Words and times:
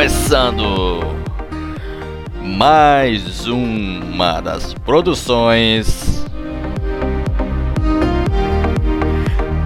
Começando 0.00 1.00
mais 2.42 3.46
uma 3.46 4.40
das 4.40 4.72
produções 4.72 6.24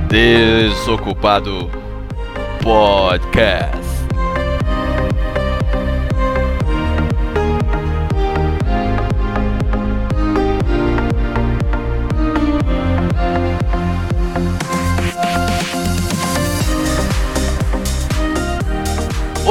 Desocupado 0.09 1.71
Podcast. 2.65 3.84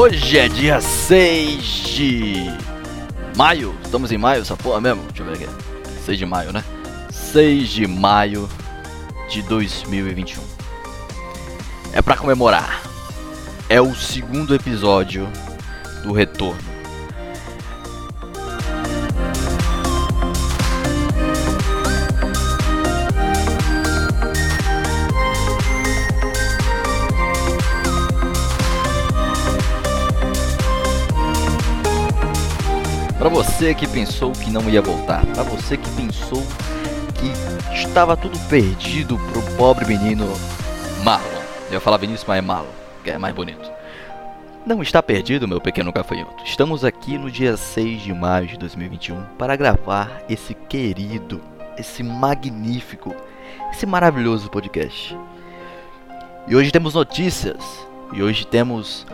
Hoje 0.04 0.38
é 0.38 0.50
dia 0.50 0.82
6 0.82 1.64
de 1.64 2.36
maio. 3.38 3.74
Estamos 3.86 4.12
em 4.12 4.18
maio, 4.18 4.42
essa 4.42 4.58
porra 4.58 4.82
mesmo? 4.82 5.02
Deixa 5.04 5.24
eu 5.24 5.26
ver 5.26 5.46
aqui. 5.46 5.50
6 6.04 6.18
de 6.18 6.26
maio, 6.26 6.52
né? 6.52 6.62
6 7.10 7.70
de 7.70 7.88
maio 7.88 8.50
de 9.30 9.42
2021. 9.44 10.44
É 11.94 12.02
para 12.02 12.18
comemorar. 12.18 12.82
É 13.70 13.80
o 13.80 13.96
segundo 13.96 14.54
episódio 14.54 15.26
do 16.04 16.12
retorno. 16.12 16.73
Para 33.24 33.30
você 33.30 33.74
que 33.74 33.88
pensou 33.88 34.34
que 34.34 34.52
não 34.52 34.70
ia 34.70 34.82
voltar, 34.82 35.26
para 35.28 35.44
você 35.44 35.78
que 35.78 35.90
pensou 35.92 36.44
que 37.16 37.74
estava 37.74 38.18
tudo 38.18 38.38
perdido 38.50 39.18
pro 39.18 39.42
pobre 39.56 39.86
menino 39.86 40.26
Marlon. 41.06 41.42
Eu 41.68 41.76
ia 41.76 41.80
falar 41.80 41.96
Vinícius, 41.96 42.28
mas 42.28 42.40
é 42.40 42.42
Marlon, 42.42 42.68
que 43.02 43.12
é 43.12 43.18
mais 43.18 43.34
bonito. 43.34 43.72
Não 44.66 44.82
está 44.82 45.02
perdido, 45.02 45.48
meu 45.48 45.62
pequeno 45.62 45.94
gafanhoto. 45.94 46.44
Estamos 46.44 46.84
aqui 46.84 47.18
no 47.18 47.32
dia 47.32 47.56
6 47.56 48.02
de 48.02 48.14
maio 48.14 48.46
de 48.46 48.58
2021 48.58 49.24
para 49.38 49.56
gravar 49.56 50.22
esse 50.28 50.54
querido, 50.54 51.40
esse 51.78 52.04
magnífico, 52.04 53.16
esse 53.72 53.86
maravilhoso 53.86 54.50
podcast. 54.50 55.18
E 56.46 56.58
hoje 56.58 56.74
temos 56.74 56.94
notícias. 56.94 57.88
E 58.12 58.22
hoje 58.22 58.46
temos 58.46 59.08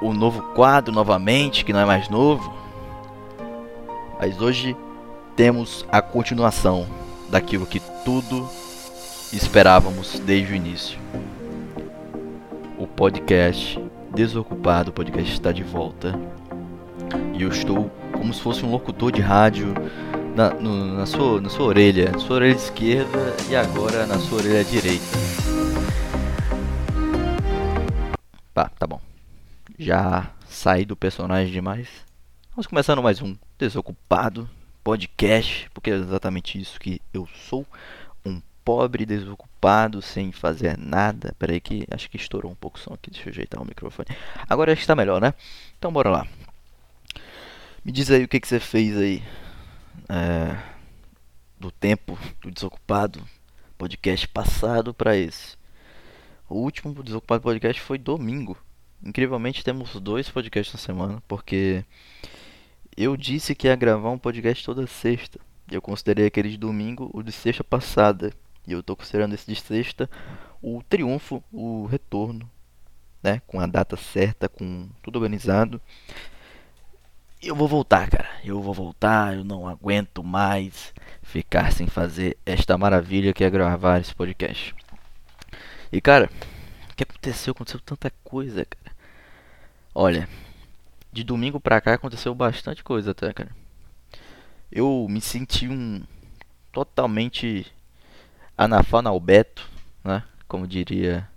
o 0.00 0.14
novo 0.14 0.40
quadro 0.54 0.90
novamente, 0.90 1.66
que 1.66 1.72
não 1.74 1.80
é 1.80 1.84
mais 1.84 2.08
novo, 2.08 2.61
mas 4.22 4.40
hoje 4.40 4.76
temos 5.34 5.84
a 5.90 6.00
continuação 6.00 6.86
daquilo 7.28 7.66
que 7.66 7.80
tudo 8.04 8.48
esperávamos 9.32 10.20
desde 10.20 10.52
o 10.52 10.54
início. 10.54 10.96
O 12.78 12.86
podcast 12.86 13.80
Desocupado, 14.14 14.92
podcast 14.92 15.32
está 15.32 15.50
de 15.50 15.64
volta. 15.64 16.16
E 17.34 17.42
eu 17.42 17.48
estou 17.48 17.90
como 18.12 18.32
se 18.32 18.40
fosse 18.40 18.64
um 18.64 18.70
locutor 18.70 19.10
de 19.10 19.20
rádio 19.20 19.74
na, 20.36 20.50
no, 20.50 20.98
na, 20.98 21.04
sua, 21.04 21.40
na 21.40 21.48
sua 21.48 21.66
orelha, 21.66 22.12
na 22.12 22.20
sua 22.20 22.36
orelha 22.36 22.54
esquerda 22.54 23.34
e 23.50 23.56
agora 23.56 24.06
na 24.06 24.20
sua 24.20 24.38
orelha 24.38 24.62
direita. 24.62 25.04
Tá, 28.54 28.70
tá 28.78 28.86
bom. 28.86 29.00
Já 29.76 30.30
saí 30.48 30.84
do 30.84 30.94
personagem 30.94 31.52
demais. 31.52 32.11
Vamos 32.54 32.66
começando 32.66 33.02
mais 33.02 33.22
um 33.22 33.34
Desocupado 33.56 34.46
Podcast, 34.84 35.70
porque 35.72 35.90
é 35.90 35.94
exatamente 35.94 36.60
isso 36.60 36.78
que 36.78 37.00
eu 37.10 37.26
sou. 37.26 37.66
Um 38.26 38.42
pobre 38.62 39.06
desocupado 39.06 40.02
sem 40.02 40.30
fazer 40.32 40.76
nada. 40.76 41.34
Peraí 41.38 41.62
que 41.62 41.86
acho 41.90 42.10
que 42.10 42.18
estourou 42.18 42.52
um 42.52 42.54
pouco 42.54 42.76
o 42.76 42.80
som 42.80 42.92
aqui. 42.92 43.10
Deixa 43.10 43.26
eu 43.26 43.32
ajeitar 43.32 43.62
o 43.62 43.64
microfone. 43.64 44.10
Agora 44.46 44.70
acho 44.70 44.80
que 44.80 44.82
está 44.82 44.94
melhor, 44.94 45.18
né? 45.18 45.32
Então 45.78 45.90
bora 45.90 46.10
lá. 46.10 46.26
Me 47.82 47.90
diz 47.90 48.10
aí 48.10 48.22
o 48.22 48.28
que, 48.28 48.38
que 48.38 48.46
você 48.46 48.60
fez 48.60 48.98
aí 48.98 49.22
é, 50.10 50.54
do 51.58 51.70
tempo 51.70 52.18
do 52.42 52.50
Desocupado 52.50 53.26
Podcast 53.78 54.28
passado 54.28 54.92
para 54.92 55.16
esse. 55.16 55.56
O 56.50 56.56
último 56.56 57.02
Desocupado 57.02 57.44
Podcast 57.44 57.80
foi 57.80 57.96
domingo. 57.96 58.58
Incrivelmente 59.02 59.64
temos 59.64 59.98
dois 59.98 60.28
podcasts 60.28 60.74
na 60.74 60.78
semana, 60.78 61.22
porque 61.26 61.82
eu 62.96 63.16
disse 63.16 63.54
que 63.54 63.66
ia 63.66 63.76
gravar 63.76 64.10
um 64.10 64.18
podcast 64.18 64.64
toda 64.64 64.86
sexta. 64.86 65.40
Eu 65.70 65.80
considerei 65.80 66.26
aquele 66.26 66.50
de 66.50 66.58
domingo 66.58 67.10
o 67.12 67.22
de 67.22 67.32
sexta 67.32 67.64
passada. 67.64 68.32
E 68.66 68.72
eu 68.72 68.80
estou 68.80 68.96
considerando 68.96 69.34
esse 69.34 69.52
de 69.52 69.60
sexta 69.60 70.08
o 70.62 70.82
triunfo, 70.88 71.42
o 71.52 71.86
retorno, 71.86 72.48
né? 73.22 73.42
Com 73.46 73.58
a 73.58 73.66
data 73.66 73.96
certa, 73.96 74.48
com 74.48 74.88
tudo 75.02 75.16
organizado. 75.16 75.80
Eu 77.42 77.56
vou 77.56 77.66
voltar, 77.66 78.08
cara. 78.08 78.30
Eu 78.44 78.62
vou 78.62 78.72
voltar. 78.72 79.34
Eu 79.34 79.42
não 79.42 79.66
aguento 79.66 80.22
mais 80.22 80.94
ficar 81.22 81.72
sem 81.72 81.88
fazer 81.88 82.38
esta 82.46 82.78
maravilha 82.78 83.32
que 83.32 83.42
é 83.42 83.50
gravar 83.50 84.00
esse 84.00 84.14
podcast. 84.14 84.74
E 85.90 86.00
cara, 86.00 86.30
o 86.90 86.94
que 86.94 87.02
aconteceu? 87.02 87.50
Aconteceu 87.50 87.80
tanta 87.80 88.10
coisa, 88.22 88.64
cara. 88.64 88.96
Olha, 89.94 90.28
de 91.12 91.22
domingo 91.22 91.60
pra 91.60 91.80
cá 91.80 91.94
aconteceu 91.94 92.34
bastante 92.34 92.82
coisa 92.82 93.10
até, 93.10 93.32
cara. 93.32 93.50
Eu 94.70 95.06
me 95.08 95.20
senti 95.20 95.68
um 95.68 96.02
totalmente 96.72 97.70
analfabeto, 98.56 99.68
né? 100.02 100.24
Como 100.48 100.66
diria 100.66 101.28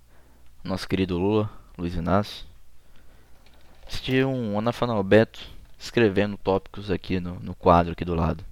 nosso 0.63 0.87
querido 0.87 1.17
Lula, 1.17 1.49
Luiz 1.77 1.95
Inácio. 1.95 2.45
Senti 3.87 4.23
um 4.23 4.57
analfabeto 4.57 5.41
escrevendo 5.77 6.37
tópicos 6.37 6.89
aqui 6.89 7.19
no, 7.19 7.39
no 7.39 7.53
quadro 7.53 7.91
aqui 7.91 8.05
do 8.05 8.15
lado. 8.15 8.43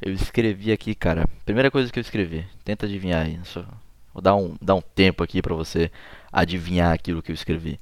Eu 0.00 0.12
escrevi 0.12 0.70
aqui, 0.70 0.94
cara. 0.94 1.26
Primeira 1.46 1.70
coisa 1.70 1.90
que 1.90 1.98
eu 1.98 2.02
escrevi, 2.02 2.46
tenta 2.62 2.84
adivinhar 2.84 3.24
aí. 3.24 3.40
Só, 3.44 3.64
vou 4.12 4.22
dar 4.22 4.36
um, 4.36 4.54
dar 4.60 4.74
um 4.74 4.82
tempo 4.82 5.24
aqui 5.24 5.40
pra 5.40 5.54
você 5.54 5.90
adivinhar 6.30 6.92
aquilo 6.92 7.22
que 7.22 7.32
eu 7.32 7.34
escrevi. 7.34 7.80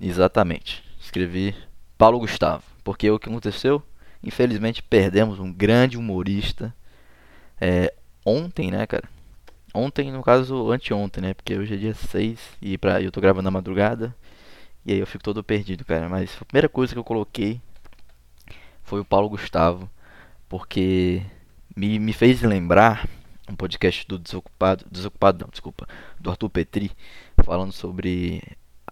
Exatamente. 0.00 0.82
Escrevi 0.98 1.54
Paulo 1.98 2.18
Gustavo. 2.18 2.62
Porque 2.82 3.10
o 3.10 3.18
que 3.18 3.28
aconteceu? 3.28 3.82
Infelizmente 4.22 4.82
perdemos 4.82 5.38
um 5.38 5.52
grande 5.52 5.98
humorista. 5.98 6.74
É, 7.60 7.92
ontem, 8.24 8.70
né, 8.70 8.86
cara? 8.86 9.08
Ontem, 9.74 10.10
no 10.10 10.22
caso, 10.22 10.70
anteontem, 10.72 11.22
né? 11.22 11.34
Porque 11.34 11.56
hoje 11.56 11.74
é 11.74 11.76
dia 11.76 11.94
6 11.94 12.40
e 12.60 12.78
pra, 12.78 13.00
eu 13.00 13.12
tô 13.12 13.20
gravando 13.20 13.44
na 13.44 13.50
madrugada. 13.50 14.14
E 14.84 14.92
aí 14.92 14.98
eu 14.98 15.06
fico 15.06 15.22
todo 15.22 15.44
perdido, 15.44 15.84
cara. 15.84 16.08
Mas 16.08 16.36
a 16.40 16.44
primeira 16.44 16.68
coisa 16.68 16.92
que 16.92 16.98
eu 16.98 17.04
coloquei 17.04 17.60
foi 18.82 19.00
o 19.00 19.04
Paulo 19.04 19.28
Gustavo. 19.28 19.88
Porque 20.48 21.22
me, 21.76 21.98
me 21.98 22.12
fez 22.12 22.42
lembrar 22.42 23.08
um 23.48 23.54
podcast 23.54 24.06
do 24.08 24.18
Desocupado. 24.18 24.84
Desocupado 24.90 25.44
não, 25.44 25.50
desculpa. 25.50 25.86
Do 26.18 26.30
Arthur 26.30 26.48
Petri. 26.48 26.90
Falando 27.44 27.72
sobre 27.72 28.42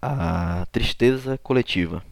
a 0.01 0.65
tristeza 0.71 1.37
coletiva. 1.37 2.03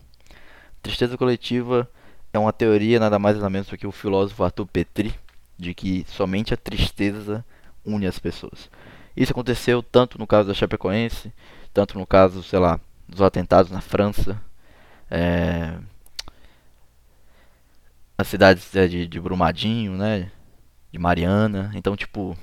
Tristeza 0.81 1.17
coletiva 1.17 1.89
é 2.33 2.39
uma 2.39 2.53
teoria 2.53 2.99
nada 2.99 3.17
mais 3.17 3.35
nada 3.35 3.49
menos 3.49 3.67
do 3.67 3.77
que 3.77 3.87
o 3.87 3.91
filósofo 3.91 4.43
Arthur 4.43 4.67
Petri 4.67 5.13
de 5.57 5.73
que 5.73 6.05
somente 6.07 6.53
a 6.53 6.57
tristeza 6.57 7.43
une 7.83 8.05
as 8.05 8.19
pessoas. 8.19 8.69
Isso 9.15 9.31
aconteceu 9.31 9.81
tanto 9.81 10.19
no 10.19 10.27
caso 10.27 10.47
da 10.47 10.53
Chapecoense, 10.53 11.33
tanto 11.73 11.97
no 11.97 12.05
caso, 12.05 12.43
sei 12.43 12.59
lá, 12.59 12.79
dos 13.07 13.21
atentados 13.21 13.71
na 13.71 13.81
França, 13.81 14.39
é, 15.09 15.77
as 18.17 18.27
cidades 18.27 18.75
é, 18.75 18.87
de, 18.87 19.07
de 19.07 19.19
Brumadinho, 19.19 19.93
né, 19.93 20.31
de 20.91 20.99
Mariana. 20.99 21.71
Então, 21.73 21.95
tipo, 21.95 22.37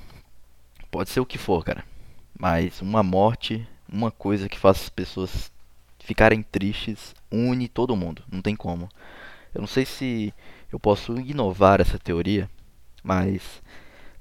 pode 0.91 1.09
ser 1.09 1.19
o 1.19 1.25
que 1.25 1.37
for, 1.37 1.63
cara. 1.63 1.83
Mas 2.37 2.81
uma 2.81 3.03
morte 3.03 3.65
uma 3.91 4.11
coisa 4.11 4.49
que 4.49 4.59
faz 4.59 4.81
as 4.81 4.89
pessoas 4.89 5.51
ficarem 5.99 6.43
tristes 6.43 7.15
une 7.31 7.67
todo 7.67 7.95
mundo, 7.95 8.23
não 8.31 8.41
tem 8.41 8.55
como. 8.55 8.89
Eu 9.53 9.61
não 9.61 9.67
sei 9.67 9.85
se 9.85 10.33
eu 10.71 10.79
posso 10.79 11.13
inovar 11.19 11.81
essa 11.81 11.97
teoria, 11.97 12.49
mas 13.03 13.61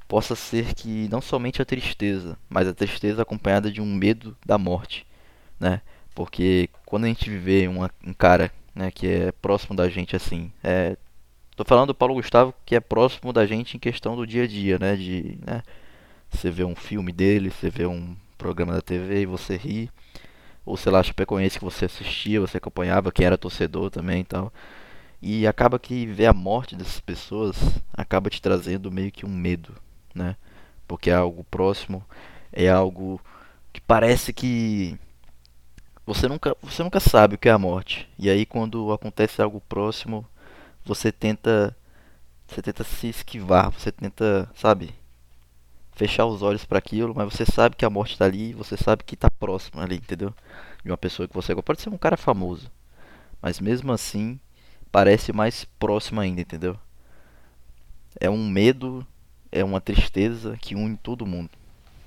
possa 0.07 0.37
ser 0.37 0.75
que 0.75 1.09
não 1.11 1.21
somente 1.21 1.61
a 1.61 1.65
tristeza, 1.65 2.39
mas 2.49 2.69
a 2.69 2.75
tristeza 2.75 3.23
acompanhada 3.23 3.71
de 3.71 3.81
um 3.81 3.87
medo 3.87 4.37
da 4.45 4.57
morte, 4.57 5.07
né? 5.59 5.81
Porque 6.15 6.69
quando 6.87 7.05
a 7.05 7.09
gente 7.09 7.29
vê 7.31 7.67
uma, 7.67 7.91
um 8.07 8.13
cara 8.13 8.53
né, 8.75 8.91
que 8.91 9.07
é 9.07 9.33
próximo 9.33 9.75
da 9.75 9.89
gente 9.89 10.15
assim, 10.15 10.53
é, 10.63 10.97
tô 11.57 11.65
falando 11.65 11.89
do 11.89 11.95
Paulo 11.95 12.15
Gustavo 12.15 12.55
que 12.65 12.77
é 12.77 12.81
próximo 12.81 13.33
da 13.33 13.47
gente 13.47 13.77
em 13.77 13.81
questão 13.81 14.15
do 14.15 14.27
dia 14.27 14.45
a 14.45 14.47
dia, 14.47 14.79
né? 14.79 14.97
De, 14.97 15.39
né, 15.45 15.63
você 16.31 16.51
vê 16.51 16.65
um 16.65 16.77
filme 16.77 17.13
dele, 17.13 17.51
você 17.51 17.71
vê 17.71 17.87
um 17.87 18.17
programa 18.39 18.75
da 18.75 18.83
TV 18.83 19.23
e 19.23 19.27
você 19.27 19.57
ri. 19.57 19.91
ou 20.65 20.77
sei 20.77 20.93
lá, 20.93 21.03
Chapecoense 21.03 21.59
que 21.59 21.65
você 21.65 21.87
assistia, 21.87 22.41
você 22.41 22.59
acompanhava, 22.59 23.13
quem 23.13 23.27
era 23.27 23.39
torcedor 23.39 23.91
também 23.91 24.23
e 24.23 24.25
tal. 24.25 24.53
E 25.23 25.47
acaba 25.47 25.79
que 25.79 26.07
ver 26.07 26.27
a 26.27 26.35
morte 26.35 26.77
dessas 26.77 27.01
pessoas 27.01 27.57
acaba 27.93 28.31
te 28.31 28.43
trazendo 28.43 28.93
meio 28.93 29.13
que 29.13 29.27
um 29.27 29.31
medo, 29.31 29.75
né? 30.15 30.37
Porque 30.89 31.11
é 31.11 31.15
algo 31.15 31.45
próximo, 31.45 32.05
é 32.53 32.69
algo 32.71 33.21
que 33.73 33.81
parece 33.81 34.33
que 34.33 34.99
você 36.07 36.29
nunca, 36.29 36.57
você 36.63 36.83
nunca 36.83 37.01
sabe 37.01 37.37
o 37.37 37.39
que 37.39 37.49
é 37.49 37.53
a 37.53 37.59
morte. 37.59 38.09
E 38.19 38.31
aí 38.31 38.47
quando 38.47 38.93
acontece 38.93 39.43
algo 39.43 39.61
próximo, 39.63 40.27
você 40.85 41.11
tenta 41.13 41.77
você 42.47 42.63
tenta 42.63 42.85
se 42.85 43.09
esquivar, 43.09 43.71
você 43.71 43.91
tenta, 43.91 44.51
sabe, 44.55 44.95
fechar 45.95 46.27
os 46.27 46.43
olhos 46.43 46.65
para 46.65 46.79
aquilo, 46.79 47.15
mas 47.15 47.33
você 47.33 47.45
sabe 47.45 47.77
que 47.77 47.85
a 47.85 47.91
morte 47.91 48.13
está 48.13 48.25
ali, 48.25 48.53
você 48.53 48.77
sabe 48.77 49.05
que 49.05 49.15
está 49.15 49.31
próximo 49.31 49.81
ali, 49.81 49.97
entendeu? 49.97 50.35
De 50.85 50.91
uma 50.91 50.97
pessoa 50.97 51.29
que 51.29 51.35
você 51.35 51.55
pode 51.55 51.81
ser 51.81 51.89
um 51.89 51.99
cara 51.99 52.17
famoso, 52.17 52.71
mas 53.41 53.61
mesmo 53.61 53.93
assim 53.93 54.39
parece 54.91 55.33
mais 55.33 55.65
próximo 55.79 56.21
ainda, 56.21 56.41
entendeu? 56.41 56.77
É 58.21 58.31
um 58.31 58.49
medo, 58.49 59.07
é 59.51 59.65
uma 59.65 59.81
tristeza 59.81 60.57
que 60.61 60.75
une 60.75 60.97
todo 60.97 61.27
mundo. 61.27 61.51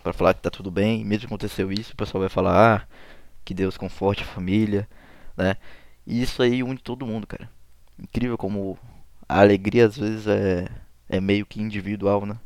Para 0.04 0.13
falar 0.13 0.33
que 0.33 0.42
tá 0.42 0.50
tudo 0.50 0.72
bem, 0.72 1.04
mesmo 1.04 1.22
que 1.22 1.25
aconteceu 1.28 1.72
isso, 1.72 1.94
o 1.94 1.98
pessoal 1.98 2.22
vai 2.22 2.30
falar: 2.30 2.75
"Ah, 2.75 2.88
que 3.44 3.54
Deus 3.54 3.78
conforte 3.78 4.24
a 4.24 4.25
família", 4.25 4.88
né? 5.36 5.57
E 6.06 6.22
isso 6.22 6.42
aí 6.42 6.63
une 6.63 6.78
todo 6.78 7.06
mundo, 7.06 7.28
cara. 7.28 7.50
Incrível 8.00 8.38
como 8.38 8.78
a 9.28 9.42
alegria 9.42 9.86
às 9.88 9.98
vezes 9.98 10.28
é 10.28 10.68
é 11.10 11.19
meio 11.22 11.45
que 11.45 11.62
individual, 11.62 12.25
né? 12.25 12.38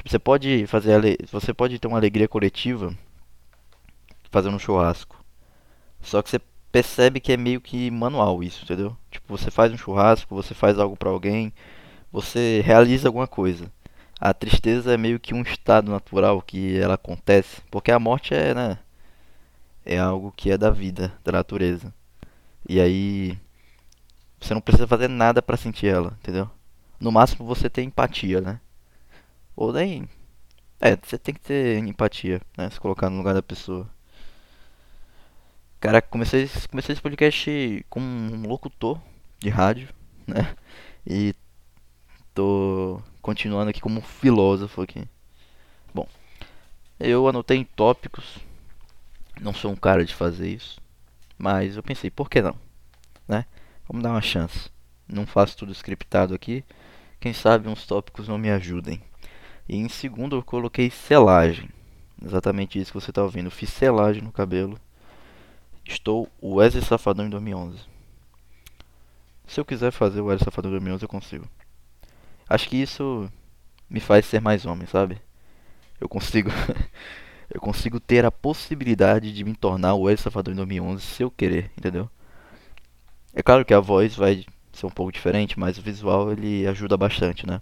Tipo, 0.00 0.08
você 0.08 0.18
pode 0.18 0.66
fazer 0.66 1.18
você 1.30 1.52
pode 1.52 1.78
ter 1.78 1.86
uma 1.86 1.98
alegria 1.98 2.26
coletiva 2.26 2.96
fazendo 4.30 4.56
um 4.56 4.58
churrasco. 4.58 5.22
Só 6.00 6.22
que 6.22 6.30
você 6.30 6.40
percebe 6.72 7.20
que 7.20 7.32
é 7.32 7.36
meio 7.36 7.60
que 7.60 7.90
manual 7.90 8.42
isso, 8.42 8.64
entendeu? 8.64 8.96
Tipo, 9.10 9.36
você 9.36 9.50
faz 9.50 9.70
um 9.70 9.76
churrasco, 9.76 10.34
você 10.34 10.54
faz 10.54 10.78
algo 10.78 10.96
para 10.96 11.10
alguém, 11.10 11.52
você 12.10 12.62
realiza 12.64 13.08
alguma 13.08 13.26
coisa. 13.26 13.70
A 14.18 14.32
tristeza 14.32 14.94
é 14.94 14.96
meio 14.96 15.20
que 15.20 15.34
um 15.34 15.42
estado 15.42 15.90
natural 15.90 16.40
que 16.40 16.78
ela 16.78 16.94
acontece, 16.94 17.60
porque 17.70 17.92
a 17.92 17.98
morte 17.98 18.32
é, 18.34 18.54
né, 18.54 18.78
é 19.84 19.98
algo 19.98 20.32
que 20.34 20.50
é 20.50 20.56
da 20.56 20.70
vida, 20.70 21.12
da 21.22 21.32
natureza. 21.32 21.92
E 22.66 22.80
aí 22.80 23.38
você 24.40 24.54
não 24.54 24.62
precisa 24.62 24.86
fazer 24.86 25.08
nada 25.08 25.42
para 25.42 25.58
sentir 25.58 25.88
ela, 25.88 26.16
entendeu? 26.20 26.50
No 26.98 27.12
máximo 27.12 27.46
você 27.46 27.68
tem 27.68 27.88
empatia, 27.88 28.40
né? 28.40 28.60
Ou 29.60 29.74
nem 29.74 30.08
é, 30.80 30.96
você 30.96 31.18
tem 31.18 31.34
que 31.34 31.40
ter 31.42 31.76
empatia, 31.84 32.40
né? 32.56 32.70
Se 32.70 32.80
colocar 32.80 33.10
no 33.10 33.18
lugar 33.18 33.34
da 33.34 33.42
pessoa. 33.42 33.86
Cara, 35.78 36.00
comecei, 36.00 36.48
comecei 36.70 36.94
esse 36.94 37.02
podcast 37.02 37.84
como 37.90 38.06
um 38.06 38.48
locutor 38.48 38.98
de 39.38 39.50
rádio, 39.50 39.90
né? 40.26 40.56
E 41.06 41.34
tô 42.34 43.02
continuando 43.20 43.68
aqui 43.68 43.82
como 43.82 44.00
filósofo 44.00 44.80
aqui. 44.80 45.06
Bom, 45.92 46.08
eu 46.98 47.28
anotei 47.28 47.62
tópicos. 47.76 48.38
Não 49.42 49.52
sou 49.52 49.72
um 49.72 49.76
cara 49.76 50.06
de 50.06 50.14
fazer 50.14 50.48
isso, 50.48 50.80
mas 51.36 51.76
eu 51.76 51.82
pensei, 51.82 52.10
por 52.10 52.30
que 52.30 52.40
não, 52.40 52.56
né? 53.28 53.44
Vamos 53.86 54.02
dar 54.02 54.12
uma 54.12 54.22
chance. 54.22 54.70
Não 55.06 55.26
faço 55.26 55.54
tudo 55.58 55.72
scriptado 55.72 56.34
aqui. 56.34 56.64
Quem 57.20 57.34
sabe 57.34 57.68
uns 57.68 57.86
tópicos 57.86 58.26
não 58.26 58.38
me 58.38 58.50
ajudem. 58.50 59.02
E 59.68 59.76
em 59.76 59.88
segundo 59.88 60.36
eu 60.36 60.42
coloquei 60.42 60.90
selagem. 60.90 61.68
Exatamente 62.22 62.78
isso 62.78 62.92
que 62.92 63.00
você 63.00 63.10
está 63.10 63.22
ouvindo. 63.22 63.50
Fiz 63.50 63.70
selagem 63.70 64.22
no 64.22 64.32
cabelo 64.32 64.78
Estou 65.90 66.28
o 66.40 66.54
Wesley 66.54 66.84
Safadão 66.84 67.26
em 67.26 67.30
2011. 67.30 67.78
Se 69.46 69.58
eu 69.58 69.64
quiser 69.64 69.90
fazer 69.90 70.20
o 70.20 70.26
Wesley 70.26 70.44
Safadão 70.44 70.70
em 70.70 70.74
2011, 70.74 71.04
eu 71.04 71.08
consigo. 71.08 71.48
Acho 72.48 72.68
que 72.68 72.76
isso 72.76 73.28
me 73.88 73.98
faz 73.98 74.24
ser 74.24 74.40
mais 74.40 74.64
homem, 74.64 74.86
sabe? 74.86 75.20
Eu 76.00 76.08
consigo 76.08 76.48
eu 77.52 77.60
consigo 77.60 77.98
ter 77.98 78.24
a 78.24 78.30
possibilidade 78.30 79.32
de 79.32 79.42
me 79.42 79.54
tornar 79.56 79.94
o 79.94 80.02
Wesley 80.02 80.22
Safadão 80.22 80.52
em 80.52 80.56
2011 80.58 81.02
se 81.02 81.22
eu 81.24 81.30
querer, 81.30 81.72
entendeu? 81.76 82.08
É 83.34 83.42
claro 83.42 83.64
que 83.64 83.74
a 83.74 83.80
voz 83.80 84.14
vai 84.14 84.46
ser 84.72 84.86
um 84.86 84.90
pouco 84.90 85.10
diferente, 85.10 85.58
mas 85.58 85.76
o 85.76 85.82
visual 85.82 86.30
ele 86.30 86.66
ajuda 86.68 86.96
bastante, 86.96 87.46
né? 87.46 87.60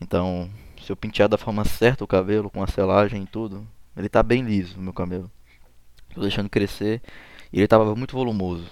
Então, 0.00 0.50
se 0.84 0.90
eu 0.90 0.96
pentear 0.96 1.28
da 1.28 1.38
forma 1.38 1.64
certa 1.64 2.04
o 2.04 2.06
cabelo, 2.06 2.50
com 2.50 2.62
a 2.62 2.66
selagem 2.66 3.22
e 3.22 3.26
tudo, 3.26 3.66
ele 3.96 4.08
tá 4.08 4.22
bem 4.22 4.42
liso, 4.42 4.78
o 4.78 4.82
meu 4.82 4.92
cabelo. 4.92 5.30
Tô 6.14 6.20
deixando 6.20 6.48
crescer 6.48 7.00
e 7.52 7.58
ele 7.58 7.68
tava 7.68 7.94
muito 7.94 8.16
volumoso. 8.16 8.66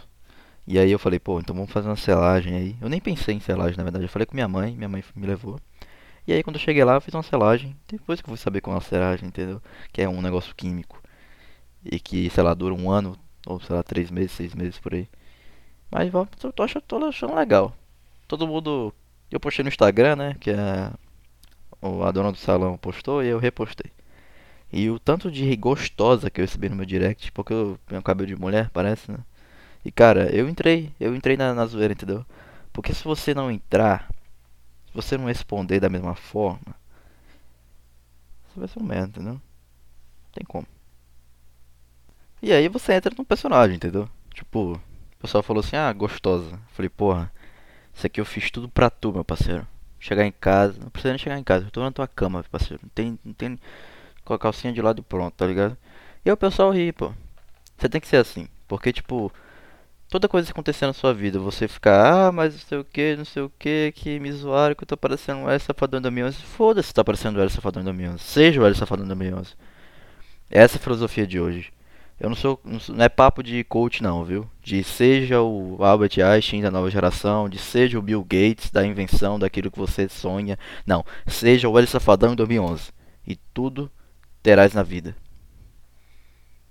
E 0.67 0.79
aí 0.79 0.91
eu 0.91 0.99
falei, 0.99 1.19
pô, 1.19 1.41
então 1.41 1.55
vamos 1.55 1.71
fazer 1.71 1.89
uma 1.89 1.97
selagem 1.97 2.55
aí. 2.55 2.77
Eu 2.81 2.89
nem 2.89 3.01
pensei 3.01 3.35
em 3.35 3.41
selagem, 3.41 3.77
na 3.77 3.85
verdade. 3.85 4.05
Eu 4.05 4.09
falei 4.09 4.27
com 4.27 4.35
minha 4.35 4.49
mãe, 4.49 4.77
minha 4.77 4.89
mãe 4.89 5.03
me 5.17 5.27
levou. 5.27 5.59
E 6.27 6.33
aí 6.33 6.43
quando 6.43 6.57
eu 6.57 6.61
cheguei 6.61 6.85
lá, 6.85 6.95
eu 6.95 7.01
fiz 7.01 7.15
uma 7.15 7.23
selagem. 7.23 7.75
Depois 7.89 8.21
que 8.21 8.27
eu 8.27 8.31
fui 8.31 8.39
saber 8.39 8.61
com 8.61 8.71
é 8.71 8.75
uma 8.75 8.81
selagem, 8.81 9.29
entendeu? 9.29 9.63
Que 9.93 10.03
é 10.03 10.09
um 10.09 10.21
negócio 10.21 10.55
químico. 10.55 11.03
E 11.85 11.99
que, 11.99 12.29
sei 12.31 12.43
lá, 12.43 12.55
dura 12.55 12.75
um 12.75 12.91
ano, 12.91 13.17
ou 13.47 13.61
sei 13.61 13.77
lá, 13.77 13.83
três 13.83 14.11
meses, 14.11 14.33
seis 14.33 14.55
meses 14.55 14.79
por 14.79 14.95
aí. 14.95 15.09
Mas 15.91 16.13
eu 16.13 16.53
tô 16.53 16.63
achando, 16.63 16.83
tô 16.83 16.97
achando 17.05 17.35
legal. 17.35 17.75
Todo 18.27 18.47
mundo. 18.47 18.93
Eu 19.31 19.41
postei 19.41 19.63
no 19.63 19.69
Instagram, 19.69 20.17
né? 20.17 20.37
Que 20.41 20.51
é. 20.51 20.93
A 21.81 22.11
dona 22.11 22.33
do 22.33 22.39
salão 22.39 22.77
postou 22.77 23.23
e 23.23 23.29
eu 23.29 23.39
repostei. 23.39 23.93
E 24.73 24.91
o 24.91 24.99
tanto 24.99 25.31
de 25.31 25.55
gostosa 25.57 26.31
que 26.31 26.41
eu 26.41 26.45
recebi 26.45 26.69
no 26.69 26.77
meu 26.77 26.85
direct, 26.85 27.33
porque 27.33 27.53
eu 27.53 27.79
tenho 27.87 28.03
cabelo 28.03 28.27
de 28.27 28.37
mulher, 28.37 28.71
parece, 28.71 29.11
né? 29.11 29.19
E 29.85 29.91
cara, 29.91 30.35
eu 30.35 30.49
entrei, 30.49 30.93
eu 31.01 31.15
entrei 31.15 31.37
na, 31.37 31.55
na 31.55 31.65
zoeira, 31.67 31.95
entendeu? 31.95 32.27
Porque 32.73 32.93
se 32.93 33.05
você 33.05 33.33
não 33.33 33.51
entrar, 33.51 34.09
se 34.87 34.95
você 34.95 35.17
não 35.17 35.27
responder 35.27 35.81
da 35.81 35.89
mesma 35.89 36.15
forma, 36.15 36.75
você 38.49 38.61
vai 38.61 38.69
ser 38.69 38.79
um 38.81 38.85
merda, 38.85 39.09
entendeu? 39.09 39.35
Não 39.35 39.41
tem 40.33 40.45
como. 40.47 40.67
E 42.43 42.53
aí 42.53 42.69
você 42.69 42.93
entra 42.93 43.15
no 43.17 43.25
personagem, 43.25 43.77
entendeu? 43.77 44.09
Tipo, 44.35 44.75
o 44.75 45.21
pessoal 45.21 45.43
falou 45.43 45.61
assim, 45.61 45.76
ah, 45.76 45.93
gostosa. 45.93 46.52
Eu 46.52 46.61
falei, 46.73 46.88
porra, 46.88 47.33
isso 47.93 48.07
aqui 48.07 48.21
eu 48.21 48.25
fiz 48.25 48.50
tudo 48.50 48.69
pra 48.69 48.91
tu, 48.91 49.12
meu 49.12 49.25
parceiro. 49.25 49.67
Chegar 50.00 50.25
em 50.25 50.33
casa, 50.33 50.78
não 50.81 50.90
precisa 50.90 51.12
nem 51.12 51.19
chegar 51.19 51.38
em 51.38 51.45
casa, 51.45 51.67
eu 51.67 51.71
tô 51.71 51.83
na 51.83 51.90
tua 51.90 52.07
cama, 52.07 52.45
parceiro. 52.50 52.81
Não 52.83 52.90
tem, 52.90 53.19
não 53.25 53.33
tem 53.33 53.59
com 54.25 54.35
a 54.35 54.38
calcinha 54.38 54.73
de 54.73 54.83
lado 54.83 55.00
e 55.00 55.02
pronto, 55.02 55.35
tá 55.35 55.47
ligado? 55.47 55.76
E 56.25 56.28
aí 56.28 56.33
o 56.33 56.37
pessoal 56.37 56.71
ri, 56.71 56.93
pô. 56.93 57.12
Você 57.76 57.88
tem 57.88 58.00
que 58.00 58.09
ser 58.09 58.19
assim. 58.19 58.49
Porque, 58.67 58.93
tipo, 58.93 59.33
toda 60.09 60.28
coisa 60.28 60.47
que 60.47 60.52
acontecer 60.52 60.87
na 60.87 60.93
sua 60.93 61.14
vida, 61.14 61.38
você 61.38 61.69
ficar, 61.69 62.28
ah, 62.28 62.33
mas 62.33 62.55
não 62.55 62.61
sei 62.61 62.78
o 62.78 62.85
que, 62.85 63.17
não 63.17 63.25
sei 63.25 63.43
o 63.43 63.52
que, 63.59 63.93
que 63.95 64.19
me 64.21 64.33
zoaram 64.33 64.75
que 64.75 64.83
eu 64.85 64.87
tô 64.87 64.97
parecendo 64.97 65.45
o 65.45 65.50
L 65.50 65.59
Safadão 65.61 66.00
2011. 66.00 66.37
Foda-se, 66.43 66.93
tá 66.93 67.05
parecendo 67.05 67.38
o 67.38 67.43
L 67.43 67.50
Safadão 67.50 67.85
2011. 67.85 68.23
Seja 68.23 68.61
o 68.61 68.67
L 68.67 68.75
Safadão 68.75 69.07
2011. 69.07 69.55
Essa 70.50 70.76
é 70.76 70.78
a 70.78 70.83
filosofia 70.83 71.26
de 71.26 71.40
hoje. 71.40 71.73
Eu 72.21 72.29
não 72.29 72.37
sou, 72.37 72.61
não 72.65 73.05
é 73.05 73.09
papo 73.09 73.43
de 73.43 73.63
coach 73.63 74.03
não, 74.03 74.25
viu? 74.25 74.49
De 74.61 74.83
seja 74.83 75.41
o 75.41 75.77
Albert 75.85 76.19
Einstein 76.19 76.61
da 76.61 76.71
nova 76.71 76.91
geração, 76.91 77.49
de 77.49 77.59
seja 77.59 77.97
o 77.99 78.03
Bill 78.03 78.23
Gates 78.23 78.71
da 78.71 78.85
invenção 78.85 79.39
daquilo 79.39 79.71
que 79.71 79.79
você 79.79 80.09
sonha. 80.09 80.59
Não, 80.85 81.05
seja 81.29 81.69
o 81.69 81.79
L 81.79 81.87
Safadão 81.87 82.35
2011. 82.35 82.91
E 83.25 83.37
tudo 83.55 83.91
terás 84.43 84.75
na 84.75 84.83
vida. 84.83 85.15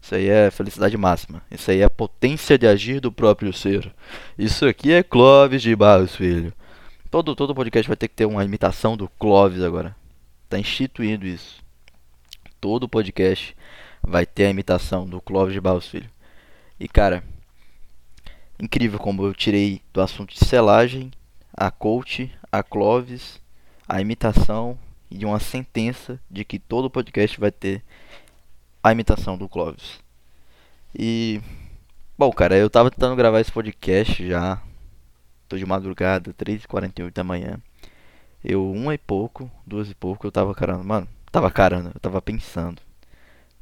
Isso 0.01 0.15
aí 0.15 0.27
é 0.27 0.51
felicidade 0.51 0.97
máxima. 0.97 1.41
Isso 1.49 1.71
aí 1.71 1.79
é 1.79 1.85
a 1.85 1.89
potência 1.89 2.57
de 2.57 2.67
agir 2.67 2.99
do 2.99 3.11
próprio 3.11 3.53
ser. 3.53 3.93
Isso 4.37 4.65
aqui 4.65 4.91
é 4.91 5.03
Clóvis 5.03 5.61
de 5.61 5.75
Barros, 5.75 6.15
filho. 6.15 6.53
Todo, 7.09 7.35
todo 7.35 7.55
podcast 7.55 7.87
vai 7.87 7.97
ter 7.97 8.09
que 8.09 8.15
ter 8.15 8.25
uma 8.25 8.43
imitação 8.43 8.97
do 8.97 9.07
Clóvis 9.07 9.61
agora. 9.61 9.95
Tá 10.49 10.59
instituindo 10.59 11.25
isso. 11.25 11.63
Todo 12.59 12.87
podcast 12.87 13.55
vai 14.07 14.25
ter 14.25 14.45
a 14.45 14.49
imitação 14.49 15.05
do 15.05 15.19
Clóvis 15.19 15.53
de 15.53 15.59
Barros, 15.59 15.87
filho. 15.87 16.09
E 16.79 16.87
cara, 16.87 17.23
incrível 18.57 18.97
como 18.97 19.23
eu 19.25 19.33
tirei 19.33 19.81
do 19.91 20.01
assunto 20.01 20.33
de 20.33 20.45
selagem 20.45 21.11
a 21.53 21.69
coach, 21.69 22.31
a 22.49 22.63
Clóvis, 22.63 23.41
a 23.87 23.99
imitação 23.99 24.79
e 25.11 25.25
uma 25.25 25.39
sentença 25.39 26.19
de 26.31 26.45
que 26.45 26.57
todo 26.57 26.89
podcast 26.89 27.37
vai 27.37 27.51
ter 27.51 27.83
a 28.81 28.91
imitação 28.93 29.37
do 29.37 29.49
Clóvis. 29.49 29.99
E 30.97 31.41
bom, 32.17 32.31
cara, 32.31 32.55
eu 32.55 32.69
tava 32.69 32.89
tentando 32.89 33.15
gravar 33.15 33.41
esse 33.41 33.51
podcast 33.51 34.25
já. 34.25 34.61
Tô 35.49 35.57
de 35.57 35.65
madrugada, 35.65 36.33
3h48 36.33 37.11
da 37.11 37.23
manhã. 37.23 37.59
Eu, 38.43 38.71
uma 38.71 38.93
e 38.93 38.97
pouco, 38.97 39.51
duas 39.65 39.89
e 39.89 39.95
pouco, 39.95 40.25
eu 40.25 40.31
tava 40.31 40.53
carando. 40.55 40.83
Mano, 40.83 41.07
tava 41.31 41.51
carando, 41.51 41.91
eu 41.93 41.99
tava 41.99 42.21
pensando. 42.21 42.86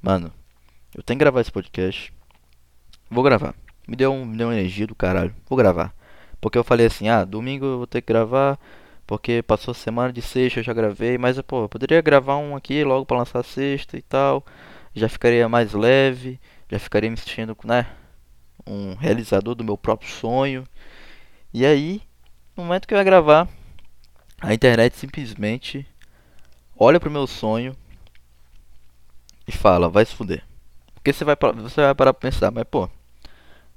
Mano, 0.06 0.32
eu 0.96 1.02
tenho 1.02 1.18
que 1.18 1.24
gravar 1.24 1.42
esse 1.42 1.52
podcast. 1.52 2.14
Vou 3.10 3.24
gravar. 3.24 3.56
Me 3.88 3.96
deu, 3.96 4.14
um, 4.14 4.24
me 4.24 4.38
deu 4.38 4.50
uma 4.50 4.54
energia 4.54 4.86
do 4.86 4.94
caralho. 4.94 5.36
Vou 5.50 5.58
gravar. 5.58 5.96
Porque 6.40 6.60
eu 6.60 6.64
falei 6.64 6.86
assim, 6.86 7.10
ah, 7.10 7.24
domingo 7.24 7.66
eu 7.66 7.78
vou 7.80 7.88
ter 7.88 8.04
que 8.04 8.14
gravar. 8.14 8.60
Porque 9.08 9.42
passou 9.42 9.74
semana 9.74 10.14
de 10.14 10.22
sexta, 10.22 10.60
eu 10.60 10.64
já 10.64 10.74
gravei, 10.74 11.18
mas 11.18 11.42
pô, 11.42 11.64
eu 11.64 11.70
poderia 11.70 12.00
gravar 12.02 12.38
um 12.38 12.56
aqui 12.56 12.84
logo 12.84 13.04
para 13.04 13.18
lançar 13.18 13.42
sexta 13.44 13.98
e 13.98 14.02
tal. 14.04 14.46
já 14.94 15.10
ficaria 15.10 15.50
mais 15.50 15.74
leve, 15.74 16.40
já 16.70 16.78
ficaria 16.78 17.10
me 17.10 17.18
sentindo, 17.18 17.58
né, 17.64 17.88
um 18.68 18.94
realizador 18.94 19.56
do 19.56 19.64
meu 19.64 19.76
próprio 19.76 20.08
sonho. 20.08 20.66
E 21.52 21.66
aí, 21.66 22.04
no 22.56 22.64
momento 22.64 22.88
que 22.88 22.94
eu 22.94 23.00
ia 23.00 23.04
gravar, 23.04 23.48
a 24.40 24.54
internet 24.54 24.96
simplesmente 24.98 25.84
olha 26.78 27.00
pro 27.00 27.10
meu 27.10 27.26
sonho 27.26 27.76
e 29.48 29.52
fala, 29.52 29.90
vai 29.90 30.06
se 30.06 30.16
fuder. 30.16 30.44
Porque 30.94 31.14
você 31.14 31.24
vai, 31.24 31.36
você 31.36 31.82
vai 31.82 31.96
parar 31.96 32.14
pra 32.14 32.30
pensar, 32.30 32.52
mas 32.52 32.64
pô, 32.64 32.90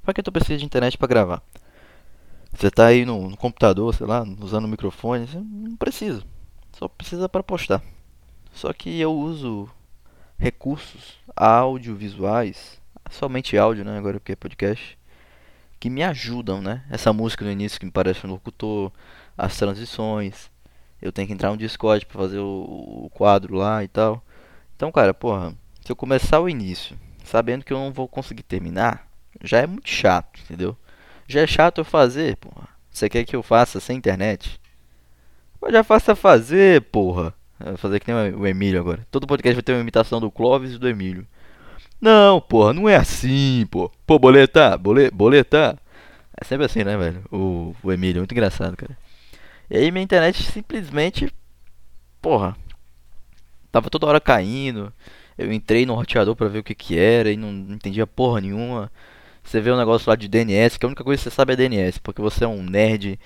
pra 0.02 0.14
que 0.14 0.22
tu 0.22 0.32
precisa 0.32 0.58
de 0.58 0.64
internet 0.64 0.96
para 0.96 1.08
gravar? 1.08 1.42
Você 2.52 2.70
tá 2.70 2.87
aí 2.87 3.04
no, 3.04 3.28
no, 3.28 3.37
computador, 3.37 3.94
sei 3.94 4.06
lá, 4.06 4.25
usando 4.40 4.64
o 4.64 4.68
microfone, 4.68 5.26
você 5.26 5.38
não 5.38 5.76
precisa. 5.76 6.22
Só 6.72 6.88
precisa 6.88 7.28
para 7.28 7.42
postar. 7.42 7.82
Só 8.52 8.72
que 8.72 8.98
eu 8.98 9.12
uso 9.12 9.68
recursos 10.38 11.18
audiovisuais, 11.37 12.80
somente 13.10 13.58
áudio, 13.58 13.84
né, 13.84 13.98
agora 13.98 14.18
porque 14.18 14.32
é 14.32 14.37
podcast, 14.37 14.98
que 15.78 15.90
me 15.90 16.02
ajudam, 16.02 16.60
né? 16.60 16.84
Essa 16.90 17.12
música 17.12 17.44
no 17.44 17.50
início 17.50 17.78
que 17.78 17.87
me 17.87 17.92
parece 17.92 18.26
um 18.26 18.30
locutor, 18.30 18.90
as 19.37 19.56
transições, 19.56 20.50
eu 21.00 21.12
tenho 21.12 21.28
que 21.28 21.34
entrar 21.34 21.50
no 21.50 21.56
Discord 21.56 22.04
para 22.06 22.18
fazer 22.18 22.38
o, 22.38 23.04
o, 23.04 23.10
quadro 23.10 23.54
lá 23.54 23.84
e 23.84 23.88
tal. 23.88 24.22
Então, 24.78 24.92
cara, 24.92 25.12
porra, 25.12 25.52
se 25.85 25.90
eu 25.90 25.97
começar 25.97 26.38
o 26.38 26.49
início 26.49 26.97
sabendo 27.25 27.64
que 27.64 27.73
eu 27.73 27.78
não 27.78 27.92
vou 27.92 28.06
conseguir 28.06 28.44
terminar, 28.44 29.08
já 29.42 29.58
é 29.58 29.66
muito 29.66 29.90
chato, 29.90 30.38
entendeu? 30.40 30.76
Já 31.26 31.40
é 31.40 31.49
chato 31.49 31.78
eu 31.78 31.85
fazer, 31.85 32.37
porra. 32.37 32.68
Você 32.88 33.08
quer 33.08 33.25
que 33.25 33.35
eu 33.35 33.42
faça 33.42 33.80
sem 33.80 33.97
internet? 33.97 34.61
Mas 35.61 35.73
já 35.73 35.82
faça 35.82 36.14
fazer, 36.14 36.82
porra. 36.92 37.35
vou 37.58 37.76
fazer 37.76 37.99
que 37.99 38.12
nem 38.12 38.32
o 38.32 38.47
Emílio 38.47 38.78
agora. 38.78 39.04
Todo 39.11 39.26
podcast 39.26 39.56
vai 39.56 39.62
ter 39.64 39.73
uma 39.73 39.80
imitação 39.80 40.20
do 40.20 40.30
Clóvis 40.30 40.75
e 40.75 40.78
do 40.78 40.88
Emílio. 40.88 41.26
Não, 42.00 42.40
porra, 42.40 42.73
não 42.73 42.88
é 42.88 42.94
assim, 42.94 43.66
pô. 43.73 43.90
Pô, 44.06 44.16
boleta, 44.16 44.78
bole, 44.78 45.11
boleta. 45.11 45.76
É 46.40 46.44
sempre 46.44 46.66
assim, 46.66 46.85
né, 46.85 46.97
velho? 46.97 47.25
O, 47.32 47.75
o 47.82 47.92
Emílio, 47.92 48.20
muito 48.20 48.30
engraçado, 48.30 48.76
cara. 48.76 48.97
E 49.68 49.76
aí 49.76 49.90
minha 49.90 50.04
internet 50.04 50.40
simplesmente, 50.44 51.28
porra, 52.23 52.56
tava 53.72 53.90
toda 53.90 54.06
hora 54.06 54.20
caindo. 54.20 54.92
Eu 55.37 55.52
entrei 55.52 55.87
no 55.87 55.94
roteador 55.94 56.34
para 56.34 56.48
ver 56.48 56.60
o 56.60 56.64
que 56.64 56.75
que 56.75 56.98
era 56.98 57.30
e 57.30 57.37
não, 57.37 57.50
entendia 57.50 58.06
porra 58.06 58.40
nenhuma. 58.40 58.90
Você 59.42 59.60
vê 59.60 59.72
um 59.72 59.76
negócio 59.76 60.10
lá 60.10 60.16
de 60.16 60.28
DNS, 60.28 60.78
que 60.78 60.84
a 60.84 60.88
única 60.88 61.04
coisa 61.04 61.22
que 61.22 61.30
você 61.30 61.34
sabe 61.34 61.52
é 61.54 61.56
DNS, 61.56 61.98
porque 62.00 62.20
você 62.20 62.44
é 62.44 62.48
um 62.48 62.62
nerd 62.62 63.18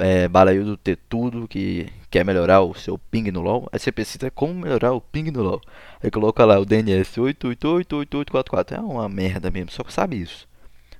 é, 0.00 0.28
balaiudo 0.28 0.76
ter 0.76 0.98
tudo 1.08 1.48
que 1.48 1.88
quer 2.10 2.24
melhorar 2.24 2.62
o 2.62 2.74
seu 2.74 2.98
ping 2.98 3.30
no 3.30 3.40
LoL. 3.40 3.68
Aí 3.72 3.78
você 3.78 3.92
precisa 3.92 4.30
como 4.30 4.54
melhorar 4.54 4.92
o 4.92 5.00
ping 5.00 5.30
no 5.30 5.42
LoL. 5.42 5.60
Aí 6.02 6.10
coloca 6.10 6.44
lá 6.44 6.58
o 6.58 6.64
DNS 6.64 7.20
8888844. 7.20 8.72
É 8.72 8.80
uma 8.80 9.08
merda 9.08 9.50
mesmo, 9.50 9.70
só 9.70 9.82
que 9.84 9.92
sabe 9.92 10.20
isso. 10.20 10.48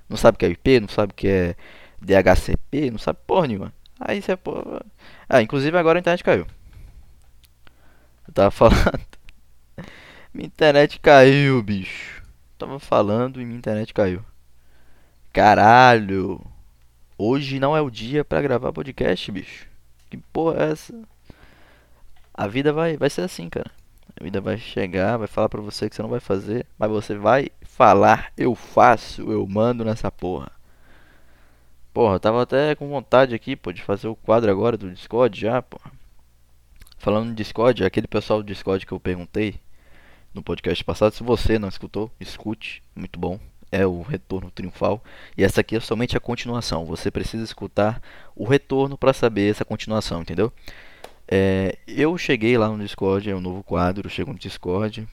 Não 0.09 0.17
sabe 0.17 0.35
o 0.35 0.39
que 0.39 0.45
é 0.45 0.49
IP, 0.49 0.79
não 0.79 0.87
sabe 0.87 1.11
o 1.11 1.15
que 1.15 1.27
é 1.27 1.55
DHCP, 2.01 2.91
não 2.91 2.99
sabe 2.99 3.19
porra 3.25 3.47
nenhuma. 3.47 3.73
Aí 3.99 4.21
você, 4.21 4.35
pô. 4.35 4.53
Ah, 5.29 5.41
inclusive 5.41 5.77
agora 5.77 5.99
a 5.99 6.01
internet 6.01 6.23
caiu. 6.23 6.45
Eu 8.27 8.33
tava 8.33 8.51
falando. 8.51 8.99
minha 10.33 10.47
internet 10.47 10.99
caiu, 10.99 11.61
bicho. 11.61 12.23
Eu 12.23 12.67
tava 12.67 12.79
falando 12.79 13.41
e 13.41 13.45
minha 13.45 13.57
internet 13.57 13.93
caiu. 13.93 14.23
Caralho. 15.31 16.39
Hoje 17.17 17.59
não 17.59 17.75
é 17.75 17.81
o 17.81 17.89
dia 17.89 18.23
para 18.23 18.41
gravar 18.41 18.73
podcast, 18.73 19.31
bicho. 19.31 19.67
Que 20.09 20.17
porra 20.17 20.63
é 20.63 20.71
essa? 20.71 20.93
A 22.33 22.47
vida 22.47 22.73
vai, 22.73 22.97
vai 22.97 23.09
ser 23.09 23.21
assim, 23.21 23.49
cara. 23.49 23.71
A 24.19 24.23
vida 24.23 24.39
vai 24.41 24.57
chegar, 24.57 25.17
vai 25.17 25.27
falar 25.27 25.49
pra 25.49 25.61
você 25.61 25.89
que 25.89 25.95
você 25.95 26.01
não 26.01 26.09
vai 26.09 26.19
fazer, 26.19 26.65
mas 26.77 26.89
você 26.89 27.15
vai 27.15 27.49
falar, 27.61 28.31
eu 28.37 28.55
faço, 28.55 29.31
eu 29.31 29.45
mando 29.47 29.83
nessa 29.83 30.11
porra. 30.11 30.51
Porra, 31.93 32.15
eu 32.15 32.19
tava 32.19 32.41
até 32.41 32.75
com 32.75 32.87
vontade 32.89 33.35
aqui, 33.35 33.55
pô, 33.55 33.71
de 33.71 33.81
fazer 33.83 34.07
o 34.07 34.15
quadro 34.15 34.49
agora 34.51 34.77
do 34.77 34.91
Discord 34.91 35.39
já, 35.39 35.61
pô. 35.61 35.79
Falando 37.03 37.27
no 37.27 37.35
Discord, 37.35 37.83
aquele 37.83 38.07
pessoal 38.07 38.41
do 38.41 38.45
Discord 38.45 38.85
que 38.85 38.93
eu 38.93 38.99
perguntei 38.99 39.59
no 40.33 40.41
podcast 40.41 40.81
passado, 40.85 41.13
se 41.13 41.21
você 41.21 41.59
não 41.59 41.67
escutou, 41.67 42.09
escute, 42.17 42.81
muito 42.95 43.19
bom. 43.19 43.37
É 43.69 43.85
o 43.85 44.01
retorno 44.03 44.49
triunfal. 44.49 45.03
E 45.37 45.43
essa 45.43 45.59
aqui 45.59 45.75
é 45.75 45.81
somente 45.81 46.15
a 46.15 46.21
continuação. 46.21 46.85
Você 46.85 47.11
precisa 47.11 47.43
escutar 47.43 48.01
o 48.33 48.45
retorno 48.45 48.97
para 48.97 49.11
saber 49.11 49.51
essa 49.51 49.65
continuação, 49.65 50.21
entendeu? 50.21 50.49
É, 51.27 51.77
eu 51.85 52.17
cheguei 52.17 52.57
lá 52.57 52.69
no 52.69 52.81
Discord, 52.81 53.29
é 53.29 53.35
um 53.35 53.41
novo 53.41 53.63
quadro, 53.63 54.09
chego 54.09 54.31
no 54.31 54.39
Discord, 54.39 55.05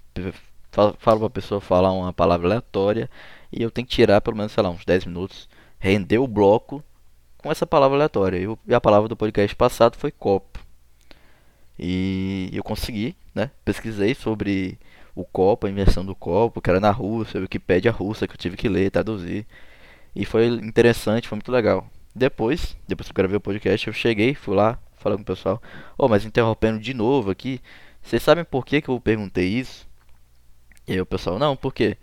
falo, 0.70 0.94
falo 0.97 1.18
pra 1.18 1.30
pessoa 1.30 1.61
falar 1.61 1.90
uma 1.90 2.12
palavra 2.12 2.47
aleatória 2.47 3.11
e 3.52 3.61
eu 3.61 3.70
tenho 3.70 3.85
que 3.88 3.97
tirar 3.97 4.20
pelo 4.20 4.37
menos, 4.37 4.52
sei 4.52 4.62
lá, 4.62 4.70
uns 4.70 4.85
10 4.85 5.06
minutos 5.06 5.49
render 5.76 6.18
o 6.18 6.28
bloco 6.28 6.85
com 7.37 7.50
essa 7.50 7.66
palavra 7.66 7.97
aleatória. 7.97 8.38
E 8.64 8.73
a 8.73 8.80
palavra 8.80 9.09
do 9.09 9.16
podcast 9.16 9.56
passado 9.56 9.97
foi 9.97 10.12
copo. 10.12 10.69
E 11.82 12.50
eu 12.52 12.62
consegui, 12.62 13.16
né? 13.34 13.50
Pesquisei 13.64 14.14
sobre 14.14 14.78
o 15.14 15.25
copo, 15.25 15.66
a 15.66 15.70
invenção 15.70 16.04
do 16.04 16.14
copo, 16.14 16.60
que 16.60 16.68
era 16.68 16.78
na 16.78 16.90
Rússia, 16.90 17.38
a 17.38 17.42
Wikipédia 17.42 17.90
russa, 17.90 18.28
que 18.28 18.34
eu 18.34 18.38
tive 18.38 18.56
que 18.56 18.68
ler, 18.68 18.90
traduzir. 18.90 19.46
E 20.14 20.26
foi 20.26 20.46
interessante, 20.46 21.26
foi 21.26 21.37
muito 21.37 21.50
legal. 21.50 21.88
Depois, 22.14 22.76
depois 22.87 23.08
que 23.08 23.12
eu 23.12 23.14
gravei 23.16 23.37
o 23.38 23.40
podcast, 23.40 23.87
eu 23.87 23.94
cheguei, 23.94 24.34
fui 24.34 24.54
lá, 24.54 24.78
falei 24.99 25.16
com 25.16 25.22
o 25.22 25.26
pessoal. 25.26 25.62
Oh, 25.96 26.06
mas 26.08 26.25
interrompendo 26.26 26.78
de 26.78 26.92
novo 26.92 27.30
aqui, 27.30 27.60
vocês 28.02 28.22
sabem 28.22 28.44
por 28.44 28.66
que, 28.66 28.82
que 28.82 28.90
eu 28.90 29.00
perguntei 29.00 29.49
isso? 29.49 29.88
E 30.87 30.92
aí 30.92 31.00
o 31.00 31.06
pessoal, 31.06 31.38
não, 31.38 31.56
por 31.56 31.72
quê? 31.72 31.96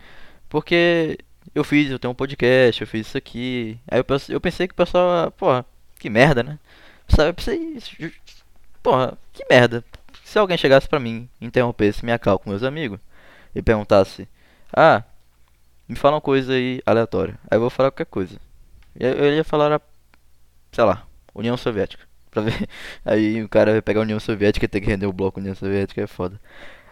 Porque 0.50 1.20
eu 1.54 1.64
fiz, 1.64 1.92
eu 1.92 2.00
tenho 2.00 2.12
um 2.12 2.16
podcast, 2.16 2.82
eu 2.82 2.88
fiz 2.88 3.08
isso 3.08 3.18
aqui. 3.18 3.80
Aí 3.88 4.00
eu, 4.00 4.06
eu 4.30 4.42
pensei 4.42 4.68
que 4.68 4.74
o 4.74 4.78
pessoal, 4.78 5.32
porra, 5.32 5.66
que 6.00 6.10
merda, 6.10 6.44
né? 6.44 6.60
Sabe, 7.08 7.30
eu 7.30 7.34
pensei, 7.34 7.78
porra, 8.88 9.18
que 9.34 9.44
merda. 9.50 9.84
Se 10.24 10.40
alguém 10.40 10.58
chegasse 10.58 10.88
pra 10.88 10.98
mim, 10.98 11.28
interrompesse 11.42 12.06
minha 12.06 12.18
cal 12.18 12.40
com 12.40 12.50
meus 12.50 12.64
amigos 12.64 13.02
e 13.54 13.62
perguntasse, 13.62 14.30
ah, 14.74 15.04
me 15.90 15.96
fala 15.98 16.16
uma 16.16 16.22
coisa 16.22 16.54
aí 16.54 16.82
aleatória. 16.86 17.38
Aí 17.52 17.58
eu 17.58 17.62
vou 17.62 17.70
falar 17.70 17.92
qualquer 17.92 18.06
coisa. 18.06 18.40
Eu 18.98 19.36
ia 19.36 19.44
falar, 19.44 19.82
sei 20.72 20.86
lá, 20.86 21.06
União 21.36 21.58
Soviética. 21.58 22.08
Pra 22.32 22.42
ver. 22.42 22.70
Aí 23.04 23.44
o 23.44 23.50
cara 23.50 23.74
vai 23.74 23.82
pegar 23.82 24.00
a 24.00 24.04
União 24.04 24.22
Soviética 24.22 24.66
e 24.66 24.70
ter 24.70 24.80
que 24.80 24.88
render 24.88 25.06
o 25.06 25.12
bloco 25.12 25.42
União 25.42 25.54
Soviética 25.54 26.02
é 26.02 26.08
foda. 26.08 26.40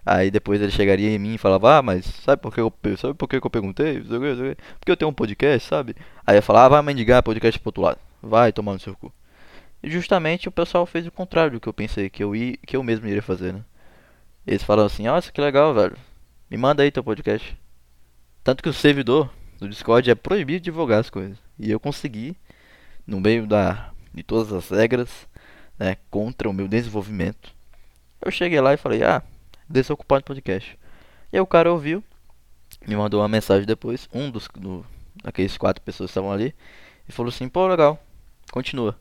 Aí 0.06 0.30
depois 0.30 0.62
ele 0.62 0.72
chegaria 0.72 1.10
em 1.10 1.18
mim 1.18 1.36
e 1.36 1.38
falava, 1.38 1.78
ah, 1.78 1.82
mas 1.82 2.06
sabe 2.06 2.42
por 2.42 2.54
que 2.54 2.60
eu, 2.60 2.74
sabe 2.98 3.14
por 3.14 3.30
que 3.30 3.38
eu 3.38 3.50
perguntei? 3.50 4.02
Porque 4.02 4.92
eu 4.92 4.98
tenho 4.98 5.10
um 5.10 5.14
podcast, 5.14 5.70
sabe? 5.70 5.96
Aí 6.28 6.38
eu 6.38 6.44
falava, 6.44 6.66
ah, 6.66 6.82
vai 6.82 6.94
mendigar 6.94 7.24
podcast 7.24 7.58
pro 7.58 7.70
outro 7.70 7.84
lado. 7.84 8.00
Vai 8.22 8.52
tomar 8.52 8.74
no 8.74 8.80
seu 8.80 8.96
cu. 8.96 9.14
E 9.86 9.92
justamente 9.92 10.50
o 10.50 10.52
pessoal 10.52 10.84
fez 10.88 11.06
o 11.06 11.12
contrário 11.12 11.52
do 11.52 11.60
que 11.60 11.70
eu 11.70 11.74
pensei 11.74 12.10
que 12.10 12.24
eu, 12.24 12.36
ia, 12.36 12.58
que 12.58 12.76
eu 12.76 12.82
mesmo 12.82 13.08
iria 13.08 13.22
fazer, 13.22 13.54
né? 13.54 13.64
Eles 14.48 14.64
falaram 14.64 14.88
assim, 14.88 15.04
nossa, 15.04 15.32
que 15.32 15.40
legal, 15.40 15.76
velho. 15.76 15.96
Me 16.50 16.58
manda 16.58 16.82
aí 16.82 16.90
teu 16.90 17.04
podcast. 17.04 17.56
Tanto 18.44 18.64
que 18.64 18.70
o 18.70 18.74
servidor 18.74 19.32
do 19.60 19.70
Discord 19.70 20.10
é 20.10 20.16
proibido 20.16 20.64
divulgar 20.64 21.02
as 21.02 21.12
coisas. 21.12 21.38
E 21.60 21.70
eu 21.70 21.80
consegui, 21.80 22.36
no 23.06 23.20
meio 23.20 23.46
da, 23.46 23.92
de 24.12 24.24
todas 24.24 24.52
as 24.52 24.72
regras, 24.72 25.28
né, 25.78 25.98
contra 26.10 26.50
o 26.50 26.54
meu 26.54 26.68
desenvolvimento. 26.68 27.54
Eu 28.20 28.32
cheguei 28.32 28.60
lá 28.60 28.74
e 28.74 28.78
falei, 28.78 29.04
ah, 29.04 29.22
Desocupado 29.70 30.24
Podcast. 30.24 30.80
E 31.32 31.38
aí 31.38 31.42
o 31.42 31.46
cara 31.46 31.72
ouviu, 31.72 32.04
me 32.88 32.96
mandou 32.96 33.22
uma 33.22 33.28
mensagem 33.28 33.68
depois, 33.68 34.10
um 34.12 34.32
dos 34.32 34.48
do, 34.56 34.84
daqueles 35.24 35.56
quatro 35.60 35.84
pessoas 35.84 36.08
que 36.08 36.12
estavam 36.12 36.32
ali, 36.32 36.56
e 37.08 37.12
falou 37.12 37.30
assim, 37.30 37.48
pô, 37.48 37.68
legal, 37.68 38.04
continua. 38.52 39.00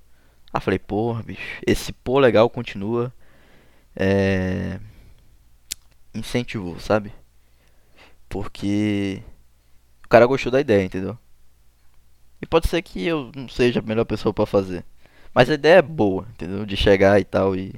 Ah, 0.54 0.60
falei, 0.60 0.78
porra, 0.78 1.20
bicho, 1.24 1.60
esse 1.66 1.92
pô 1.92 2.20
legal 2.20 2.48
continua. 2.48 3.12
É. 3.96 4.78
Incentivou, 6.14 6.78
sabe? 6.78 7.12
Porque 8.28 9.22
o 10.04 10.08
cara 10.08 10.26
gostou 10.26 10.52
da 10.52 10.60
ideia, 10.60 10.84
entendeu? 10.84 11.18
E 12.40 12.46
pode 12.46 12.68
ser 12.68 12.82
que 12.82 13.04
eu 13.04 13.32
não 13.34 13.48
seja 13.48 13.80
a 13.80 13.82
melhor 13.82 14.04
pessoa 14.04 14.32
para 14.32 14.46
fazer. 14.46 14.84
Mas 15.34 15.50
a 15.50 15.54
ideia 15.54 15.76
é 15.78 15.82
boa, 15.82 16.26
entendeu? 16.32 16.64
De 16.64 16.76
chegar 16.76 17.20
e 17.20 17.24
tal 17.24 17.56
e 17.56 17.74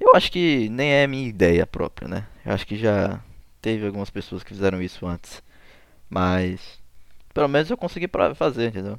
eu 0.00 0.14
acho 0.16 0.32
que 0.32 0.68
nem 0.70 0.92
é 0.92 1.06
minha 1.06 1.28
ideia 1.28 1.66
própria, 1.66 2.08
né? 2.08 2.26
Eu 2.44 2.52
acho 2.52 2.66
que 2.66 2.76
já 2.76 3.20
teve 3.62 3.86
algumas 3.86 4.10
pessoas 4.10 4.42
que 4.42 4.50
fizeram 4.54 4.82
isso 4.82 5.06
antes. 5.06 5.42
Mas 6.10 6.80
pelo 7.34 7.48
menos 7.48 7.70
eu 7.70 7.76
consegui 7.76 8.08
fazer, 8.36 8.68
entendeu? 8.68 8.98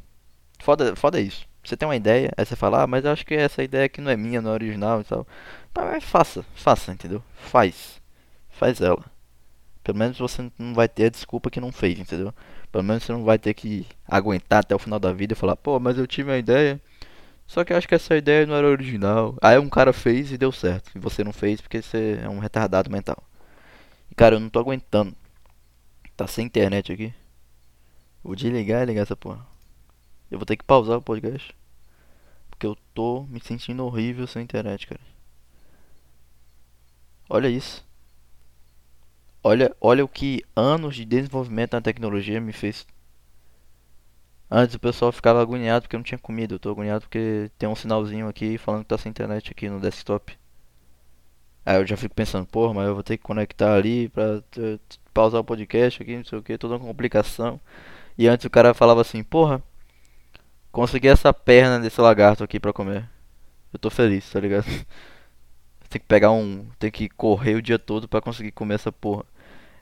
Foda, 0.60 0.96
foda 0.96 1.20
isso. 1.22 1.48
Você 1.66 1.78
tem 1.78 1.88
uma 1.88 1.96
ideia, 1.96 2.32
aí 2.38 2.46
você 2.46 2.56
fala, 2.56 2.84
ah, 2.84 2.88
mas 2.88 3.06
eu 3.06 3.12
acho 3.12 3.26
que 3.26 3.34
essa 3.34 3.64
ideia 3.64 3.86
aqui 3.86 4.02
não 4.02 4.12
é 4.12 4.18
minha, 4.18 4.42
não 4.42 4.52
é 4.52 4.54
original 4.54 5.02
e 5.02 5.04
tal. 5.04 5.28
Mas 5.76 6.04
faça, 6.04 6.46
faça, 6.56 6.92
entendeu? 6.92 7.24
Faz. 7.36 8.02
Faz 8.50 8.82
ela. 8.82 9.04
Pelo 9.84 9.98
menos 9.98 10.18
você 10.18 10.50
não 10.58 10.74
vai 10.74 10.88
ter 10.88 11.06
a 11.06 11.10
desculpa 11.10 11.50
que 11.50 11.60
não 11.60 11.72
fez, 11.72 12.00
entendeu? 12.00 12.34
Pelo 12.72 12.84
menos 12.84 13.04
você 13.04 13.12
não 13.12 13.24
vai 13.24 13.38
ter 13.40 13.54
que 13.54 13.86
aguentar 14.08 14.60
até 14.60 14.76
o 14.76 14.80
final 14.80 15.00
da 15.00 15.12
vida 15.14 15.34
e 15.34 15.36
falar, 15.36 15.56
pô, 15.56 15.80
mas 15.80 15.98
eu 15.98 16.08
tive 16.08 16.32
uma 16.32 16.38
ideia 16.38 16.80
só 17.48 17.64
que 17.64 17.74
eu 17.74 17.78
acho 17.78 17.88
que 17.88 17.96
essa 17.96 18.16
ideia 18.18 18.46
não 18.46 18.56
era 18.56 18.68
original. 18.68 19.36
Aí 19.42 19.58
um 19.60 19.70
cara 19.70 19.94
fez 19.94 20.32
e 20.32 20.38
deu 20.38 20.52
certo. 20.52 20.92
E 20.96 21.00
você 21.00 21.24
não 21.24 21.34
fez 21.34 21.62
porque 21.62 21.82
você 21.82 22.20
é 22.24 22.30
um 22.30 22.40
retardado 22.40 22.90
mental. 22.92 23.18
E 24.12 24.16
cara, 24.16 24.36
eu 24.36 24.40
não 24.40 24.50
tô 24.50 24.60
aguentando 24.60 25.16
Tá 26.16 26.28
sem 26.28 26.46
internet 26.46 26.94
aqui. 26.94 27.14
Vou 28.24 28.36
desligar 28.36 28.84
e 28.84 28.86
ligar 28.86 29.02
essa 29.02 29.18
porra. 29.18 29.46
Eu 30.30 30.38
vou 30.40 30.46
ter 30.46 30.58
que 30.58 30.64
pausar 30.64 30.98
o 30.98 31.02
podcast. 31.02 31.56
Porque 32.50 32.66
eu 32.66 32.78
tô 32.94 33.24
me 33.24 33.40
sentindo 33.40 33.86
horrível 33.86 34.26
sem 34.28 34.44
internet, 34.44 34.88
cara. 34.88 35.02
Olha 37.30 37.50
isso. 37.50 37.86
Olha, 39.44 39.76
olha 39.80 40.04
o 40.04 40.08
que 40.08 40.44
anos 40.56 40.96
de 40.96 41.06
desenvolvimento 41.06 41.74
na 41.74 41.82
tecnologia 41.82 42.42
me 42.42 42.52
fez. 42.52 42.86
Antes 44.50 44.76
o 44.76 44.80
pessoal 44.80 45.12
ficava 45.12 45.42
agoniado 45.42 45.84
porque 45.84 45.98
não 45.98 46.04
tinha 46.04 46.18
comida. 46.18 46.56
Eu 46.56 46.60
tô 46.60 46.72
agoniado 46.72 47.02
porque 47.02 47.52
tem 47.58 47.68
um 47.68 47.76
sinalzinho 47.76 48.28
aqui 48.28 48.58
falando 48.58 48.84
que 48.84 48.90
tá 48.90 48.98
sem 48.98 49.10
internet 49.10 49.52
aqui 49.52 49.70
no 49.70 49.80
desktop. 49.80 50.38
Aí 51.66 51.78
eu 51.78 51.88
já 51.88 51.98
fico 51.98 52.14
pensando, 52.14 52.46
porra, 52.46 52.74
mas 52.74 52.88
eu 52.88 52.94
vou 52.94 53.04
ter 53.04 53.18
que 53.18 53.24
conectar 53.24 53.76
ali 53.76 54.08
pra 54.10 54.42
pausar 55.14 55.42
o 55.42 55.44
podcast 55.44 56.02
aqui, 56.02 56.16
não 56.18 56.24
sei 56.24 56.38
o 56.38 56.44
que, 56.44 56.58
toda 56.58 56.76
uma 56.76 56.86
complicação. 56.86 57.60
E 58.18 58.28
antes 58.28 58.46
o 58.46 58.50
cara 58.50 58.74
falava 58.74 59.02
assim, 59.02 59.24
porra, 59.24 59.64
consegui 60.76 61.08
essa 61.08 61.34
perna 61.34 61.80
desse 61.80 62.02
lagarto 62.02 62.44
aqui 62.44 62.60
pra 62.60 62.74
comer. 62.74 63.10
Eu 63.72 63.80
tô 63.80 63.90
feliz, 63.90 64.30
tá 64.30 64.42
ligado? 64.42 64.66
Tem 65.90 66.02
que 66.02 66.06
pegar 66.06 66.32
um. 66.32 66.68
Tem 66.78 66.92
que 66.92 67.08
correr 67.08 67.56
o 67.56 67.62
dia 67.62 67.80
todo 67.80 68.10
pra 68.10 68.20
conseguir 68.20 68.52
comer 68.52 68.76
essa 68.76 68.92
porra. 68.92 69.24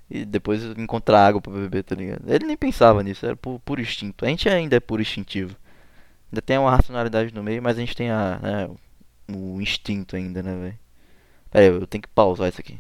E 0.08 0.24
depois 0.24 0.64
encontrar 0.78 1.26
água 1.26 1.42
pra 1.42 1.52
beber, 1.52 1.84
tá 1.84 1.96
ligado? 1.96 2.22
Ele 2.28 2.46
nem 2.46 2.56
pensava 2.56 3.02
nisso, 3.02 3.26
era 3.26 3.36
por, 3.36 3.60
por 3.62 3.80
instinto. 3.80 4.24
A 4.24 4.28
gente 4.28 4.48
ainda 4.48 4.76
é 4.76 4.80
puro 4.80 5.02
instintivo. 5.02 5.56
Ainda 6.32 6.42
tem 6.44 6.60
uma 6.60 6.70
racionalidade 6.70 7.34
no 7.34 7.42
meio, 7.42 7.64
mas 7.64 7.78
a 7.78 7.80
gente 7.80 7.96
tem 7.96 8.12
a, 8.12 8.40
né, 8.40 8.70
o 9.36 9.60
instinto 9.60 10.16
ainda, 10.16 10.44
né, 10.44 10.56
velho? 10.56 10.80
Pera 11.50 11.66
aí, 11.66 11.72
eu 11.72 11.88
tenho 11.88 12.04
que 12.04 12.10
pausar 12.10 12.50
isso 12.50 12.62
aqui. 12.62 12.80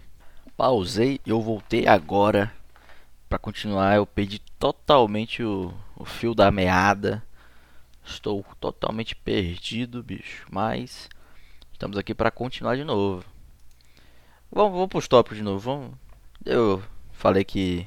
Pausei 0.55 1.19
eu 1.25 1.41
voltei 1.41 1.87
agora 1.87 2.53
para 3.27 3.39
continuar. 3.39 3.95
Eu 3.95 4.05
perdi 4.05 4.37
totalmente 4.59 5.41
o, 5.41 5.73
o 5.95 6.05
fio 6.05 6.35
da 6.35 6.51
meada. 6.51 7.23
Estou 8.05 8.45
totalmente 8.59 9.15
perdido, 9.15 10.03
bicho. 10.03 10.45
Mas 10.51 11.09
estamos 11.71 11.97
aqui 11.97 12.13
para 12.13 12.31
continuar 12.31 12.75
de 12.75 12.83
novo. 12.83 13.23
Vamos, 14.51 14.73
vamos 14.73 14.87
para 14.87 14.99
os 14.99 15.07
tópicos 15.07 15.37
de 15.37 15.43
novo. 15.43 15.59
Vamos. 15.59 15.97
Eu 16.45 16.83
falei 17.11 17.43
que 17.43 17.85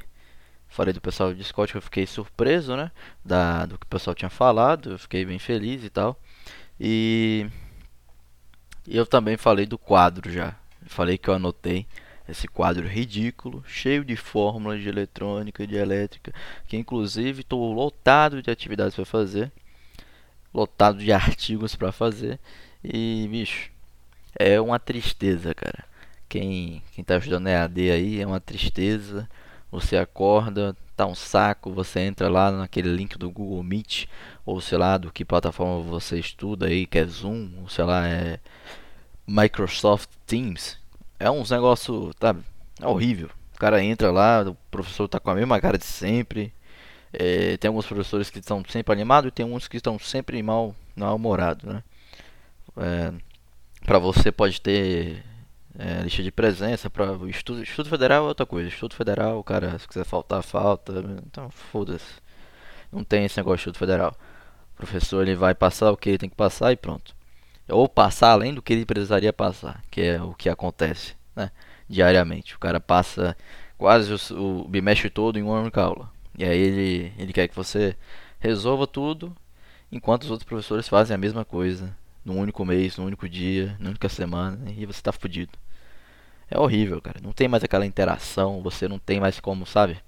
falei 0.68 0.92
do 0.92 1.00
pessoal 1.00 1.30
do 1.30 1.36
Discord 1.36 1.72
que 1.72 1.78
eu 1.78 1.82
fiquei 1.82 2.06
surpreso, 2.06 2.76
né? 2.76 2.90
Da, 3.24 3.66
do 3.66 3.78
que 3.78 3.86
o 3.86 3.88
pessoal 3.88 4.14
tinha 4.14 4.30
falado. 4.30 4.92
Eu 4.92 4.98
fiquei 4.98 5.24
bem 5.24 5.38
feliz 5.38 5.84
e 5.84 5.90
tal. 5.90 6.20
E 6.78 7.48
eu 8.86 9.06
também 9.06 9.36
falei 9.36 9.66
do 9.66 9.78
quadro 9.78 10.30
já. 10.30 10.54
Falei 10.86 11.18
que 11.18 11.28
eu 11.28 11.34
anotei 11.34 11.86
esse 12.28 12.48
quadro 12.48 12.86
ridículo, 12.86 13.62
cheio 13.66 14.04
de 14.04 14.16
fórmulas 14.16 14.80
de 14.80 14.88
eletrônica 14.88 15.66
de 15.66 15.76
elétrica, 15.76 16.32
que 16.66 16.76
inclusive 16.76 17.42
estou 17.42 17.72
lotado 17.72 18.42
de 18.42 18.50
atividades 18.50 18.94
para 18.94 19.04
fazer, 19.04 19.52
lotado 20.56 20.98
de 20.98 21.12
artigos 21.12 21.76
para 21.76 21.92
fazer, 21.92 22.40
e 22.82 23.28
bicho, 23.30 23.70
é 24.38 24.60
uma 24.60 24.78
tristeza, 24.78 25.54
cara. 25.54 25.84
Quem 26.28 26.82
quem 26.92 27.04
tá 27.04 27.16
estudando 27.18 27.48
EAD 27.48 27.90
aí 27.90 28.20
é 28.20 28.26
uma 28.26 28.40
tristeza. 28.40 29.28
Você 29.70 29.96
acorda, 29.96 30.76
tá 30.96 31.06
um 31.06 31.14
saco, 31.14 31.72
você 31.72 32.00
entra 32.00 32.28
lá 32.28 32.50
naquele 32.50 32.88
link 32.94 33.18
do 33.18 33.30
Google 33.30 33.62
Meet 33.62 34.06
ou 34.44 34.60
sei 34.60 34.78
lá 34.78 34.96
do 34.96 35.12
que 35.12 35.24
plataforma 35.24 35.82
você 35.82 36.18
estuda 36.18 36.66
aí, 36.66 36.86
que 36.86 36.98
é 36.98 37.06
Zoom, 37.06 37.50
ou 37.60 37.68
sei 37.68 37.84
lá, 37.84 38.06
é 38.08 38.40
Microsoft 39.26 40.08
Teams. 40.26 40.78
É 41.18 41.30
uns 41.30 41.50
negócio, 41.50 42.12
tá? 42.14 42.34
É 42.80 42.86
horrível. 42.86 43.30
O 43.54 43.58
cara 43.58 43.82
entra 43.82 44.10
lá, 44.10 44.42
o 44.42 44.54
professor 44.70 45.08
tá 45.08 45.18
com 45.18 45.30
a 45.30 45.34
mesma 45.34 45.60
cara 45.60 45.78
de 45.78 45.86
sempre. 45.86 46.52
É, 47.18 47.56
tem 47.56 47.68
alguns 47.68 47.86
professores 47.86 48.30
que 48.30 48.38
estão 48.38 48.62
sempre 48.68 48.92
animados 48.92 49.28
e 49.28 49.32
tem 49.32 49.46
uns 49.46 49.66
que 49.68 49.78
estão 49.78 49.98
sempre 49.98 50.42
mal, 50.42 50.74
mal-humorados, 50.94 51.64
né? 51.64 51.82
É, 52.76 53.12
para 53.84 53.98
você 53.98 54.30
pode 54.30 54.60
ter 54.60 55.24
é, 55.78 56.02
lista 56.02 56.22
de 56.22 56.30
presença 56.30 56.90
para 56.90 57.14
estudo, 57.28 57.62
estudo 57.62 57.88
federal 57.88 58.24
é 58.24 58.28
outra 58.28 58.44
coisa. 58.44 58.68
Estudo 58.68 58.94
federal, 58.94 59.42
cara, 59.42 59.78
se 59.78 59.88
quiser 59.88 60.04
faltar, 60.04 60.42
falta. 60.42 60.92
Então, 61.26 61.50
foda-se. 61.50 62.20
Não 62.92 63.02
tem 63.02 63.24
esse 63.24 63.38
negócio 63.38 63.56
de 63.56 63.60
estudo 63.62 63.78
federal. 63.78 64.16
O 64.74 64.76
professor 64.76 65.22
ele 65.22 65.36
vai 65.36 65.54
passar 65.54 65.90
o 65.90 65.96
que 65.96 66.10
ele 66.10 66.18
tem 66.18 66.28
que 66.28 66.36
passar 66.36 66.72
e 66.72 66.76
pronto 66.76 67.16
ou 67.68 67.88
passar 67.88 68.30
além 68.30 68.54
do 68.54 68.62
que 68.62 68.72
ele 68.72 68.86
precisaria 68.86 69.32
passar, 69.32 69.82
que 69.90 70.00
é 70.00 70.22
o 70.22 70.34
que 70.34 70.48
acontece 70.48 71.14
né, 71.34 71.50
diariamente. 71.88 72.54
O 72.54 72.58
cara 72.58 72.80
passa 72.80 73.36
quase 73.76 74.12
o, 74.32 74.62
o 74.62 74.68
bimestre 74.68 75.10
todo 75.10 75.38
em 75.38 75.42
uma 75.42 75.60
única 75.60 75.82
aula. 75.82 76.10
E 76.38 76.44
aí 76.44 76.58
ele, 76.58 77.12
ele 77.18 77.32
quer 77.32 77.48
que 77.48 77.56
você 77.56 77.96
resolva 78.38 78.86
tudo, 78.86 79.34
enquanto 79.90 80.24
os 80.24 80.30
outros 80.30 80.46
professores 80.48 80.88
fazem 80.88 81.14
a 81.14 81.18
mesma 81.18 81.44
coisa, 81.44 81.96
num 82.24 82.38
único 82.38 82.64
mês, 82.64 82.96
num 82.96 83.06
único 83.06 83.28
dia, 83.28 83.76
numa 83.78 83.90
única 83.90 84.08
semana, 84.08 84.70
e 84.76 84.84
você 84.84 84.98
está 84.98 85.12
fudido. 85.12 85.52
É 86.50 86.58
horrível, 86.58 87.00
cara. 87.00 87.20
Não 87.22 87.32
tem 87.32 87.48
mais 87.48 87.64
aquela 87.64 87.86
interação, 87.86 88.62
você 88.62 88.86
não 88.88 88.98
tem 88.98 89.20
mais 89.20 89.40
como, 89.40 89.66
sabe? 89.66 89.98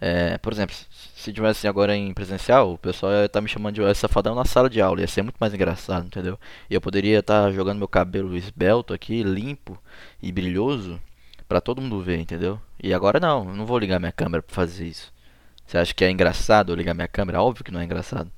É, 0.00 0.38
por 0.38 0.52
exemplo, 0.52 0.76
se 0.90 1.32
tivesse 1.32 1.66
agora 1.66 1.96
em 1.96 2.14
presencial, 2.14 2.72
o 2.74 2.78
pessoal 2.78 3.12
ia 3.12 3.24
estar 3.26 3.38
tá 3.38 3.42
me 3.42 3.48
chamando 3.48 3.74
de 3.74 3.94
safadão 3.94 4.34
na 4.34 4.44
sala 4.44 4.70
de 4.70 4.80
aula, 4.80 5.00
ia 5.00 5.08
ser 5.08 5.22
muito 5.22 5.36
mais 5.40 5.52
engraçado, 5.52 6.06
entendeu? 6.06 6.38
E 6.70 6.74
eu 6.74 6.80
poderia 6.80 7.18
estar 7.18 7.44
tá 7.44 7.50
jogando 7.52 7.78
meu 7.78 7.88
cabelo 7.88 8.36
esbelto 8.36 8.94
aqui, 8.94 9.22
limpo 9.24 9.76
e 10.22 10.30
brilhoso, 10.30 11.00
para 11.48 11.60
todo 11.60 11.82
mundo 11.82 12.00
ver, 12.00 12.20
entendeu? 12.20 12.60
E 12.80 12.94
agora 12.94 13.18
não, 13.18 13.44
não 13.44 13.66
vou 13.66 13.78
ligar 13.78 13.98
minha 13.98 14.12
câmera 14.12 14.42
para 14.42 14.54
fazer 14.54 14.86
isso. 14.86 15.12
Você 15.68 15.76
acha 15.76 15.92
que 15.92 16.02
é 16.02 16.10
engraçado 16.10 16.72
eu 16.72 16.76
ligar 16.76 16.94
minha 16.94 17.06
câmera? 17.06 17.42
Óbvio 17.42 17.62
que 17.62 17.70
não 17.70 17.78
é 17.78 17.84
engraçado. 17.84 18.32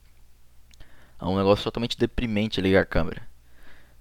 É 1.16 1.24
um 1.24 1.36
negócio 1.36 1.62
totalmente 1.62 1.96
deprimente 1.96 2.60
ligar 2.60 2.82
a 2.82 2.84
câmera. 2.84 3.22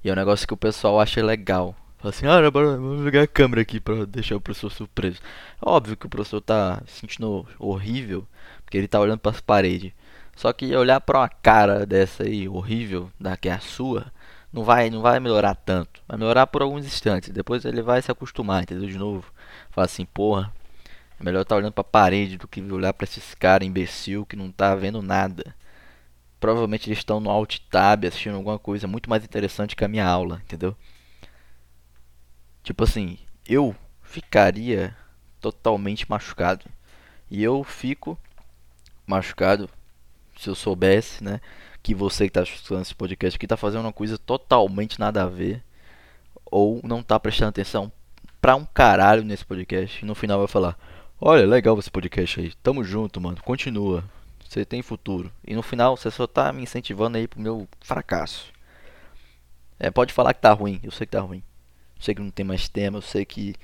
E 0.04 0.10
é 0.10 0.14
um 0.14 0.16
negócio 0.16 0.48
que 0.48 0.54
o 0.56 0.58
pessoal 0.58 1.00
acha 1.00 1.24
legal. 1.24 1.76
Fala 2.00 2.10
assim, 2.10 2.26
ah, 2.26 2.50
vamos 2.50 3.06
ligar 3.06 3.22
a 3.22 3.28
câmera 3.28 3.62
aqui 3.62 3.80
pra 3.80 4.04
deixar 4.06 4.36
o 4.36 4.42
professor 4.42 4.72
surpreso. 4.72 5.20
Óbvio 5.62 5.96
que 5.96 6.08
o 6.08 6.10
professor 6.10 6.42
tá 6.42 6.82
se 6.88 7.02
sentindo 7.02 7.46
horrível, 7.60 8.28
porque 8.66 8.80
ele 8.80 8.88
tá 8.88 9.00
olhando 9.00 9.20
para 9.20 9.30
as 9.30 9.40
paredes. 9.40 9.92
Só 10.36 10.52
que 10.52 10.76
olhar 10.76 11.00
para 11.00 11.20
uma 11.20 11.30
cara 11.30 11.86
dessa 11.86 12.24
aí, 12.24 12.50
horrível, 12.50 13.12
da 13.20 13.38
que 13.38 13.48
é 13.48 13.52
a 13.52 13.60
sua, 13.60 14.12
não 14.52 14.64
vai, 14.64 14.90
não 14.90 15.02
vai 15.02 15.20
melhorar 15.20 15.54
tanto. 15.54 16.02
Vai 16.08 16.18
melhorar 16.18 16.48
por 16.48 16.64
alguns 16.64 16.84
instantes. 16.84 17.30
Depois 17.30 17.64
ele 17.64 17.84
vai 17.84 18.02
se 18.02 18.12
acostumar, 18.12 18.64
entendeu? 18.64 18.90
De 18.90 18.98
novo. 18.98 19.32
Fala 19.70 19.86
assim, 19.86 20.06
porra, 20.06 20.52
melhor 21.20 21.42
estar 21.42 21.56
tá 21.56 21.60
olhando 21.60 21.74
para 21.74 21.82
a 21.82 21.86
parede 21.86 22.38
do 22.38 22.48
que 22.48 22.62
olhar 22.62 22.94
para 22.94 23.04
esses 23.04 23.34
caras 23.36 23.68
imbecil 23.68 24.26
que 24.26 24.36
não 24.36 24.52
tá 24.52 24.74
vendo 24.76 25.02
nada. 25.02 25.56
Provavelmente 26.40 26.88
eles 26.88 27.00
estão 27.00 27.20
no 27.20 27.30
alt 27.30 27.60
tab 27.70 28.06
assistindo 28.06 28.36
alguma 28.36 28.58
coisa 28.58 28.88
muito 28.88 29.10
mais 29.10 29.24
interessante 29.24 29.76
que 29.76 29.84
a 29.84 29.90
minha 29.90 30.06
aula, 30.06 30.42
entendeu? 30.46 30.76
Tipo 32.64 32.84
assim, 32.84 33.18
eu 33.48 33.76
ficaria 34.02 34.96
totalmente 35.42 36.10
machucado. 36.10 36.66
E 37.30 37.44
eu 37.44 37.64
fico 37.64 38.18
machucado 39.06 39.70
se 40.38 40.50
eu 40.50 40.56
soubesse, 40.56 41.24
né? 41.24 41.42
Que 41.82 41.94
você 41.94 42.26
que 42.26 42.30
está 42.30 42.44
escutando 42.44 42.82
esse 42.82 42.96
podcast 42.96 43.36
aqui 43.36 43.46
está 43.46 43.58
fazendo 43.58 43.82
uma 43.82 43.94
coisa 43.94 44.18
totalmente 44.18 45.00
nada 45.00 45.24
a 45.24 45.28
ver. 45.28 45.64
Ou 46.46 46.82
não 46.84 47.00
está 47.00 47.20
prestando 47.20 47.50
atenção 47.50 47.92
pra 48.42 48.56
um 48.56 48.66
caralho 48.66 49.24
nesse 49.24 49.46
podcast. 49.46 50.04
E 50.04 50.06
no 50.06 50.16
final 50.16 50.40
vai 50.40 50.48
falar: 50.48 50.78
Olha, 51.22 51.46
legal 51.46 51.78
esse 51.80 51.92
podcast 51.92 52.40
aí. 52.40 52.54
Tamo 52.64 52.84
junto, 52.84 53.20
mano. 53.20 53.38
Continua. 53.44 54.04
Você 54.48 54.66
tem 54.66 54.82
futuro. 54.82 55.32
E 55.46 55.54
no 55.56 55.62
final 55.62 55.96
você 55.96 56.10
só 56.10 56.26
tá 56.26 56.52
me 56.52 56.64
incentivando 56.64 57.18
aí 57.18 57.28
pro 57.28 57.40
meu 57.40 57.68
fracasso. 57.82 58.52
É, 59.80 59.92
pode 59.92 60.14
falar 60.14 60.34
que 60.34 60.42
tá 60.42 60.52
ruim. 60.52 60.80
Eu 60.84 60.92
sei 60.92 61.06
que 61.06 61.12
tá 61.12 61.22
ruim 61.22 61.44
sei 62.00 62.16
que 62.16 62.22
não 62.22 62.32
tem 62.32 62.46
mais 62.46 62.68
tema, 62.70 62.98
eu 62.98 63.02
sei 63.02 63.26
que 63.26 63.56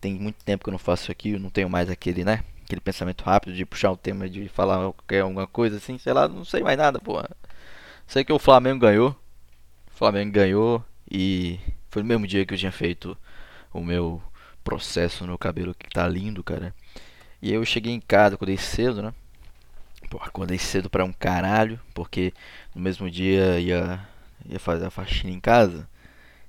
tem 0.00 0.14
muito 0.14 0.44
tempo 0.44 0.64
que 0.64 0.68
eu 0.68 0.72
não 0.72 0.78
faço 0.78 1.04
isso 1.04 1.12
aqui, 1.12 1.30
eu 1.32 1.40
não 1.40 1.50
tenho 1.50 1.70
mais 1.70 1.88
aquele, 1.88 2.24
né? 2.24 2.42
Aquele 2.64 2.80
pensamento 2.80 3.22
rápido 3.22 3.54
de 3.54 3.64
puxar 3.64 3.92
o 3.92 3.96
tema, 3.96 4.28
de 4.28 4.48
falar 4.48 4.78
qualquer 4.92 5.20
alguma 5.20 5.46
coisa 5.46 5.76
assim, 5.76 5.96
sei 5.98 6.12
lá, 6.12 6.28
não 6.28 6.44
sei 6.44 6.62
mais 6.62 6.76
nada, 6.76 6.98
porra. 6.98 7.30
Sei 8.06 8.24
que 8.24 8.32
o 8.32 8.38
Flamengo 8.38 8.80
ganhou. 8.80 9.10
O 9.90 9.96
Flamengo 9.96 10.32
ganhou 10.32 10.84
e 11.10 11.60
foi 11.88 12.02
no 12.02 12.08
mesmo 12.08 12.26
dia 12.26 12.44
que 12.44 12.54
eu 12.54 12.58
tinha 12.58 12.72
feito 12.72 13.16
o 13.72 13.80
meu 13.80 14.20
processo 14.64 15.26
no 15.26 15.38
cabelo 15.38 15.74
que 15.74 15.88
tá 15.88 16.08
lindo, 16.08 16.42
cara. 16.42 16.74
E 17.40 17.52
eu 17.52 17.64
cheguei 17.64 17.92
em 17.92 18.00
casa, 18.00 18.34
acordei 18.34 18.56
cedo, 18.56 19.02
né? 19.02 19.14
Pô, 20.10 20.18
acordei 20.18 20.58
cedo 20.58 20.88
pra 20.88 21.04
um 21.04 21.12
caralho, 21.12 21.80
porque 21.94 22.32
no 22.74 22.80
mesmo 22.82 23.10
dia 23.10 23.58
ia, 23.60 24.00
ia 24.48 24.58
fazer 24.58 24.86
a 24.86 24.90
faxina 24.90 25.32
em 25.32 25.40
casa. 25.40 25.88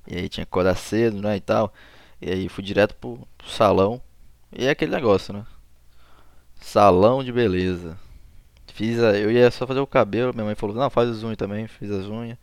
E 0.08 0.16
aí 0.18 0.30
tinha 0.30 0.46
que 0.46 0.50
acordar 0.50 0.76
cedo, 0.78 1.22
né, 1.22 1.38
e 1.38 1.42
tal. 1.42 1.74
E 2.22 2.32
aí 2.32 2.50
fui 2.50 2.64
direto 2.64 2.96
pro, 2.96 3.28
pro 3.38 3.50
salão. 3.50 4.02
E 4.52 4.66
é 4.66 4.70
aquele 4.72 4.92
negócio, 4.92 5.34
né? 5.34 5.46
Salão 6.60 7.24
de 7.24 7.32
beleza. 7.32 7.98
Fiz 8.68 9.02
a, 9.02 9.18
eu 9.18 9.32
ia 9.32 9.50
só 9.52 9.66
fazer 9.68 9.80
o 9.80 9.88
cabelo, 9.88 10.34
minha 10.34 10.46
mãe 10.46 10.56
falou, 10.56 10.76
não, 10.76 10.90
faz 10.90 11.10
as 11.10 11.24
unhas 11.24 11.38
também, 11.38 11.68
fiz 11.68 11.90
as 11.92 12.06
unhas. 12.08 12.38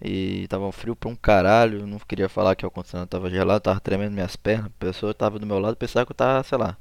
E 0.00 0.46
tava 0.48 0.70
frio 0.72 0.94
pra 0.94 1.08
um 1.08 1.16
caralho, 1.16 1.86
não 1.86 1.98
queria 1.98 2.28
falar 2.28 2.54
que 2.54 2.64
o 2.64 2.70
condicionado 2.70 3.08
tava 3.10 3.28
gelado, 3.30 3.60
tava 3.60 3.80
tremendo 3.80 4.12
minhas 4.12 4.36
pernas. 4.36 4.66
A 4.66 4.70
pessoa 4.78 5.12
tava 5.14 5.38
do 5.38 5.46
meu 5.46 5.58
lado, 5.58 5.76
pensava 5.76 6.06
que 6.06 6.12
eu 6.12 6.16
tava, 6.16 6.42
sei 6.44 6.58
lá, 6.58 6.76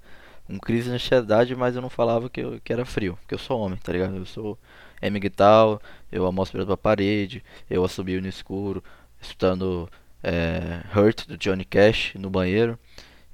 um 0.50 0.58
crise 0.58 0.90
de 0.90 0.96
ansiedade, 0.96 1.56
mas 1.56 1.76
eu 1.76 1.82
não 1.82 1.90
falava 1.90 2.30
que, 2.30 2.42
eu, 2.42 2.60
que 2.64 2.72
era 2.72 2.86
frio, 2.86 3.18
porque 3.22 3.34
eu 3.36 3.40
sou 3.40 3.60
homem, 3.60 3.78
tá 3.78 3.92
ligado? 3.92 4.16
Eu 4.16 4.26
sou 4.26 4.58
M 5.02 5.30
tal, 5.30 5.82
eu 6.12 6.26
almoço 6.26 6.52
perto 6.52 6.68
da 6.68 6.78
parede, 6.78 7.44
eu 7.70 7.84
assobio 7.84 8.22
no 8.22 8.28
escuro, 8.28 8.84
escutando 9.22 9.90
é, 10.24 10.82
Hurt 10.96 11.28
do 11.28 11.38
Johnny 11.38 11.66
Cash 11.66 12.14
no 12.16 12.30
banheiro 12.30 12.78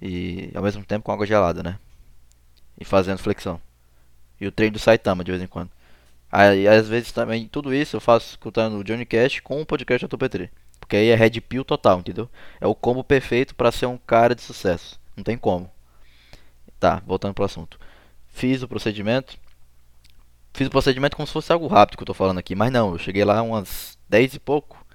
e 0.01 0.51
ao 0.53 0.63
mesmo 0.63 0.83
tempo 0.83 1.05
com 1.05 1.11
água 1.11 1.25
gelada, 1.25 1.63
né? 1.63 1.79
E 2.79 2.83
fazendo 2.83 3.19
flexão. 3.19 3.59
E 4.39 4.47
o 4.47 4.51
treino 4.51 4.73
do 4.73 4.79
Saitama 4.79 5.23
de 5.23 5.31
vez 5.31 5.43
em 5.43 5.47
quando. 5.47 5.69
Aí 6.31 6.67
às 6.67 6.87
vezes 6.87 7.11
também 7.11 7.47
tudo 7.47 7.73
isso 7.73 7.95
eu 7.95 8.01
faço 8.01 8.31
escutando 8.31 8.77
o 8.77 8.83
Johnny 8.83 9.05
Cash 9.05 9.39
com 9.39 9.61
o 9.61 9.65
podcast 9.65 10.05
da 10.05 10.09
Topetri. 10.09 10.49
Porque 10.79 10.97
aí 10.97 11.09
é 11.09 11.15
red 11.15 11.39
pill 11.39 11.63
total, 11.63 11.99
entendeu? 11.99 12.29
É 12.59 12.67
o 12.67 12.75
combo 12.75 13.03
perfeito 13.03 13.55
para 13.55 13.71
ser 13.71 13.85
um 13.85 13.97
cara 13.97 14.35
de 14.35 14.41
sucesso. 14.41 14.99
Não 15.15 15.23
tem 15.23 15.37
como. 15.37 15.71
Tá, 16.83 17.01
voltando 17.05 17.33
pro 17.33 17.45
assunto. 17.45 17.79
Fiz 18.27 18.61
o 18.61 18.67
procedimento. 18.67 19.37
Fiz 20.53 20.67
o 20.67 20.69
procedimento 20.69 21.15
como 21.15 21.25
se 21.25 21.31
fosse 21.31 21.53
algo 21.53 21.65
rápido 21.65 21.95
que 21.95 22.03
eu 22.03 22.07
tô 22.07 22.13
falando 22.13 22.39
aqui. 22.39 22.55
Mas 22.55 22.73
não, 22.73 22.91
eu 22.91 22.99
cheguei 22.99 23.23
lá 23.23 23.41
umas 23.41 23.97
10 24.09 24.33
e 24.33 24.39
pouco. 24.39 24.85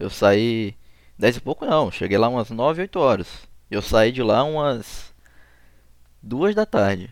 Eu 0.00 0.10
saí. 0.10 0.74
10 1.16 1.36
e 1.36 1.40
pouco 1.40 1.64
não, 1.64 1.92
cheguei 1.92 2.18
lá 2.18 2.28
umas 2.28 2.50
9, 2.50 2.82
8 2.82 2.98
horas. 2.98 3.28
Eu 3.70 3.80
saí 3.80 4.10
de 4.10 4.20
lá 4.20 4.42
umas 4.42 5.14
2 6.20 6.56
da 6.56 6.66
tarde. 6.66 7.08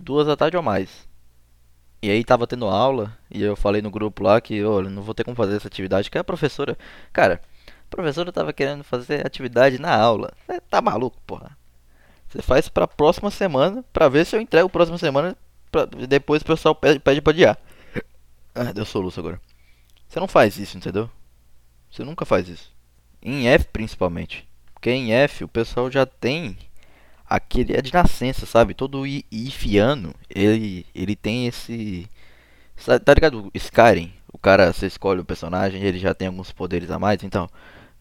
2 0.00 0.26
da 0.26 0.36
tarde 0.36 0.56
ou 0.56 0.62
mais. 0.64 1.08
E 2.02 2.10
aí 2.10 2.24
tava 2.24 2.48
tendo 2.48 2.66
aula, 2.66 3.16
e 3.30 3.40
eu 3.40 3.54
falei 3.54 3.80
no 3.80 3.92
grupo 3.92 4.24
lá 4.24 4.40
que, 4.40 4.64
olha, 4.64 4.90
não 4.90 5.02
vou 5.02 5.14
ter 5.14 5.22
como 5.22 5.36
fazer 5.36 5.54
essa 5.54 5.68
atividade, 5.68 6.10
que 6.10 6.18
a 6.18 6.24
professora. 6.24 6.76
Cara, 7.12 7.40
a 7.68 7.88
professora 7.90 8.32
tava 8.32 8.52
querendo 8.52 8.82
fazer 8.82 9.24
atividade 9.24 9.78
na 9.80 9.96
aula. 9.96 10.32
Tá 10.68 10.82
maluco, 10.82 11.20
porra. 11.24 11.56
Você 12.36 12.42
faz 12.42 12.68
pra 12.68 12.86
próxima 12.86 13.30
semana, 13.30 13.82
pra 13.92 14.08
ver 14.08 14.26
se 14.26 14.36
eu 14.36 14.40
entrego 14.40 14.68
próxima 14.68 14.98
semana. 14.98 15.36
Pra, 15.72 15.86
depois 15.86 16.42
o 16.42 16.44
pessoal 16.44 16.74
pede, 16.74 16.98
pede 16.98 17.22
pra 17.22 17.32
adiar. 17.32 17.58
Ah, 18.54 18.72
deu 18.72 18.84
soluço 18.84 19.20
agora. 19.20 19.40
Você 20.06 20.20
não 20.20 20.28
faz 20.28 20.58
isso, 20.58 20.76
entendeu? 20.76 21.10
Você 21.90 22.04
nunca 22.04 22.24
faz 22.24 22.48
isso. 22.48 22.70
Em 23.22 23.48
F 23.48 23.66
principalmente. 23.72 24.46
Porque 24.74 24.90
em 24.90 25.12
F 25.12 25.44
o 25.44 25.48
pessoal 25.48 25.90
já 25.90 26.04
tem 26.04 26.56
aquele 27.28 27.74
é 27.74 27.80
de 27.80 27.92
nascença, 27.92 28.44
sabe? 28.44 28.74
Todo 28.74 29.06
ifiano, 29.06 30.14
ele 30.28 30.86
ele 30.94 31.16
tem 31.16 31.46
esse 31.46 32.08
tá 33.04 33.14
ligado? 33.14 33.50
Skyrim, 33.54 34.12
o 34.30 34.38
cara 34.38 34.72
você 34.72 34.86
escolhe 34.86 35.20
o 35.20 35.24
personagem, 35.24 35.82
ele 35.82 35.98
já 35.98 36.14
tem 36.14 36.28
alguns 36.28 36.52
poderes 36.52 36.90
a 36.90 36.98
mais, 36.98 37.22
então 37.22 37.48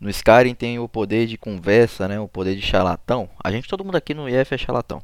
no 0.06 0.12
Skyrim 0.12 0.54
tem 0.54 0.78
o 0.78 0.88
poder 0.88 1.26
de 1.26 1.36
conversa, 1.36 2.08
né? 2.08 2.20
O 2.20 2.28
poder 2.28 2.56
de 2.56 2.62
charlatão. 2.62 3.28
A 3.44 3.52
gente, 3.52 3.68
todo 3.68 3.84
mundo 3.84 3.96
aqui 3.96 4.14
no 4.14 4.30
IF 4.30 4.54
é 4.54 4.58
charlatão. 4.58 5.04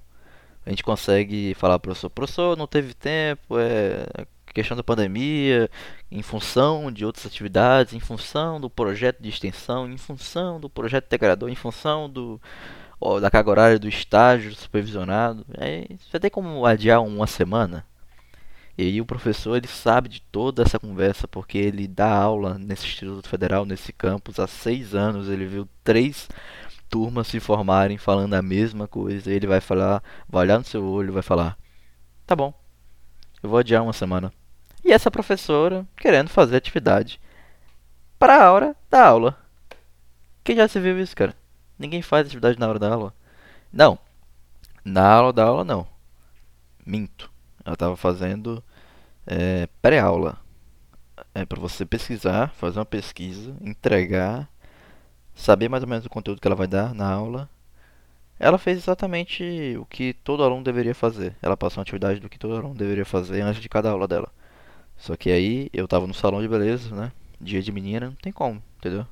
A 0.63 0.69
gente 0.69 0.83
consegue 0.83 1.55
falar 1.55 1.79
pro 1.79 1.89
professor, 1.89 2.09
professor, 2.11 2.57
não 2.57 2.67
teve 2.67 2.93
tempo, 2.93 3.57
é 3.57 4.05
questão 4.53 4.75
da 4.77 4.83
pandemia, 4.83 5.69
em 6.11 6.21
função 6.21 6.91
de 6.91 7.05
outras 7.05 7.25
atividades, 7.25 7.93
em 7.93 7.99
função 7.99 8.59
do 8.59 8.69
projeto 8.69 9.21
de 9.21 9.29
extensão, 9.29 9.89
em 9.89 9.97
função 9.97 10.59
do 10.59 10.69
projeto 10.69 11.05
integrador, 11.05 11.49
em 11.49 11.55
função 11.55 12.09
do 12.09 12.39
ó, 12.99 13.19
da 13.19 13.31
carga 13.31 13.49
horária 13.49 13.79
do 13.79 13.87
estágio 13.87 14.53
supervisionado. 14.53 15.45
É, 15.57 15.87
você 15.99 16.19
tem 16.19 16.29
como 16.29 16.65
adiar 16.65 17.01
uma 17.01 17.25
semana? 17.25 17.85
E 18.77 18.99
o 19.01 19.05
professor 19.05 19.57
ele 19.57 19.67
sabe 19.67 20.09
de 20.09 20.21
toda 20.21 20.63
essa 20.63 20.79
conversa 20.79 21.27
porque 21.27 21.57
ele 21.57 21.87
dá 21.87 22.11
aula 22.11 22.57
nesse 22.57 22.85
Instituto 22.85 23.27
Federal, 23.27 23.65
nesse 23.65 23.91
campus 23.93 24.39
há 24.39 24.47
seis 24.47 24.95
anos. 24.95 25.27
Ele 25.27 25.45
viu 25.45 25.67
três 25.83 26.29
turmas 26.89 27.27
se 27.27 27.39
formarem 27.39 27.97
falando 27.97 28.33
a 28.33 28.41
mesma 28.41 28.87
coisa. 28.87 29.31
Ele 29.31 29.47
vai 29.47 29.61
falar, 29.61 30.01
vai 30.27 30.43
olhar 30.43 30.57
no 30.57 30.65
seu 30.65 30.83
olho, 30.83 31.13
vai 31.13 31.21
falar: 31.21 31.57
"Tá 32.25 32.35
bom, 32.35 32.53
eu 33.43 33.49
vou 33.49 33.59
adiar 33.59 33.83
uma 33.83 33.93
semana". 33.93 34.31
E 34.83 34.91
essa 34.91 35.11
professora 35.11 35.85
querendo 35.97 36.29
fazer 36.29 36.55
atividade 36.57 37.19
para 38.17 38.43
a 38.43 38.51
hora 38.51 38.75
da 38.89 39.05
aula. 39.05 39.37
Quem 40.43 40.55
já 40.55 40.67
se 40.67 40.79
viu 40.79 40.99
isso, 40.99 41.15
cara? 41.15 41.35
Ninguém 41.77 42.01
faz 42.01 42.27
atividade 42.27 42.59
na 42.59 42.67
hora 42.67 42.79
da 42.79 42.93
aula. 42.93 43.13
Não. 43.71 43.97
Na 44.83 45.07
aula 45.07 45.33
da 45.33 45.43
aula 45.43 45.63
não. 45.63 45.87
Minto. 46.85 47.30
Ela 47.65 47.73
estava 47.73 47.95
fazendo 47.95 48.63
é, 49.25 49.67
pré-aula. 49.81 50.37
É 51.33 51.45
para 51.45 51.59
você 51.59 51.85
pesquisar, 51.85 52.49
fazer 52.55 52.79
uma 52.79 52.85
pesquisa, 52.85 53.55
entregar, 53.61 54.49
saber 55.35 55.69
mais 55.69 55.83
ou 55.83 55.89
menos 55.89 56.05
o 56.05 56.09
conteúdo 56.09 56.41
que 56.41 56.47
ela 56.47 56.55
vai 56.55 56.67
dar 56.67 56.93
na 56.93 57.09
aula. 57.11 57.49
Ela 58.39 58.57
fez 58.57 58.77
exatamente 58.79 59.77
o 59.79 59.85
que 59.85 60.13
todo 60.13 60.43
aluno 60.43 60.63
deveria 60.63 60.95
fazer. 60.95 61.35
Ela 61.41 61.55
passou 61.55 61.79
uma 61.79 61.83
atividade 61.83 62.19
do 62.19 62.29
que 62.29 62.39
todo 62.39 62.55
aluno 62.55 62.73
deveria 62.73 63.05
fazer 63.05 63.41
antes 63.41 63.61
de 63.61 63.69
cada 63.69 63.91
aula 63.91 64.07
dela. 64.07 64.29
Só 64.97 65.15
que 65.15 65.31
aí 65.31 65.69
eu 65.73 65.87
tava 65.87 66.07
no 66.07 66.13
salão 66.13 66.41
de 66.41 66.47
beleza, 66.47 66.95
né? 66.95 67.11
Dia 67.39 67.61
de 67.61 67.71
menina, 67.71 68.07
não 68.07 68.15
tem 68.15 68.31
como, 68.31 68.61
entendeu? 68.77 69.05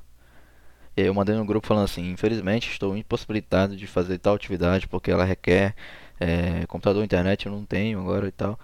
Eu 0.96 1.14
mandei 1.14 1.34
no 1.34 1.44
grupo 1.44 1.66
falando 1.66 1.84
assim, 1.84 2.10
infelizmente 2.10 2.70
estou 2.70 2.96
impossibilitado 2.96 3.76
de 3.76 3.86
fazer 3.86 4.18
tal 4.18 4.34
atividade 4.34 4.88
porque 4.88 5.10
ela 5.10 5.24
requer 5.24 5.74
é, 6.20 6.66
computador 6.66 7.02
internet 7.02 7.46
eu 7.46 7.52
não 7.52 7.64
tenho 7.64 7.98
agora 7.98 8.28
e 8.28 8.32
tal. 8.32 8.58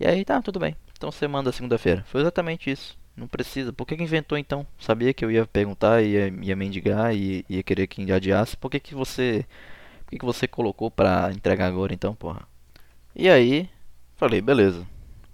E 0.00 0.06
aí 0.06 0.24
tá, 0.24 0.40
tudo 0.42 0.58
bem. 0.58 0.74
Então 0.96 1.12
você 1.12 1.28
manda 1.28 1.52
segunda-feira. 1.52 2.02
Foi 2.08 2.22
exatamente 2.22 2.70
isso. 2.70 2.98
Não 3.16 3.28
precisa. 3.28 3.72
Por 3.72 3.86
que, 3.86 3.96
que 3.96 4.02
inventou 4.02 4.38
então? 4.38 4.66
Sabia 4.78 5.12
que 5.14 5.24
eu 5.24 5.30
ia 5.30 5.46
perguntar, 5.46 6.02
ia, 6.02 6.28
ia 6.42 6.56
mendigar 6.56 7.14
e 7.14 7.44
ia 7.48 7.62
querer 7.62 7.86
que 7.86 8.10
adiasse. 8.10 8.56
Por 8.56 8.70
que, 8.70 8.80
que 8.80 8.94
você. 8.94 9.46
Por 10.04 10.10
que, 10.10 10.18
que 10.18 10.24
você 10.24 10.48
colocou 10.48 10.90
pra 10.90 11.30
entregar 11.32 11.66
agora 11.66 11.94
então, 11.94 12.14
porra? 12.14 12.48
E 13.14 13.28
aí, 13.28 13.68
falei, 14.16 14.40
beleza. 14.40 14.86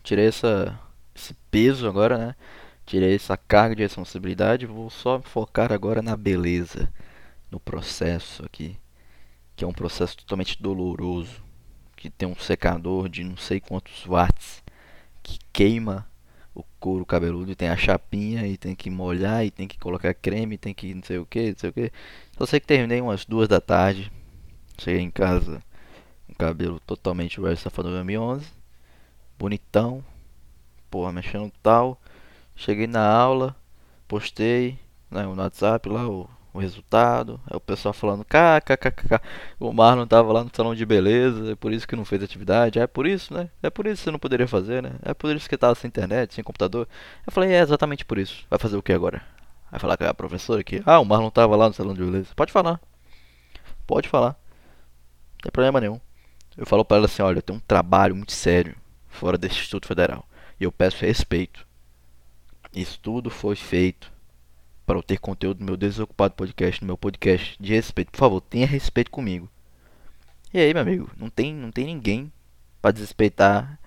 Tirei 0.02 0.26
essa, 0.26 0.78
esse 1.14 1.34
peso 1.50 1.88
agora, 1.88 2.18
né? 2.18 2.36
Tirei 2.86 3.14
essa 3.14 3.36
carga 3.36 3.76
de 3.76 3.82
responsabilidade. 3.82 4.66
Vou 4.66 4.90
só 4.90 5.20
focar 5.22 5.72
agora 5.72 6.02
na 6.02 6.16
beleza. 6.16 6.92
No 7.50 7.60
processo 7.60 8.44
aqui. 8.44 8.76
Que 9.56 9.64
é 9.64 9.66
um 9.68 9.72
processo 9.72 10.16
totalmente 10.18 10.60
doloroso 10.62 11.49
que 12.00 12.08
tem 12.08 12.26
um 12.26 12.34
secador 12.34 13.10
de 13.10 13.22
não 13.22 13.36
sei 13.36 13.60
quantos 13.60 14.06
watts 14.06 14.62
que 15.22 15.38
queima 15.52 16.08
o 16.54 16.64
couro 16.80 17.04
cabeludo 17.04 17.52
e 17.52 17.54
tem 17.54 17.68
a 17.68 17.76
chapinha 17.76 18.46
e 18.46 18.56
tem 18.56 18.74
que 18.74 18.88
molhar 18.88 19.44
e 19.44 19.50
tem 19.50 19.68
que 19.68 19.78
colocar 19.78 20.14
creme, 20.14 20.56
tem 20.56 20.72
que 20.72 20.94
não 20.94 21.02
sei 21.02 21.18
o 21.18 21.26
que, 21.26 21.50
não 21.50 21.58
sei 21.58 21.68
o 21.68 21.72
que. 21.74 21.92
Só 22.38 22.46
sei 22.46 22.58
que 22.58 22.66
terminei 22.66 23.02
umas 23.02 23.26
duas 23.26 23.46
da 23.48 23.60
tarde. 23.60 24.10
Cheguei 24.78 25.02
em 25.02 25.10
casa 25.10 25.62
com 26.26 26.32
o 26.32 26.36
cabelo 26.36 26.80
totalmente 26.80 27.38
o 27.38 27.56
Safador 27.56 27.92
2011. 27.92 28.46
Bonitão. 29.38 30.02
Porra, 30.90 31.12
mexendo 31.12 31.52
tal. 31.62 32.00
Cheguei 32.56 32.86
na 32.86 33.06
aula, 33.06 33.54
postei 34.08 34.78
né, 35.10 35.22
no 35.22 35.36
WhatsApp 35.36 35.86
lá 35.86 36.08
o 36.08 36.30
o 36.52 36.58
resultado. 36.58 37.40
Aí 37.46 37.56
o 37.56 37.60
pessoal 37.60 37.92
falando, 37.92 38.24
kkkk, 38.24 39.20
o 39.58 39.72
Marlon 39.72 40.06
tava 40.06 40.32
lá 40.32 40.44
no 40.44 40.50
salão 40.52 40.74
de 40.74 40.84
beleza, 40.84 41.52
é 41.52 41.54
por 41.54 41.72
isso 41.72 41.86
que 41.86 41.96
não 41.96 42.04
fez 42.04 42.22
atividade. 42.22 42.78
É 42.78 42.86
por 42.86 43.06
isso, 43.06 43.32
né? 43.32 43.48
É 43.62 43.70
por 43.70 43.86
isso 43.86 43.96
que 43.96 44.04
você 44.04 44.10
não 44.10 44.18
poderia 44.18 44.48
fazer, 44.48 44.82
né? 44.82 44.92
É 45.02 45.14
por 45.14 45.34
isso 45.34 45.48
que 45.48 45.56
tava 45.56 45.74
sem 45.74 45.88
internet, 45.88 46.34
sem 46.34 46.44
computador. 46.44 46.88
Eu 47.26 47.32
falei, 47.32 47.52
é 47.52 47.60
exatamente 47.60 48.04
por 48.04 48.18
isso. 48.18 48.44
Vai 48.48 48.58
fazer 48.58 48.76
o 48.76 48.82
que 48.82 48.92
agora? 48.92 49.22
Vai 49.70 49.78
falar 49.78 49.96
com 49.96 50.04
a 50.04 50.14
professora 50.14 50.60
aqui. 50.60 50.82
Ah, 50.84 50.98
o 50.98 51.04
Marlon 51.04 51.30
tava 51.30 51.54
lá 51.56 51.68
no 51.68 51.74
salão 51.74 51.94
de 51.94 52.02
beleza. 52.02 52.28
Pode 52.34 52.52
falar. 52.52 52.80
Pode 53.86 54.08
falar. 54.08 54.30
Não 54.30 55.42
tem 55.42 55.52
problema 55.52 55.80
nenhum. 55.80 56.00
Eu 56.56 56.66
falo 56.66 56.84
para 56.84 56.98
ela 56.98 57.06
assim, 57.06 57.22
olha, 57.22 57.38
eu 57.38 57.42
tenho 57.42 57.58
um 57.58 57.62
trabalho 57.66 58.14
muito 58.14 58.32
sério 58.32 58.76
fora 59.08 59.38
desse 59.38 59.54
Instituto 59.56 59.86
Federal. 59.86 60.26
E 60.58 60.64
eu 60.64 60.72
peço 60.72 61.04
respeito. 61.04 61.66
Isso 62.74 62.98
tudo 63.00 63.30
foi 63.30 63.56
feito 63.56 64.12
para 64.90 64.98
eu 64.98 65.04
ter 65.04 65.20
conteúdo 65.20 65.60
no 65.60 65.66
meu 65.66 65.76
Desocupado 65.76 66.34
Podcast, 66.34 66.80
no 66.80 66.86
meu 66.88 66.98
podcast 66.98 67.56
de 67.60 67.72
respeito. 67.72 68.10
Por 68.10 68.18
favor, 68.18 68.40
tenha 68.40 68.66
respeito 68.66 69.08
comigo. 69.08 69.48
E 70.52 70.58
aí, 70.58 70.74
meu 70.74 70.82
amigo, 70.82 71.08
não 71.16 71.30
tem, 71.30 71.54
não 71.54 71.70
tem 71.70 71.86
ninguém 71.86 72.32
para 72.82 72.90
desrespeitar 72.90 73.78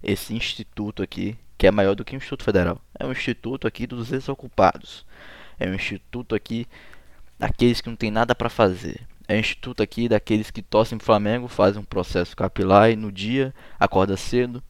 esse 0.00 0.32
instituto 0.32 1.02
aqui, 1.02 1.36
que 1.58 1.66
é 1.66 1.70
maior 1.72 1.96
do 1.96 2.04
que 2.04 2.14
o 2.14 2.16
Instituto 2.16 2.44
Federal. 2.44 2.80
É 2.96 3.04
um 3.04 3.10
instituto 3.10 3.66
aqui 3.66 3.88
dos 3.88 4.10
desocupados. 4.10 5.04
É 5.58 5.68
um 5.68 5.74
instituto 5.74 6.32
aqui 6.32 6.68
daqueles 7.36 7.80
que 7.80 7.88
não 7.88 7.96
tem 7.96 8.12
nada 8.12 8.32
para 8.32 8.48
fazer. 8.48 9.04
É 9.26 9.34
um 9.34 9.40
instituto 9.40 9.82
aqui 9.82 10.08
daqueles 10.08 10.52
que 10.52 10.62
torcem 10.62 10.96
pro 10.96 11.04
Flamengo, 11.04 11.48
fazem 11.48 11.82
um 11.82 11.84
processo 11.84 12.36
capilar 12.36 12.88
e 12.88 12.94
no 12.94 13.10
dia 13.10 13.52
acorda 13.80 14.16
cedo. 14.16 14.62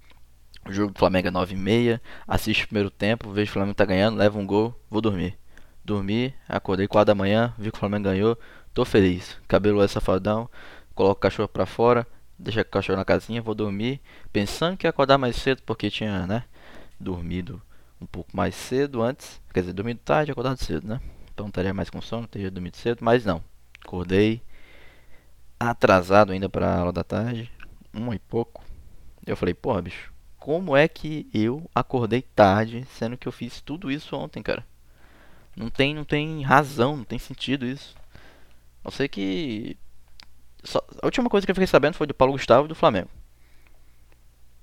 O 0.66 0.72
jogo 0.72 0.94
do 0.94 0.98
Flamengo 0.98 1.28
é 1.28 1.30
9 1.30 1.52
e 1.52 1.58
meia, 1.58 2.00
assiste 2.26 2.64
o 2.64 2.68
primeiro 2.68 2.88
tempo, 2.88 3.30
vejo 3.30 3.50
o 3.50 3.52
Flamengo 3.52 3.74
tá 3.74 3.84
ganhando, 3.84 4.16
leva 4.16 4.38
um 4.38 4.46
gol, 4.46 4.74
vou 4.88 5.02
dormir. 5.02 5.41
Dormi, 5.84 6.34
acordei 6.48 6.86
4 6.86 7.06
da 7.06 7.14
manhã, 7.14 7.54
vi 7.58 7.70
que 7.70 7.76
o 7.76 7.80
Flamengo 7.80 8.04
ganhou, 8.04 8.38
tô 8.72 8.84
feliz. 8.84 9.38
Cabelo 9.48 9.82
é 9.82 9.88
safadão, 9.88 10.48
coloco 10.94 11.18
o 11.18 11.22
cachorro 11.22 11.48
pra 11.48 11.66
fora, 11.66 12.06
deixa 12.38 12.60
o 12.60 12.64
cachorro 12.64 12.98
na 12.98 13.04
casinha, 13.04 13.42
vou 13.42 13.54
dormir, 13.54 14.00
pensando 14.32 14.76
que 14.76 14.86
ia 14.86 14.90
acordar 14.90 15.18
mais 15.18 15.36
cedo 15.36 15.62
porque 15.64 15.90
tinha, 15.90 16.26
né, 16.26 16.44
dormido 17.00 17.60
um 18.00 18.06
pouco 18.06 18.36
mais 18.36 18.54
cedo 18.54 19.02
antes, 19.02 19.40
quer 19.52 19.60
dizer, 19.60 19.72
dormido 19.72 20.00
tarde 20.04 20.30
e 20.30 20.32
acordado 20.32 20.58
cedo, 20.58 20.86
né? 20.86 21.00
Então 21.32 21.46
estaria 21.46 21.72
mais 21.72 21.88
com 21.88 22.00
sono, 22.00 22.26
teria 22.26 22.50
dormido 22.50 22.76
cedo, 22.76 22.98
mas 23.02 23.24
não. 23.24 23.42
Acordei 23.84 24.42
atrasado 25.58 26.32
ainda 26.32 26.48
para 26.48 26.78
aula 26.78 26.92
da 26.92 27.04
tarde. 27.04 27.50
uma 27.92 28.14
e 28.14 28.18
pouco. 28.18 28.62
Eu 29.26 29.36
falei, 29.36 29.54
porra, 29.54 29.82
bicho, 29.82 30.12
como 30.38 30.76
é 30.76 30.88
que 30.88 31.28
eu 31.32 31.70
acordei 31.74 32.22
tarde, 32.22 32.84
sendo 32.90 33.16
que 33.16 33.28
eu 33.28 33.32
fiz 33.32 33.60
tudo 33.60 33.90
isso 33.90 34.16
ontem, 34.16 34.42
cara? 34.42 34.64
Não 35.56 35.70
tem, 35.70 35.94
não 35.94 36.04
tem 36.04 36.42
razão, 36.42 36.96
não 36.96 37.04
tem 37.04 37.18
sentido 37.18 37.66
isso. 37.66 37.94
Não 38.82 38.90
sei 38.90 39.08
que. 39.08 39.76
Só, 40.64 40.84
a 41.02 41.06
última 41.06 41.28
coisa 41.28 41.46
que 41.46 41.50
eu 41.50 41.54
fiquei 41.54 41.66
sabendo 41.66 41.94
foi 41.94 42.06
do 42.06 42.14
Paulo 42.14 42.32
Gustavo 42.32 42.66
e 42.66 42.68
do 42.68 42.74
Flamengo. 42.74 43.10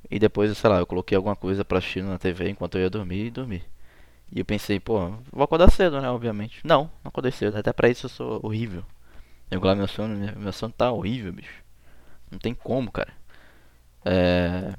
E 0.09 0.17
depois, 0.17 0.57
sei 0.57 0.69
lá, 0.69 0.79
eu 0.79 0.87
coloquei 0.87 1.15
alguma 1.15 1.35
coisa 1.35 1.63
pra 1.63 1.77
assistir 1.77 2.03
na 2.03 2.17
TV 2.17 2.49
enquanto 2.49 2.75
eu 2.77 2.81
ia 2.81 2.89
dormir 2.89 3.27
e 3.27 3.31
dormir. 3.31 3.63
E 4.31 4.39
eu 4.39 4.45
pensei, 4.45 4.79
pô, 4.79 5.11
vou 5.31 5.43
acordar 5.43 5.71
cedo, 5.71 6.01
né? 6.01 6.09
Obviamente. 6.09 6.61
Não, 6.63 6.83
não 7.03 7.09
acordei 7.09 7.31
cedo. 7.31 7.57
Até 7.57 7.73
pra 7.73 7.89
isso 7.89 8.05
eu 8.05 8.09
sou 8.09 8.39
horrível. 8.43 8.83
Regular 9.51 9.75
meu 9.75 9.87
sono, 9.87 10.15
meu 10.37 10.53
sono 10.53 10.73
tá 10.73 10.91
horrível, 10.91 11.33
bicho. 11.33 11.63
Não 12.31 12.39
tem 12.39 12.53
como, 12.53 12.91
cara. 12.91 13.11
É... 14.05 14.73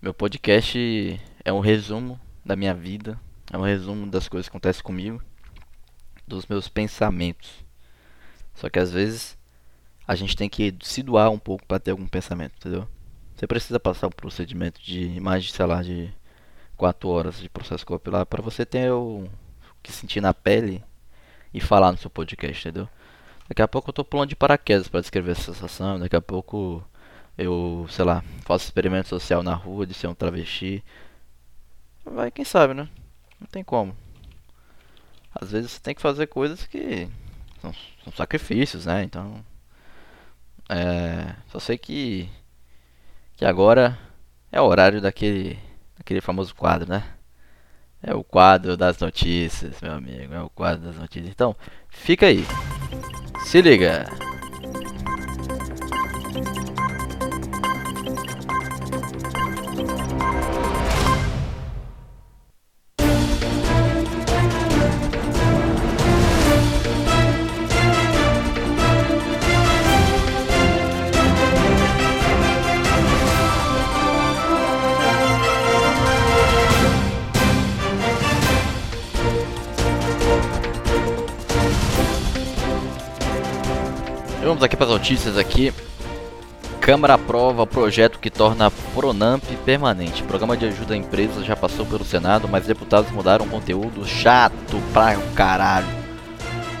Meu 0.00 0.14
podcast 0.14 1.20
é 1.44 1.52
um 1.52 1.60
resumo 1.60 2.18
da 2.44 2.56
minha 2.56 2.74
vida. 2.74 3.18
É 3.50 3.58
um 3.58 3.62
resumo 3.62 4.06
das 4.06 4.28
coisas 4.28 4.48
que 4.48 4.52
acontecem 4.52 4.82
comigo. 4.82 5.22
Dos 6.26 6.46
meus 6.46 6.68
pensamentos. 6.68 7.50
Só 8.54 8.70
que 8.70 8.78
às 8.78 8.92
vezes 8.92 9.36
a 10.06 10.14
gente 10.14 10.36
tem 10.36 10.48
que 10.48 10.74
se 10.82 11.02
doar 11.02 11.30
um 11.30 11.38
pouco 11.38 11.66
para 11.66 11.80
ter 11.80 11.90
algum 11.90 12.06
pensamento, 12.06 12.54
entendeu? 12.56 12.88
Você 13.34 13.46
precisa 13.46 13.80
passar 13.80 14.06
um 14.06 14.10
procedimento 14.10 14.80
de 14.82 15.18
mais 15.20 15.44
de, 15.44 15.52
sei 15.52 15.66
lá, 15.66 15.82
de 15.82 16.12
4 16.76 17.08
horas 17.08 17.40
de 17.40 17.48
processo 17.48 17.86
copilar 17.86 18.26
para 18.26 18.42
você 18.42 18.66
ter 18.66 18.90
o 18.92 19.28
que 19.82 19.90
sentir 19.90 20.20
na 20.20 20.34
pele 20.34 20.84
e 21.52 21.60
falar 21.60 21.90
no 21.92 21.98
seu 21.98 22.10
podcast, 22.10 22.68
entendeu? 22.68 22.88
Daqui 23.48 23.62
a 23.62 23.68
pouco 23.68 23.90
eu 23.90 23.94
tô 23.94 24.04
pulando 24.04 24.28
de 24.28 24.36
paraquedas 24.36 24.88
para 24.88 25.00
descrever 25.00 25.32
essa 25.32 25.52
sensação. 25.52 25.98
Daqui 25.98 26.14
a 26.14 26.20
pouco 26.20 26.84
eu, 27.36 27.86
sei 27.88 28.04
lá, 28.04 28.22
faço 28.44 28.66
experimento 28.66 29.08
social 29.08 29.42
na 29.42 29.54
rua 29.54 29.86
de 29.86 29.94
ser 29.94 30.06
um 30.06 30.14
travesti. 30.14 30.84
Vai, 32.04 32.30
quem 32.30 32.44
sabe, 32.44 32.74
né? 32.74 32.88
Não 33.40 33.46
tem 33.48 33.64
como. 33.64 33.96
Às 35.34 35.52
vezes 35.52 35.72
você 35.72 35.80
tem 35.80 35.94
que 35.94 36.02
fazer 36.02 36.26
coisas 36.26 36.66
que 36.66 37.08
são, 37.60 37.72
são 38.04 38.12
sacrifícios, 38.12 38.86
né? 38.86 39.02
Então, 39.02 39.44
é, 40.68 41.34
só 41.50 41.58
sei 41.58 41.78
que 41.78 42.28
que 43.36 43.44
agora 43.44 43.98
é 44.52 44.60
o 44.60 44.64
horário 44.64 45.00
daquele 45.00 45.58
daquele 45.96 46.20
famoso 46.20 46.54
quadro, 46.54 46.88
né? 46.88 47.02
É 48.02 48.14
o 48.14 48.24
quadro 48.24 48.76
das 48.76 48.98
notícias, 48.98 49.80
meu 49.80 49.92
amigo, 49.92 50.32
é 50.32 50.42
o 50.42 50.50
quadro 50.50 50.86
das 50.86 50.96
notícias. 50.96 51.30
Então, 51.30 51.54
fica 51.90 52.26
aí. 52.26 52.44
Se 53.44 53.60
liga. 53.60 54.06
Notícias 85.00 85.38
aqui. 85.38 85.72
Câmara 86.78 87.14
aprova 87.14 87.66
projeto 87.66 88.18
que 88.18 88.28
torna 88.28 88.66
a 88.66 88.70
Pronamp 88.70 89.42
permanente. 89.64 90.22
programa 90.24 90.58
de 90.58 90.66
ajuda 90.66 90.92
a 90.92 90.96
empresas 90.96 91.46
já 91.46 91.56
passou 91.56 91.86
pelo 91.86 92.04
Senado, 92.04 92.46
mas 92.46 92.66
deputados 92.66 93.10
mudaram 93.10 93.48
conteúdo 93.48 94.06
chato 94.06 94.76
pra 94.92 95.16
caralho. 95.34 95.86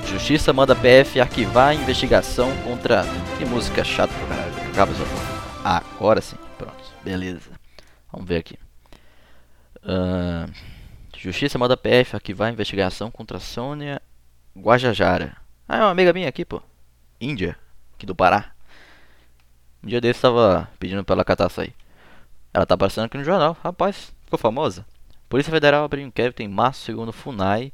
Justiça 0.06 0.52
manda 0.52 0.76
PF 0.76 1.18
arquivar 1.18 1.68
a 1.68 1.74
investigação 1.74 2.54
contra. 2.58 3.04
Que 3.38 3.46
música 3.46 3.82
chata 3.82 4.12
pra 4.12 4.36
caralho. 4.36 4.70
Acaba 4.70 4.92
essa 4.92 5.04
Ah, 5.64 5.82
agora 5.96 6.20
sim. 6.20 6.36
Pronto. 6.58 6.74
Beleza. 7.02 7.50
Vamos 8.12 8.28
ver 8.28 8.36
aqui. 8.36 8.58
Uh... 9.82 10.52
Justiça 11.16 11.58
manda 11.58 11.74
PF 11.74 12.16
arquivar 12.16 12.48
a 12.48 12.52
investigação 12.52 13.10
contra 13.10 13.40
Sônia 13.40 14.00
Guajajara. 14.54 15.38
Ah, 15.66 15.78
é 15.78 15.80
uma 15.80 15.90
amiga 15.90 16.12
minha 16.12 16.28
aqui, 16.28 16.44
pô. 16.44 16.62
Índia, 17.20 17.56
aqui 18.00 18.06
do 18.06 18.14
Pará. 18.14 18.52
Um 19.84 19.88
dia 19.88 20.00
desse 20.00 20.22
tava 20.22 20.68
pedindo 20.78 21.04
pra 21.04 21.14
ela 21.14 21.24
catar 21.24 21.46
açaí. 21.46 21.74
Ela 22.52 22.64
tá 22.64 22.74
aparecendo 22.74 23.04
aqui 23.04 23.18
no 23.18 23.24
jornal. 23.24 23.56
Rapaz, 23.62 24.12
ficou 24.24 24.38
famosa. 24.38 24.86
Polícia 25.28 25.52
Federal 25.52 25.84
abriu 25.84 26.04
inquérito 26.04 26.42
em 26.42 26.48
março, 26.48 26.84
segundo 26.84 27.12
FUNAI. 27.12 27.72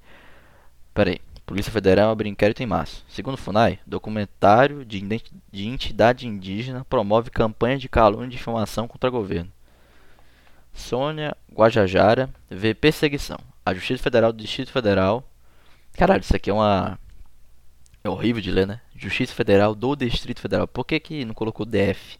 Pera 0.93 1.11
aí. 1.11 1.21
Polícia 1.47 1.71
Federal 1.71 2.11
abriu 2.11 2.31
inquérito 2.31 2.61
em 2.61 2.67
março. 2.67 3.05
Segundo 3.09 3.37
FUNAI, 3.37 3.79
documentário 3.87 4.85
de, 4.85 5.01
de 5.01 5.67
entidade 5.67 6.27
indígena 6.27 6.85
promove 6.91 7.31
campanha 7.31 7.79
de 7.79 7.89
calúnia 7.89 8.27
e 8.27 8.31
difamação 8.31 8.89
contra 8.89 9.09
governo. 9.09 9.51
Sônia 10.75 11.37
Guajajara 11.53 12.29
vê 12.51 12.75
perseguição. 12.75 13.39
A 13.65 13.73
Justiça 13.73 14.03
Federal 14.03 14.33
do 14.33 14.43
Distrito 14.43 14.73
Federal. 14.73 15.25
Caralho, 15.97 16.21
isso 16.21 16.35
aqui 16.35 16.51
é 16.51 16.53
uma 16.53 16.99
é 18.07 18.11
horrível 18.11 18.41
de 18.41 18.51
ler, 18.51 18.67
né? 18.67 18.81
Justiça 18.95 19.35
Federal 19.35 19.75
do 19.75 19.95
Distrito 19.97 20.41
Federal. 20.41 20.67
Por 20.67 20.85
que, 20.85 20.99
que 21.01 21.25
não 21.25 21.35
colocou 21.35 21.67
DF? 21.67 22.19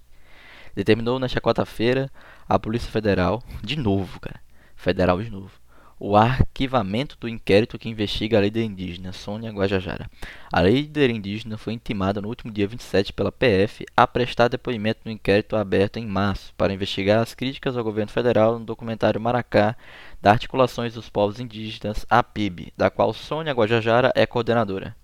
Determinou 0.75 1.19
nesta 1.19 1.41
quarta-feira 1.41 2.11
a 2.49 2.59
Polícia 2.59 2.91
Federal, 2.91 3.43
de 3.63 3.77
novo, 3.77 4.21
cara, 4.21 4.41
federal 4.77 5.23
de 5.23 5.31
novo, 5.31 5.51
o 5.99 6.15
arquivamento 6.15 7.17
do 7.19 7.29
inquérito 7.29 7.79
que 7.79 7.89
investiga 7.89 8.37
a 8.37 8.41
líder 8.43 8.65
indígena 8.65 9.13
Sônia 9.13 9.51
Guajajara. 9.51 10.11
A 10.53 10.61
líder 10.61 11.09
indígena 11.09 11.57
foi 11.57 11.73
intimada 11.73 12.21
no 12.21 12.29
último 12.29 12.53
dia 12.53 12.69
27 12.69 13.13
pela 13.13 13.33
PF 13.33 13.87
a 13.97 14.07
prestar 14.07 14.49
depoimento 14.49 15.01
no 15.05 15.11
inquérito 15.11 15.57
aberto 15.57 15.97
em 15.97 16.07
março 16.07 16.53
para 16.57 16.75
investigar 16.75 17.23
as 17.23 17.33
críticas 17.33 17.77
ao 17.77 17.85
governo 17.85 18.13
federal 18.13 18.59
no 18.59 18.65
documentário 18.65 19.21
Maracá 19.21 19.75
da 20.21 20.33
Articulações 20.33 20.93
dos 20.93 21.09
Povos 21.09 21.41
Indígenas, 21.41 22.05
a 22.11 22.23
PIB, 22.23 22.73
da 22.77 22.91
qual 22.91 23.15
Sônia 23.15 23.55
Guajajara 23.55 24.13
é 24.15 24.27
coordenadora. 24.27 24.95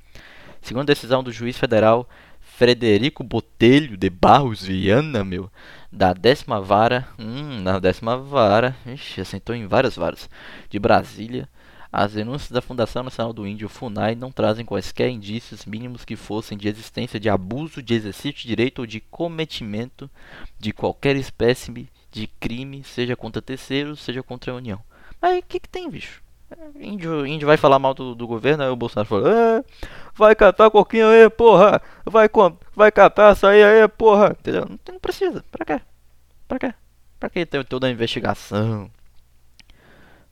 Segundo 0.63 0.85
a 0.85 0.95
decisão 0.95 1.23
do 1.23 1.33
juiz 1.33 1.59
federal 1.59 2.09
Frederico 2.41 3.25
Botelho 3.25 3.97
de 3.97 4.09
Barros 4.09 4.63
Viana, 4.63 5.25
meu, 5.25 5.51
da 5.91 6.13
décima 6.13 6.61
vara, 6.61 7.09
hum, 7.19 7.61
na 7.63 7.79
décima 7.79 8.17
vara, 8.17 8.77
ixi, 8.87 9.21
assentou 9.21 9.55
em 9.55 9.67
várias 9.67 9.97
varas, 9.97 10.31
de 10.71 10.79
Brasília, 10.79 11.49
as 11.93 12.13
denúncias 12.13 12.51
da 12.51 12.63
Fundação 12.63 13.03
Nacional 13.03 13.33
do 13.33 13.47
Índio, 13.47 13.69
FUNAI, 13.69 14.15
não 14.15 14.31
trazem 14.33 14.65
quaisquer 14.65 15.11
indícios 15.11 15.67
mínimos 15.67 16.05
que 16.05 16.17
fossem 16.17 16.57
de 16.57 16.69
existência 16.69 17.21
de 17.21 17.29
abuso 17.29 17.83
de 17.83 17.95
exercício 17.95 18.41
de 18.41 18.49
direito 18.49 18.79
ou 18.79 18.87
de 18.87 19.01
cometimento 19.01 20.09
de 20.59 20.73
qualquer 20.73 21.17
espécie 21.17 21.89
de 22.11 22.27
crime, 22.41 22.83
seja 22.85 23.15
contra 23.15 23.43
terceiros, 23.43 24.01
seja 24.01 24.23
contra 24.23 24.53
a 24.53 24.57
União. 24.57 24.81
Mas 25.21 25.41
o 25.41 25.43
que, 25.43 25.61
que 25.61 25.69
tem, 25.69 25.91
bicho? 25.91 26.23
Índio, 26.79 27.27
índio 27.27 27.47
vai 27.47 27.57
falar 27.57 27.79
mal 27.79 27.95
do, 27.95 28.15
do 28.15 28.27
governo, 28.27 28.63
aí 28.63 28.71
o 28.71 28.77
Bolsonaro 28.77 29.09
falou, 29.09 29.29
é, 29.29 29.65
vai 30.15 30.35
catar 30.35 30.71
coquinho 30.71 31.09
aí, 31.09 31.29
porra, 31.31 31.81
vai, 32.05 32.29
vai 32.75 32.93
catar 32.93 33.31
açaí 33.31 33.63
aí, 33.63 33.89
porra, 33.89 34.37
entendeu? 34.39 34.67
Não, 34.69 34.79
não 34.93 35.01
precisa, 35.01 35.45
pra 35.51 35.65
quê? 35.65 35.81
Pra 36.47 36.59
quê? 36.59 36.75
Pra 37.19 37.31
que 37.31 37.47
ter 37.47 37.65
toda 37.65 37.87
a 37.87 37.91
investigação? 37.91 38.91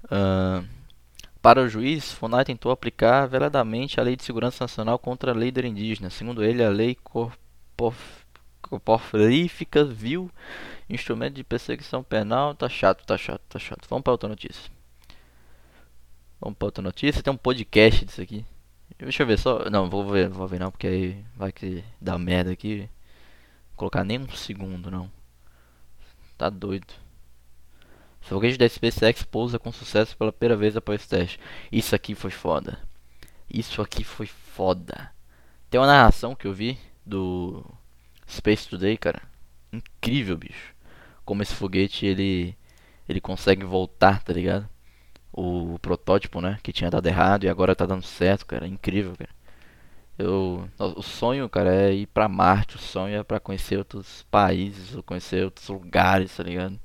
Uh, 0.05 0.67
para 1.41 1.63
o 1.63 1.69
juiz, 1.69 2.13
FUNAI 2.13 2.45
tentou 2.45 2.73
aplicar 2.73 3.27
veladamente 3.27 3.99
a 3.99 4.03
Lei 4.03 4.17
de 4.17 4.25
Segurança 4.25 4.65
Nacional 4.65 4.99
contra 4.99 5.31
a 5.33 5.35
líder 5.35 5.65
indígena. 5.65 6.11
Segundo 6.11 6.45
ele, 6.45 6.63
a 6.65 6.69
lei 6.69 6.99
corporífica 8.69 9.85
viu 9.85 10.31
instrumento 10.89 11.35
de 11.35 11.45
perseguição 11.45 12.03
penal. 12.03 12.55
Tá 12.55 12.69
chato, 12.69 13.07
tá 13.07 13.17
chato, 13.17 13.41
tá 13.49 13.59
chato. 13.59 13.87
Vamos 13.89 14.03
para 14.03 14.13
outra 14.13 14.29
notícia. 14.29 14.71
Vamos 16.41 16.59
para 16.59 16.67
outra 16.67 16.83
notícia. 16.83 17.23
Tem 17.23 17.33
um 17.33 17.37
podcast 17.37 18.05
disso 18.05 18.21
aqui. 18.21 18.45
Deixa 19.01 19.23
eu 19.23 19.27
ver 19.27 19.39
só. 19.39 19.71
Não, 19.71 19.89
vou 19.89 20.07
ver, 20.11 20.29
vou 20.29 20.47
ver 20.47 20.61
não, 20.61 20.71
porque 20.71 20.87
aí 20.87 21.25
vai 21.35 21.51
que 21.51 21.83
dá 22.01 22.19
merda 22.19 22.53
aqui. 22.53 22.89
Vou 23.71 23.77
colocar 23.77 24.05
nem 24.05 24.19
um 24.19 24.29
segundo, 24.31 24.91
não. 24.91 25.11
Tá 26.37 26.51
doido. 26.51 26.93
Foguete 28.21 28.59
da 28.59 28.69
SpaceX 28.69 29.23
pousa 29.23 29.59
com 29.59 29.73
sucesso 29.73 30.17
pela 30.17 30.33
primeira 30.33 30.57
vez 30.57 30.77
após 30.77 31.07
teste. 31.07 31.41
Isso 31.73 31.95
aqui 31.95 32.15
foi 32.15 32.31
foda. 32.31 32.79
Isso 33.49 33.81
aqui 33.81 34.05
foi 34.05 34.27
foda. 34.27 35.11
Tem 35.71 35.81
uma 35.81 35.87
narração 35.87 36.35
que 36.35 36.47
eu 36.47 36.53
vi 36.53 36.79
do 37.05 37.65
Space 38.29 38.69
Today, 38.69 38.97
cara. 38.99 39.23
Incrível, 39.73 40.37
bicho. 40.37 40.75
Como 41.25 41.43
esse 41.43 41.55
foguete 41.55 42.07
ele 42.07 42.57
ele 43.09 43.21
consegue 43.21 43.65
voltar, 43.65 44.23
tá 44.23 44.33
ligado? 44.33 44.69
O 45.41 45.79
protótipo, 45.79 46.41
né? 46.41 46.59
Que 46.63 46.73
tinha 46.73 46.91
dado 46.91 47.07
errado 47.07 47.45
e 47.45 47.49
agora 47.49 47.75
tá 47.75 47.87
dando 47.87 48.05
certo, 48.05 48.47
cara. 48.47 48.67
Incrível, 48.67 49.15
cara. 49.17 49.31
Eu, 50.19 50.69
o 50.79 51.03
sonho, 51.03 51.49
cara, 51.49 51.75
é 51.75 51.95
ir 51.95 52.07
pra 52.07 52.29
Marte. 52.29 52.77
O 52.77 52.79
sonho 52.79 53.19
é 53.19 53.23
pra 53.23 53.41
conhecer 53.41 53.79
outros 53.79 54.27
países, 54.31 54.97
conhecer 55.07 55.45
outros 55.45 55.69
lugares, 55.69 56.37
tá 56.37 56.43
ligado? 56.43 56.79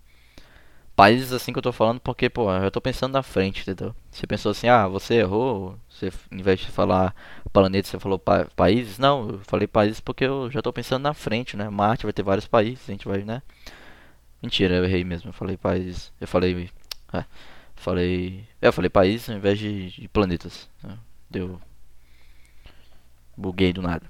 Países 0.95 1.33
assim 1.33 1.51
que 1.51 1.59
eu 1.59 1.63
tô 1.63 1.73
falando 1.73 1.99
porque, 1.99 2.29
pô, 2.29 2.49
eu 2.53 2.71
tô 2.71 2.79
pensando 2.79 3.13
na 3.13 3.21
frente, 3.23 3.61
entendeu? 3.61 3.93
Você 4.09 4.25
pensou 4.25 4.51
assim, 4.51 4.69
ah, 4.69 4.87
você 4.87 5.15
errou, 5.15 5.77
você, 5.89 6.09
em 6.31 6.41
vez 6.41 6.61
de 6.61 6.71
falar 6.71 7.13
planeta, 7.51 7.87
você 7.89 7.99
falou 7.99 8.17
pa 8.17 8.45
países? 8.55 8.97
Não, 8.97 9.29
eu 9.31 9.39
falei 9.39 9.67
países 9.67 9.99
porque 9.99 10.23
eu 10.23 10.49
já 10.49 10.61
tô 10.61 10.71
pensando 10.71 11.03
na 11.03 11.13
frente, 11.13 11.57
né? 11.57 11.69
Marte 11.69 12.05
vai 12.05 12.13
ter 12.13 12.23
vários 12.23 12.47
países, 12.47 12.87
a 12.87 12.91
gente 12.93 13.07
vai, 13.07 13.23
né? 13.23 13.41
Mentira, 14.41 14.75
eu 14.75 14.85
errei 14.85 15.03
mesmo, 15.03 15.29
eu 15.29 15.33
falei 15.33 15.57
países, 15.57 16.13
eu 16.21 16.27
falei, 16.27 16.69
é, 17.13 17.25
falei, 17.75 18.47
é, 18.61 18.67
eu 18.67 18.73
falei 18.73 18.89
países 18.89 19.29
ao 19.29 19.35
invés 19.35 19.59
de, 19.59 19.91
de 19.91 20.07
planetas, 20.07 20.69
né? 20.83 20.97
deu, 21.29 21.59
buguei 23.35 23.73
do 23.73 23.81
nada. 23.81 24.05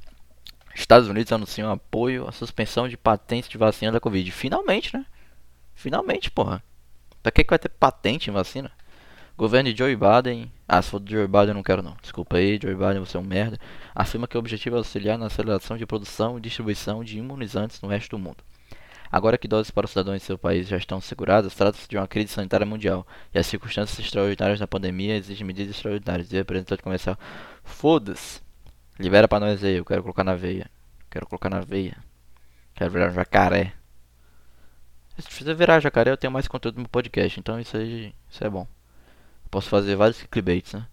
Estados 0.73 1.07
Unidos 1.07 1.31
anunciam 1.31 1.71
apoio 1.71 2.27
à 2.27 2.31
suspensão 2.31 2.87
de 2.87 2.97
patentes 2.97 3.49
de 3.49 3.57
vacina 3.57 3.93
da 3.93 3.99
Covid. 3.99 4.29
Finalmente, 4.31 4.95
né? 4.95 5.05
Finalmente, 5.73 6.29
porra. 6.29 6.61
Pra 7.23 7.31
que, 7.31 7.43
que 7.43 7.49
vai 7.49 7.57
ter 7.57 7.69
patente 7.69 8.29
em 8.29 8.33
vacina? 8.33 8.69
Governo 9.37 9.71
de 9.71 9.77
Joe 9.77 9.95
Biden. 9.95 10.51
Ah, 10.67 10.81
se 10.81 10.89
for 10.89 10.99
do 10.99 11.09
Joe 11.09 11.27
Biden 11.27 11.49
eu 11.49 11.53
não 11.53 11.63
quero 11.63 11.81
não. 11.81 11.95
Desculpa 12.01 12.37
aí, 12.37 12.59
Joe 12.61 12.75
Biden, 12.75 12.99
você 12.99 13.17
é 13.17 13.19
um 13.19 13.23
merda. 13.23 13.57
Afirma 13.93 14.27
que 14.27 14.37
o 14.37 14.39
objetivo 14.39 14.75
é 14.75 14.79
auxiliar 14.79 15.17
na 15.17 15.27
aceleração 15.27 15.77
de 15.77 15.85
produção 15.85 16.37
e 16.37 16.41
distribuição 16.41 17.03
de 17.03 17.17
imunizantes 17.17 17.81
no 17.81 17.89
resto 17.89 18.11
do 18.11 18.19
mundo. 18.19 18.43
Agora 19.11 19.37
que 19.37 19.47
doses 19.47 19.71
para 19.71 19.85
os 19.85 19.91
cidadãos 19.91 20.19
de 20.19 20.23
seu 20.25 20.37
país 20.37 20.67
já 20.67 20.77
estão 20.77 20.99
seguradas, 20.99 21.53
trata-se 21.55 21.87
de 21.87 21.97
uma 21.97 22.07
crise 22.07 22.33
sanitária 22.33 22.65
mundial 22.65 23.05
e 23.33 23.39
as 23.39 23.47
circunstâncias 23.47 23.99
extraordinárias 23.99 24.59
da 24.59 24.67
pandemia 24.67 25.15
exigem 25.15 25.45
medidas 25.45 25.75
extraordinárias. 25.75 26.31
E 26.31 26.35
representante 26.35 26.83
comercial, 26.83 27.17
foda-se. 27.63 28.41
Libera 28.99 29.27
pra 29.27 29.39
nós 29.39 29.63
aí, 29.63 29.75
eu 29.75 29.85
quero 29.85 30.01
colocar 30.01 30.23
na 30.23 30.35
veia. 30.35 30.69
Quero 31.09 31.25
colocar 31.27 31.49
na 31.49 31.59
veia. 31.59 31.97
Quero 32.73 32.91
virar 32.91 33.09
um 33.09 33.13
jacaré. 33.13 33.73
Se 35.17 35.43
você 35.43 35.53
virar 35.53 35.79
jacaré, 35.79 36.11
eu 36.11 36.17
tenho 36.17 36.31
mais 36.31 36.47
conteúdo 36.47 36.75
no 36.75 36.81
meu 36.81 36.89
podcast. 36.89 37.39
Então 37.39 37.59
isso 37.59 37.77
aí 37.77 38.13
isso 38.29 38.43
é 38.43 38.49
bom. 38.49 38.67
Posso 39.49 39.69
fazer 39.69 39.95
vários 39.95 40.17
clickbaits, 40.17 40.73
né? 40.73 40.85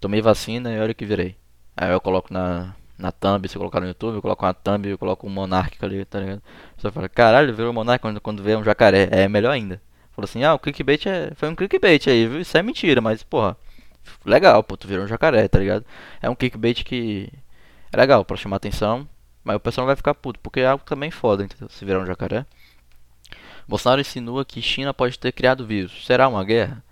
Tomei 0.00 0.20
vacina 0.20 0.72
e 0.72 0.80
olha 0.80 0.94
que 0.94 1.04
virei. 1.04 1.36
Aí 1.76 1.90
eu 1.92 2.00
coloco 2.00 2.32
na, 2.32 2.74
na 3.00 3.12
thumb, 3.12 3.48
se 3.48 3.56
colocar 3.56 3.80
no 3.80 3.86
YouTube, 3.88 4.16
eu 4.16 4.22
coloco 4.22 4.44
uma 4.44 4.54
thumb 4.54 4.86
eu 4.88 4.98
coloco 4.98 5.26
um 5.26 5.30
monarca 5.30 5.86
ali, 5.86 6.04
tá 6.04 6.20
ligado? 6.20 6.42
Você 6.76 6.90
fala, 6.90 7.08
caralho, 7.08 7.54
virou 7.54 7.72
monarca 7.72 8.02
quando, 8.02 8.20
quando 8.20 8.42
vê 8.42 8.56
um 8.56 8.64
jacaré. 8.64 9.08
É 9.10 9.28
melhor 9.28 9.52
ainda. 9.52 9.80
Falou 10.12 10.24
assim, 10.24 10.44
ah, 10.44 10.54
o 10.54 10.58
clickbait 10.58 11.06
é, 11.06 11.32
foi 11.34 11.48
um 11.48 11.54
clickbait 11.54 12.06
aí, 12.08 12.26
viu? 12.26 12.40
Isso 12.40 12.56
é 12.56 12.62
mentira, 12.62 13.00
mas 13.00 13.22
porra, 13.22 13.56
legal, 14.24 14.62
pô, 14.62 14.76
tu 14.76 14.86
virou 14.88 15.04
um 15.04 15.08
jacaré, 15.08 15.48
tá 15.48 15.58
ligado? 15.58 15.84
É 16.20 16.28
um 16.28 16.34
clickbait 16.34 16.84
que 16.84 17.28
é 17.92 17.96
legal 17.96 18.24
pra 18.24 18.36
chamar 18.36 18.56
atenção, 18.56 19.08
mas 19.42 19.56
o 19.56 19.60
pessoal 19.60 19.86
vai 19.86 19.96
ficar 19.96 20.14
puto, 20.14 20.38
porque 20.40 20.60
é 20.60 20.66
algo 20.66 20.84
também 20.84 21.10
foda, 21.10 21.44
entendeu? 21.44 21.68
Se 21.68 21.84
virar 21.84 22.00
um 22.00 22.06
jacaré. 22.06 22.44
Bolsonaro 23.66 24.00
insinua 24.00 24.44
que 24.44 24.60
China 24.60 24.92
pode 24.92 25.18
ter 25.18 25.32
criado 25.32 25.66
vírus. 25.66 26.04
Será 26.04 26.28
uma 26.28 26.44
guerra? 26.44 26.82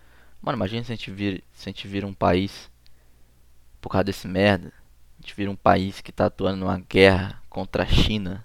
Mano, 0.41 0.57
imagina 0.57 0.85
se 0.85 0.93
a 0.93 0.95
gente 0.95 1.11
vira, 1.11 1.41
se 1.53 1.69
a 1.69 1.73
gente 1.73 1.89
vira 1.89 2.07
um 2.07 2.15
país 2.15 2.71
por 3.81 3.91
causa 3.91 4.05
desse 4.05 4.29
merda. 4.29 4.73
Gente 5.29 5.37
vira 5.37 5.51
um 5.51 5.57
país 5.57 6.01
que 6.01 6.11
tá 6.11 6.25
atuando 6.25 6.57
numa 6.57 6.79
guerra 6.79 7.43
contra 7.51 7.83
a 7.83 7.87
China. 7.87 8.43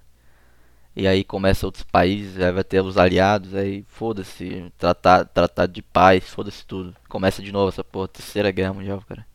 E 0.93 1.07
aí 1.07 1.23
começa 1.23 1.65
outros 1.65 1.85
países, 1.85 2.37
aí 2.41 2.51
vai 2.51 2.63
ter 2.63 2.83
os 2.83 2.97
aliados, 2.97 3.55
aí 3.55 3.85
foda-se, 3.87 4.69
tratado, 4.77 5.29
tratado 5.33 5.71
de 5.71 5.81
paz, 5.81 6.27
foda-se 6.27 6.65
tudo. 6.65 6.93
Começa 7.07 7.41
de 7.41 7.53
novo 7.53 7.69
essa 7.69 7.85
porra, 7.85 8.09
terceira 8.09 8.51
guerra 8.51 8.73
mundial, 8.73 9.01
cara. 9.07 9.25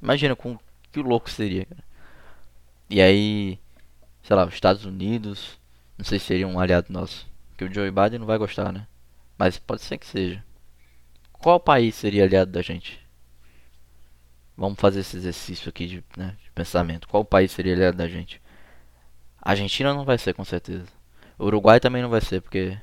Imagina 0.00 0.36
com 0.36 0.56
que 0.92 1.02
louco 1.02 1.28
seria, 1.28 1.64
cara. 1.64 1.82
E 2.88 3.02
aí, 3.02 3.58
sei 4.22 4.36
lá, 4.36 4.46
os 4.46 4.54
Estados 4.54 4.84
Unidos, 4.84 5.58
não 5.98 6.04
sei 6.04 6.20
se 6.20 6.26
seria 6.26 6.46
um 6.46 6.60
aliado 6.60 6.92
nosso. 6.92 7.26
Que 7.56 7.64
o 7.64 7.74
Joe 7.74 7.90
Biden 7.90 8.20
não 8.20 8.26
vai 8.26 8.38
gostar, 8.38 8.72
né? 8.72 8.86
Mas 9.36 9.58
pode 9.58 9.82
ser 9.82 9.98
que 9.98 10.06
seja. 10.06 10.44
Qual 11.32 11.58
país 11.58 11.96
seria 11.96 12.22
aliado 12.22 12.52
da 12.52 12.62
gente? 12.62 13.04
Vamos 14.56 14.80
fazer 14.80 15.00
esse 15.00 15.16
exercício 15.16 15.68
aqui 15.68 15.86
de, 15.86 16.04
né, 16.16 16.36
pensamento. 16.58 17.08
Qual 17.08 17.24
país 17.24 17.52
seria 17.52 17.74
aliado 17.74 17.96
da 17.96 18.08
gente? 18.08 18.40
A 19.40 19.50
Argentina 19.50 19.94
não 19.94 20.04
vai 20.04 20.18
ser, 20.18 20.34
com 20.34 20.44
certeza. 20.44 20.86
Uruguai 21.38 21.78
também 21.78 22.02
não 22.02 22.10
vai 22.10 22.20
ser, 22.20 22.40
porque. 22.40 22.76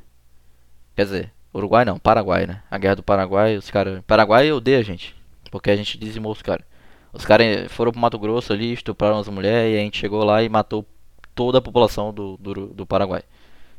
Quer 0.96 1.04
dizer, 1.04 1.34
Uruguai 1.54 1.84
não, 1.84 2.00
Paraguai, 2.00 2.48
né? 2.48 2.64
A 2.72 2.78
guerra 2.78 2.96
do 2.96 3.04
Paraguai, 3.04 3.58
os 3.58 3.70
caras. 3.70 4.02
Paraguai 4.08 4.52
odeia 4.52 4.80
a 4.80 4.84
gente. 4.84 5.16
Porque 5.52 5.70
a 5.70 5.76
gente 5.76 5.98
dizimou 5.98 6.32
os 6.32 6.42
caras. 6.42 6.66
Os 7.14 7.26
caras 7.26 7.72
foram 7.72 7.92
pro 7.92 8.02
Mato 8.02 8.20
Grosso 8.20 8.52
ali, 8.52 8.74
estupraram 8.74 9.20
as 9.20 9.28
mulheres 9.28 9.74
e 9.74 9.80
a 9.80 9.82
gente 9.82 9.98
chegou 9.98 10.24
lá 10.24 10.44
e 10.44 10.50
matou 10.50 10.86
toda 11.34 11.60
a 11.60 11.62
população 11.62 12.14
do, 12.14 12.38
do, 12.38 12.68
do 12.68 12.86
Paraguai. 12.86 13.24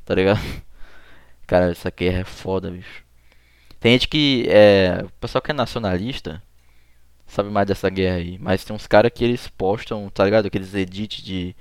Tá 0.04 0.14
ligado? 0.14 0.40
Cara, 1.46 1.70
essa 1.70 1.90
guerra 1.90 2.20
é 2.20 2.24
foda, 2.24 2.70
bicho. 2.70 3.04
Tem 3.80 3.92
gente 3.92 4.08
que 4.08 4.46
é. 4.48 5.02
O 5.04 5.10
pessoal 5.20 5.42
que 5.42 5.50
é 5.50 5.54
nacionalista 5.54 6.42
sabe 7.26 7.50
mais 7.50 7.66
dessa 7.66 7.88
guerra 7.90 8.16
aí. 8.16 8.38
Mas 8.38 8.64
tem 8.64 8.74
uns 8.74 8.86
caras 8.86 9.12
que 9.14 9.24
eles 9.24 9.48
postam, 9.48 10.08
tá 10.10 10.24
ligado? 10.24 10.46
Aqueles 10.46 10.74
edits 10.74 11.22
de. 11.22 11.54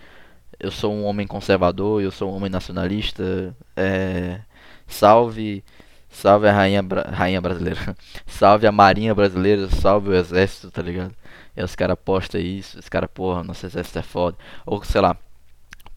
Eu 0.59 0.71
sou 0.71 0.93
um 0.93 1.03
homem 1.05 1.27
conservador, 1.27 2.01
eu 2.01 2.11
sou 2.11 2.31
um 2.31 2.35
homem 2.35 2.49
nacionalista. 2.49 3.55
É. 3.75 4.41
Salve. 4.87 5.63
Salve 6.09 6.47
a 6.47 6.53
rainha, 6.53 6.81
rainha 7.11 7.41
brasileira. 7.41 7.95
salve 8.25 8.65
a 8.67 8.71
marinha 8.71 9.13
brasileira, 9.13 9.67
salve 9.69 10.09
o 10.09 10.15
exército, 10.15 10.71
tá 10.71 10.81
ligado? 10.81 11.13
E 11.57 11.63
os 11.63 11.75
caras 11.75 11.97
postam 12.03 12.39
isso, 12.39 12.79
os 12.79 12.89
caras, 12.89 13.09
porra, 13.13 13.43
nosso 13.43 13.65
exército 13.65 13.99
é 13.99 14.01
foda. 14.01 14.37
Ou 14.65 14.83
sei 14.83 15.01
lá, 15.01 15.17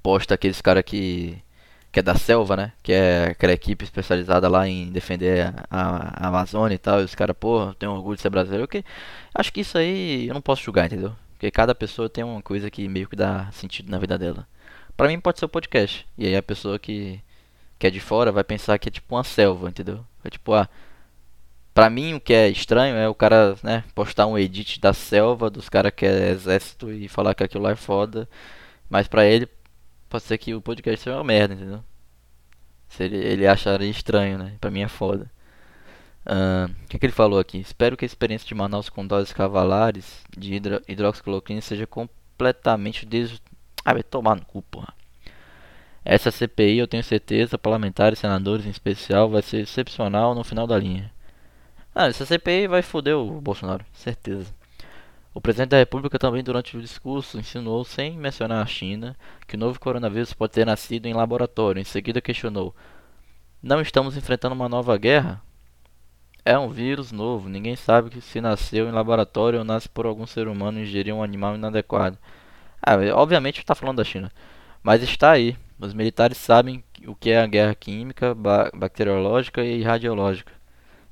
posta 0.02 0.34
aqueles 0.34 0.60
caras 0.60 0.82
que 0.84 1.38
que 1.90 2.00
é 2.00 2.02
da 2.02 2.14
selva, 2.14 2.56
né? 2.56 2.72
Que 2.82 2.92
é 2.92 3.24
aquela 3.30 3.52
equipe 3.52 3.84
especializada 3.84 4.48
lá 4.48 4.68
em 4.68 4.90
defender 4.90 5.54
a, 5.70 6.24
a 6.24 6.28
Amazônia 6.28 6.74
e 6.74 6.78
tal. 6.78 7.00
E 7.00 7.04
os 7.04 7.14
caras, 7.14 7.36
pô, 7.38 7.74
tem 7.74 7.88
orgulho 7.88 8.16
de 8.16 8.22
ser 8.22 8.30
brasileiro. 8.30 8.68
Que, 8.68 8.84
acho 9.34 9.52
que 9.52 9.60
isso 9.60 9.78
aí 9.78 10.28
eu 10.28 10.34
não 10.34 10.42
posso 10.42 10.62
julgar, 10.62 10.86
entendeu? 10.86 11.14
Porque 11.32 11.50
cada 11.50 11.74
pessoa 11.74 12.08
tem 12.08 12.24
uma 12.24 12.42
coisa 12.42 12.70
que 12.70 12.88
meio 12.88 13.08
que 13.08 13.16
dá 13.16 13.50
sentido 13.52 13.90
na 13.90 13.98
vida 13.98 14.18
dela. 14.18 14.46
Pra 14.96 15.08
mim 15.08 15.20
pode 15.20 15.38
ser 15.38 15.44
o 15.46 15.48
podcast. 15.48 16.06
E 16.18 16.26
aí 16.26 16.36
a 16.36 16.42
pessoa 16.42 16.78
que, 16.78 17.20
que 17.78 17.86
é 17.86 17.90
de 17.90 18.00
fora 18.00 18.32
vai 18.32 18.44
pensar 18.44 18.78
que 18.78 18.88
é 18.88 18.92
tipo 18.92 19.14
uma 19.14 19.24
selva, 19.24 19.68
entendeu? 19.68 20.04
É 20.24 20.30
tipo, 20.30 20.52
ah, 20.52 20.68
pra 21.72 21.88
mim 21.88 22.14
o 22.14 22.20
que 22.20 22.32
é 22.34 22.48
estranho 22.48 22.96
é 22.96 23.08
o 23.08 23.14
cara, 23.14 23.56
né, 23.62 23.84
postar 23.94 24.26
um 24.26 24.36
edit 24.36 24.80
da 24.80 24.92
selva, 24.92 25.48
dos 25.48 25.68
caras 25.68 25.92
que 25.94 26.04
é 26.04 26.30
exército 26.30 26.92
e 26.92 27.08
falar 27.08 27.34
que 27.34 27.44
aquilo 27.44 27.62
lá 27.64 27.70
é 27.70 27.76
foda. 27.76 28.28
Mas 28.90 29.06
pra 29.06 29.24
ele 29.24 29.48
Pode 30.08 30.24
ser 30.24 30.38
que 30.38 30.54
o 30.54 30.62
podcast 30.62 31.04
seja 31.04 31.16
uma 31.16 31.24
merda, 31.24 31.54
entendeu? 31.54 31.84
Se 32.88 33.04
ele, 33.04 33.16
ele 33.16 33.46
acharia 33.46 33.90
estranho, 33.90 34.38
né? 34.38 34.56
Pra 34.60 34.70
mim 34.70 34.80
é 34.80 34.88
foda. 34.88 35.30
Uh, 36.26 36.70
o 36.84 36.88
que, 36.88 36.96
é 36.96 36.98
que 36.98 37.06
ele 37.06 37.12
falou 37.12 37.38
aqui? 37.38 37.58
Espero 37.58 37.96
que 37.96 38.04
a 38.04 38.06
experiência 38.06 38.46
de 38.46 38.54
Manaus 38.54 38.88
com 38.88 39.06
doses 39.06 39.32
cavalares 39.32 40.22
de 40.36 40.54
hidro, 40.54 40.82
hidroxicloroquina 40.88 41.60
seja 41.60 41.86
completamente 41.86 43.06
des... 43.06 43.40
Ah, 43.84 43.94
vai 43.94 44.02
tomar 44.02 44.36
no 44.36 44.44
cu, 44.44 44.62
porra. 44.62 44.92
Essa 46.04 46.30
CPI, 46.30 46.78
eu 46.78 46.88
tenho 46.88 47.04
certeza, 47.04 47.58
parlamentares, 47.58 48.18
senadores 48.18 48.66
em 48.66 48.70
especial, 48.70 49.28
vai 49.28 49.42
ser 49.42 49.60
excepcional 49.60 50.34
no 50.34 50.42
final 50.42 50.66
da 50.66 50.78
linha. 50.78 51.12
Ah, 51.94 52.06
essa 52.06 52.24
CPI 52.24 52.66
vai 52.66 52.82
foder 52.82 53.16
o 53.16 53.40
Bolsonaro, 53.40 53.84
certeza. 53.92 54.46
O 55.38 55.40
presidente 55.40 55.68
da 55.68 55.76
República 55.76 56.18
também, 56.18 56.42
durante 56.42 56.76
o 56.76 56.82
discurso, 56.82 57.38
insinuou, 57.38 57.84
sem 57.84 58.18
mencionar 58.18 58.60
a 58.60 58.66
China, 58.66 59.16
que 59.46 59.54
o 59.54 59.58
novo 59.58 59.78
coronavírus 59.78 60.32
pode 60.32 60.52
ter 60.52 60.66
nascido 60.66 61.06
em 61.06 61.14
laboratório. 61.14 61.78
Em 61.78 61.84
seguida, 61.84 62.20
questionou: 62.20 62.74
Não 63.62 63.80
estamos 63.80 64.16
enfrentando 64.16 64.56
uma 64.56 64.68
nova 64.68 64.98
guerra? 64.98 65.40
É 66.44 66.58
um 66.58 66.68
vírus 66.68 67.12
novo, 67.12 67.48
ninguém 67.48 67.76
sabe 67.76 68.20
se 68.20 68.40
nasceu 68.40 68.88
em 68.88 68.90
laboratório 68.90 69.60
ou 69.60 69.64
nasce 69.64 69.88
por 69.88 70.06
algum 70.06 70.26
ser 70.26 70.48
humano 70.48 70.80
ingerir 70.80 71.14
um 71.14 71.22
animal 71.22 71.54
inadequado. 71.54 72.18
Ah, 72.82 72.96
obviamente 73.14 73.60
está 73.60 73.76
falando 73.76 73.98
da 73.98 74.04
China, 74.04 74.32
mas 74.82 75.04
está 75.04 75.30
aí. 75.30 75.56
Os 75.78 75.94
militares 75.94 76.36
sabem 76.36 76.82
o 77.06 77.14
que 77.14 77.30
é 77.30 77.40
a 77.40 77.46
guerra 77.46 77.76
química, 77.76 78.34
bacteriológica 78.74 79.64
e 79.64 79.84
radiológica. 79.84 80.57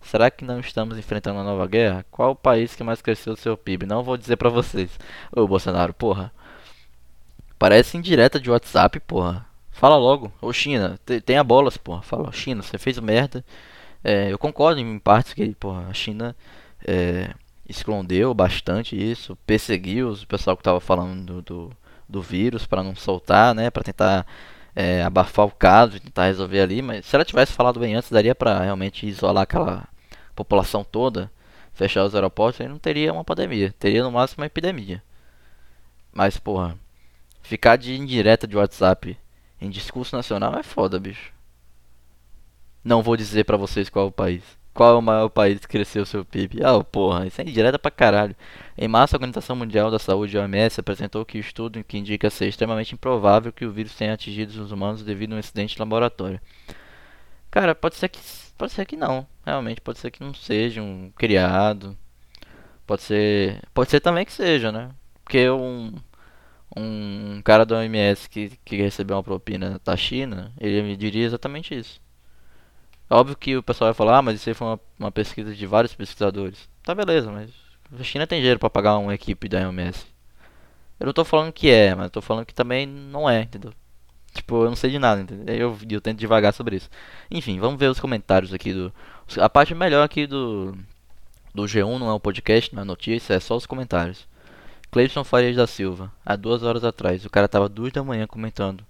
Será 0.01 0.31
que 0.31 0.45
não 0.45 0.61
estamos 0.61 0.99
enfrentando 0.99 1.39
uma 1.39 1.45
nova 1.45 1.67
guerra? 1.67 2.05
Qual 2.11 2.33
o 2.33 2.37
país 2.37 2.75
que 2.75 2.85
mais 2.85 3.03
cresceu 3.03 3.33
o 3.33 3.37
seu 3.37 3.57
PIB? 3.57 3.87
Não 3.87 4.03
vou 4.03 4.17
dizer 4.17 4.37
pra 4.37 4.49
vocês. 4.49 4.91
Ô 5.35 5.47
Bolsonaro, 5.47 5.93
porra. 5.93 6.33
Parece 7.59 7.97
indireta 7.97 8.39
de 8.39 8.51
WhatsApp, 8.51 9.01
porra. 9.01 9.47
Fala 9.71 9.97
logo. 9.97 10.33
Ô 10.41 10.53
China, 10.53 10.99
tenha 11.25 11.43
bolas, 11.43 11.77
porra. 11.77 12.03
Fala, 12.03 12.33
China, 12.33 12.63
você 12.63 12.79
fez 12.79 12.99
merda. 12.99 13.45
É, 14.05 14.33
eu 14.33 14.39
concordo 14.39 14.81
em 14.81 14.99
partes 14.99 15.35
que, 15.35 15.55
porra, 15.55 15.87
a 15.89 15.93
China 15.93 16.37
é, 16.87 17.35
escondeu 17.69 18.33
bastante 18.33 18.97
isso, 18.97 19.37
perseguiu 19.47 20.13
o 20.13 20.27
pessoal 20.27 20.57
que 20.57 20.63
tava 20.63 20.81
falando 20.81 21.25
do, 21.25 21.43
do, 21.43 21.73
do 22.09 22.23
vírus 22.23 22.67
para 22.67 22.83
não 22.83 22.95
soltar, 22.95 23.55
né? 23.55 23.71
Pra 23.71 23.83
tentar 23.83 24.27
é, 24.77 25.03
abafar 25.03 25.47
o 25.47 25.51
caso 25.51 25.99
tentar 25.99 26.27
resolver 26.27 26.61
ali, 26.61 26.83
mas 26.83 27.07
se 27.07 27.17
ela 27.17 27.25
tivesse 27.25 27.55
falado 27.55 27.81
bem 27.81 27.95
antes, 27.95 28.11
daria 28.11 28.35
para 28.35 28.61
realmente 28.63 29.07
isolar 29.07 29.45
aquela 29.45 29.89
população 30.35 30.85
toda, 30.85 31.33
fechar 31.73 32.05
os 32.05 32.15
aeroportos, 32.15 32.61
aí 32.61 32.69
não 32.69 32.79
teria 32.79 33.11
uma 33.11 33.25
pandemia. 33.25 33.75
Teria 33.79 34.03
no 34.05 34.13
máximo 34.13 34.43
uma 34.43 34.47
epidemia. 34.47 35.03
Mas, 36.13 36.37
porra, 36.37 36.79
ficar 37.43 37.77
de 37.77 37.97
indireta 37.97 38.47
de 38.47 38.57
WhatsApp 38.57 39.19
em 39.59 39.71
discurso 39.71 40.15
nacional 40.15 40.55
é 40.59 40.63
foda, 40.63 41.01
bicho. 41.01 41.33
Não 42.85 43.03
vou 43.03 43.17
dizer 43.17 43.45
pra 43.45 43.57
vocês 43.57 43.89
qual 43.89 44.05
é 44.05 44.09
o 44.09 44.13
país. 44.13 44.43
Qual 44.77 44.95
é 44.95 44.99
o 44.99 45.01
maior 45.01 45.31
país 45.31 45.59
que 45.59 45.69
cresceu 45.69 46.05
seu 46.05 46.23
PIB? 46.23 46.63
Ah, 46.63 46.85
porra, 46.85 47.27
isso 47.27 47.41
é 47.41 47.45
indireta 47.45 47.79
pra 47.79 47.91
caralho. 47.91 48.37
Em 48.77 48.87
março, 48.87 49.17
a 49.17 49.19
Organização 49.19 49.57
Mundial 49.57 49.91
da 49.91 49.99
Saúde, 49.99 50.37
OMS, 50.37 50.79
apresentou 50.79 51.25
que 51.25 51.39
o 51.39 51.41
estudo 51.41 51.83
que 51.83 51.97
indica 51.97 52.29
ser 52.29 52.47
extremamente 52.47 52.95
improvável 52.95 53.51
que 53.51 53.65
o 53.65 53.73
vírus 53.73 53.95
tenha 53.95 54.13
atingido 54.13 54.51
os 54.63 54.71
humanos 54.71 55.03
devido 55.03 55.33
a 55.33 55.37
um 55.37 55.39
incidente 55.39 55.75
de 55.75 55.81
laboratório. 55.81 56.39
Cara, 57.51 57.75
pode 57.75 57.97
ser 57.97 58.11
que 58.11 58.19
pode 58.59 58.73
ser 58.73 58.85
que 58.85 58.97
não, 58.97 59.27
realmente 59.47 59.81
pode 59.81 59.99
ser 59.99 60.11
que 60.11 60.23
não 60.23 60.35
seja 60.35 60.83
um 60.83 61.11
criado. 61.17 61.97
Pode 62.87 63.03
ser, 63.03 63.63
pode 63.75 63.91
ser 63.91 64.01
também 64.01 64.27
que 64.27 64.33
seja, 64.33 64.71
né? 64.73 64.91
Porque 65.25 65.49
um 65.51 65.95
um 66.77 67.41
cara 67.43 67.65
da 67.65 67.79
OMS 67.79 68.29
que, 68.29 68.53
que 68.65 68.77
recebeu 68.77 69.17
uma 69.17 69.23
propina 69.23 69.81
da 69.85 69.97
China, 69.97 70.53
ele 70.61 70.83
me 70.83 70.97
diria 70.97 71.25
exatamente 71.27 71.75
isso. 71.75 72.01
Óbvio 73.09 73.37
que 73.37 73.57
o 73.57 73.63
pessoal 73.63 73.89
vai 73.89 73.95
falar, 73.95 74.19
ah, 74.19 74.23
mas 74.23 74.37
isso 74.37 74.49
aí 74.49 74.55
foi 74.55 74.67
uma, 74.67 74.81
uma 74.99 75.13
pesquisa 75.13 75.55
de 75.55 75.67
vários 75.67 75.95
pesquisadores. 75.95 76.69
Tá 76.83 76.95
beleza, 76.95 77.31
mas 77.31 77.51
a 77.99 78.03
China 78.03 78.27
tem 78.27 78.41
dinheiro 78.41 78.59
para 78.59 78.71
pagar 78.71 78.99
uma 78.99 79.15
equipe 79.15 79.49
da 79.49 79.69
OMS. 79.69 80.07
Eu 80.99 81.07
não 81.07 81.13
tô 81.13 81.25
falando 81.25 81.53
que 81.53 81.71
é, 81.71 81.95
mas 81.95 82.11
tô 82.11 82.21
falando 82.21 82.47
que 82.47 82.55
também 82.55 82.87
não 82.87 83.29
é, 83.29 83.43
entendeu? 83.43 83.73
Tipo, 84.35 84.65
eu 84.65 84.69
não 84.69 84.77
sei 84.77 84.91
de 84.91 84.99
nada, 84.99 85.23
entendeu? 85.23 85.55
Eu, 85.57 85.79
eu 85.89 86.01
tento 86.01 86.19
devagar 86.19 86.53
sobre 86.53 86.77
isso. 86.77 86.91
Enfim, 87.31 87.59
vamos 87.61 87.79
ver 87.79 87.91
os 87.91 88.01
comentários 88.01 88.53
aqui 88.53 88.73
do. 88.73 88.93
A 89.39 89.49
parte 89.49 89.75
melhor 89.75 90.05
aqui 90.05 90.27
do. 90.27 90.77
Do 91.55 91.63
G1 91.65 91.99
não 91.99 92.11
é 92.11 92.15
um 92.15 92.21
podcast, 92.21 92.75
não 92.75 92.83
é 92.83 92.85
notícia, 92.85 93.35
é 93.35 93.41
só 93.41 93.57
os 93.57 93.67
comentários. 93.67 94.27
Cleison 94.91 95.25
Farias 95.25 95.57
da 95.57 95.67
Silva, 95.67 96.13
há 96.25 96.37
duas 96.37 96.63
horas 96.63 96.85
atrás, 96.85 97.25
o 97.25 97.31
cara 97.31 97.49
tava 97.49 97.69
duas 97.69 97.93
da 97.93 98.05
manhã 98.05 98.27
comentando. 98.27 98.83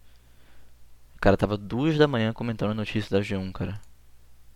O 1.16 1.20
cara 1.20 1.36
tava 1.36 1.56
duas 1.56 1.96
da 1.96 2.06
manhã 2.08 2.32
comentando 2.32 2.72
a 2.72 2.74
notícia 2.74 3.10
da 3.10 3.24
G1, 3.24 3.52
cara. 3.52 3.80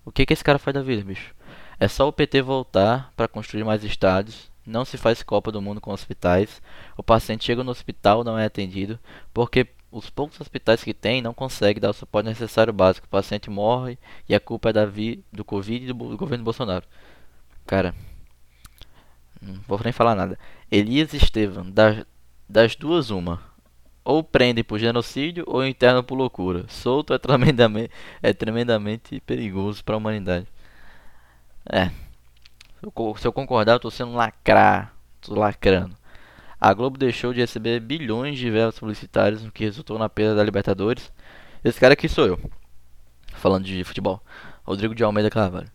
O 0.05 0.13
que 0.13 0.27
que 0.27 0.33
esse 0.33 0.45
cara 0.45 0.59
faz 0.59 0.75
da 0.75 0.83
vida, 0.83 1.05
bicho? 1.05 1.35
É 1.79 1.89
só 1.89 2.09
o 2.09 2.13
PT 2.13 2.43
voltar 2.43 3.13
para 3.17 3.29
construir 3.29 3.65
mais 3.65 3.85
estádios. 3.85 4.51
Não 4.67 4.85
se 4.85 4.97
faz 4.97 5.23
Copa 5.23 5.51
do 5.51 5.63
Mundo 5.63 5.81
com 5.81 5.93
hospitais. 5.93 6.61
O 6.97 7.03
paciente 7.03 7.45
chega 7.45 7.65
no 7.65 7.71
hospital 7.71 8.23
não 8.23 8.39
é 8.39 8.45
atendido 8.45 8.99
porque 9.33 9.67
os 9.91 10.09
poucos 10.09 10.41
hospitais 10.41 10.85
que 10.85 10.95
tem 10.95 11.21
não 11.21 11.35
conseguem 11.35 11.81
dar 11.81 11.91
o 11.91 11.95
suporte 11.95 12.29
necessário 12.29 12.73
básico. 12.73 13.07
O 13.07 13.11
paciente 13.11 13.51
morre 13.51 13.99
e 14.29 14.35
a 14.35 14.41
culpa 14.41 14.71
é 14.71 14.73
da 14.73 14.87
vi, 14.87 15.25
do 15.33 15.45
Covid 15.45 15.85
e 15.85 15.89
do, 15.89 15.95
do 15.95 16.17
governo 16.17 16.45
Bolsonaro. 16.45 16.85
Cara, 17.67 17.95
não 19.41 19.55
vou 19.67 19.81
nem 19.83 19.93
falar 19.93 20.15
nada. 20.15 20.39
Elias 20.71 21.13
Estevam, 21.15 21.71
das, 21.71 22.05
das 22.49 22.77
duas, 22.77 23.11
uma. 23.11 23.43
Ou 24.05 24.25
prendem 24.25 24.65
por 24.65 24.79
genocídio 24.79 25.45
ou 25.47 25.65
internam 25.65 26.03
por 26.03 26.15
loucura. 26.15 26.65
Solto 26.69 27.13
é 27.13 27.19
tremendamente, 27.19 27.91
é 28.23 28.33
tremendamente 28.33 29.21
perigoso 29.21 29.85
para 29.85 29.95
a 29.95 29.99
humanidade. 29.99 30.47
É. 31.71 31.91
Se 33.19 33.27
eu 33.27 33.33
concordar, 33.33 33.75
eu 33.75 33.81
tô 33.81 33.91
sendo 33.91 34.15
lacrar. 34.15 34.95
Tô 35.21 35.35
lacrando. 35.35 35.95
A 36.61 36.73
Globo 36.75 36.99
deixou 36.99 37.33
de 37.33 37.41
receber 37.41 37.81
bilhões 37.81 38.39
de 38.39 38.51
verbos 38.51 38.79
publicitários, 38.79 39.45
o 39.45 39.51
que 39.51 39.65
resultou 39.65 39.99
na 39.99 40.09
perda 40.09 40.37
da 40.37 40.45
Libertadores. 40.45 41.11
Esse 41.65 41.81
cara 41.81 41.95
aqui 41.95 42.09
sou 42.09 42.27
eu. 42.27 42.51
Falando 43.35 43.65
de 43.65 43.83
futebol. 43.85 44.23
Rodrigo 44.63 44.95
de 44.95 45.03
Almeida 45.03 45.31
Carvalho. 45.31 45.71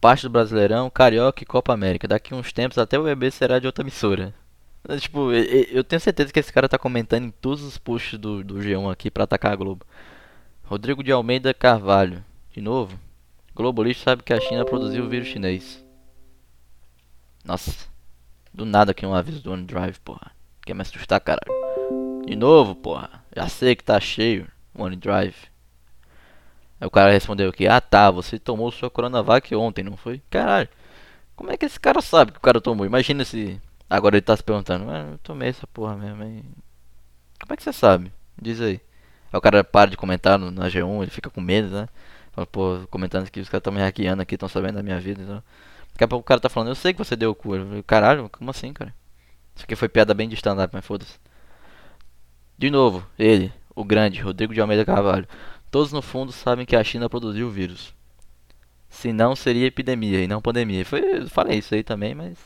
Parte 0.00 0.22
do 0.22 0.30
Brasileirão, 0.30 0.88
Carioca 0.88 1.42
e 1.42 1.46
Copa 1.46 1.72
América. 1.72 2.08
Daqui 2.08 2.34
uns 2.34 2.52
tempos 2.52 2.78
até 2.78 2.98
o 2.98 3.04
bebê 3.04 3.30
será 3.30 3.58
de 3.58 3.66
outra 3.66 3.82
emissora. 3.82 4.34
Tipo, 5.00 5.32
eu 5.32 5.82
tenho 5.82 6.00
certeza 6.00 6.32
que 6.32 6.38
esse 6.38 6.52
cara 6.52 6.68
tá 6.68 6.78
comentando 6.78 7.24
em 7.24 7.30
todos 7.30 7.62
os 7.62 7.76
posts 7.76 8.18
do, 8.18 8.44
do 8.44 8.56
G1 8.56 8.90
aqui 8.90 9.10
pra 9.10 9.24
atacar 9.24 9.52
a 9.52 9.56
Globo. 9.56 9.84
Rodrigo 10.64 11.02
de 11.02 11.10
Almeida 11.10 11.52
Carvalho. 11.52 12.24
De 12.52 12.60
novo. 12.60 12.98
Globolista 13.54 14.04
sabe 14.04 14.22
que 14.22 14.32
a 14.32 14.40
China 14.40 14.64
produziu 14.64 15.04
o 15.04 15.08
vírus 15.08 15.28
chinês. 15.28 15.84
Nossa. 17.44 17.88
Do 18.52 18.64
nada 18.64 18.92
aqui 18.92 19.04
um 19.04 19.14
aviso 19.14 19.42
do 19.42 19.52
OneDrive, 19.52 19.98
porra. 20.00 20.30
Quer 20.64 20.74
me 20.74 20.82
assustar, 20.82 21.20
caralho. 21.20 21.52
De 22.26 22.36
novo, 22.36 22.74
porra. 22.74 23.24
Já 23.34 23.48
sei 23.48 23.74
que 23.74 23.84
tá 23.84 23.98
cheio 23.98 24.46
OneDrive. 24.74 25.36
Aí 26.80 26.86
o 26.86 26.90
cara 26.90 27.12
respondeu 27.12 27.48
aqui, 27.48 27.66
ah 27.66 27.80
tá, 27.80 28.10
você 28.10 28.38
tomou 28.38 28.70
sua 28.70 28.90
Coronavac 28.90 29.54
ontem, 29.54 29.82
não 29.82 29.96
foi? 29.96 30.20
Caralho. 30.28 30.68
Como 31.34 31.50
é 31.50 31.56
que 31.56 31.64
esse 31.66 31.78
cara 31.78 32.00
sabe 32.00 32.32
que 32.32 32.38
o 32.38 32.42
cara 32.42 32.60
tomou? 32.60 32.86
Imagina 32.86 33.24
se. 33.24 33.60
Agora 33.88 34.16
ele 34.16 34.22
tá 34.22 34.36
se 34.36 34.42
perguntando, 34.42 34.84
mas 34.86 35.12
eu 35.12 35.18
tomei 35.18 35.48
essa 35.48 35.66
porra 35.66 35.96
mesmo, 35.96 36.22
hein? 36.22 36.44
Como 37.40 37.52
é 37.52 37.56
que 37.56 37.62
você 37.62 37.72
sabe? 37.72 38.12
Diz 38.40 38.60
aí. 38.60 38.80
Aí 39.32 39.38
o 39.38 39.40
cara 39.40 39.62
para 39.62 39.90
de 39.90 39.96
comentar 39.96 40.38
no, 40.38 40.50
na 40.50 40.68
G1, 40.68 41.02
ele 41.02 41.10
fica 41.10 41.30
com 41.30 41.40
medo, 41.40 41.68
né? 41.68 41.88
Fala, 42.32 42.46
pô, 42.46 42.80
comentando 42.90 43.30
que 43.30 43.40
os 43.40 43.48
caras 43.48 43.60
estão 43.60 43.72
me 43.72 43.80
hackeando 43.80 44.22
aqui, 44.22 44.34
estão 44.34 44.48
sabendo 44.48 44.76
da 44.76 44.82
minha 44.82 45.00
vida. 45.00 45.22
Então. 45.22 45.42
Daqui 45.92 46.04
a 46.04 46.08
pouco 46.08 46.22
o 46.22 46.26
cara 46.26 46.40
tá 46.40 46.48
falando, 46.48 46.68
eu 46.68 46.74
sei 46.74 46.92
que 46.92 46.98
você 46.98 47.16
deu 47.16 47.30
o 47.30 47.34
cu. 47.34 47.50
Falei, 47.50 47.82
Caralho, 47.82 48.28
como 48.28 48.50
assim, 48.50 48.72
cara? 48.72 48.94
Isso 49.54 49.64
aqui 49.64 49.74
foi 49.74 49.88
piada 49.88 50.12
bem 50.12 50.28
de 50.28 50.34
stand-up, 50.34 50.74
mas 50.74 50.84
foda-se. 50.84 51.18
De 52.58 52.70
novo, 52.70 53.06
ele, 53.18 53.52
o 53.74 53.84
grande, 53.84 54.20
Rodrigo 54.20 54.52
de 54.52 54.60
Almeida 54.60 54.84
Carvalho. 54.84 55.26
Todos 55.70 55.92
no 55.92 56.02
fundo 56.02 56.32
sabem 56.32 56.66
que 56.66 56.76
a 56.76 56.84
China 56.84 57.08
produziu 57.08 57.46
o 57.46 57.50
vírus. 57.50 57.94
Se 58.88 59.12
não, 59.12 59.34
seria 59.34 59.66
epidemia 59.66 60.22
e 60.22 60.28
não 60.28 60.42
pandemia. 60.42 60.84
Foi, 60.84 61.00
eu 61.00 61.28
falei 61.28 61.58
isso 61.58 61.74
aí 61.74 61.82
também, 61.82 62.14
mas. 62.14 62.38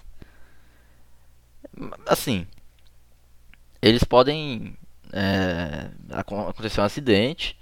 Assim. 2.06 2.46
Eles 3.82 4.04
podem. 4.04 4.76
É, 5.12 5.90
acontecer 6.12 6.80
um 6.80 6.84
acidente. 6.84 7.58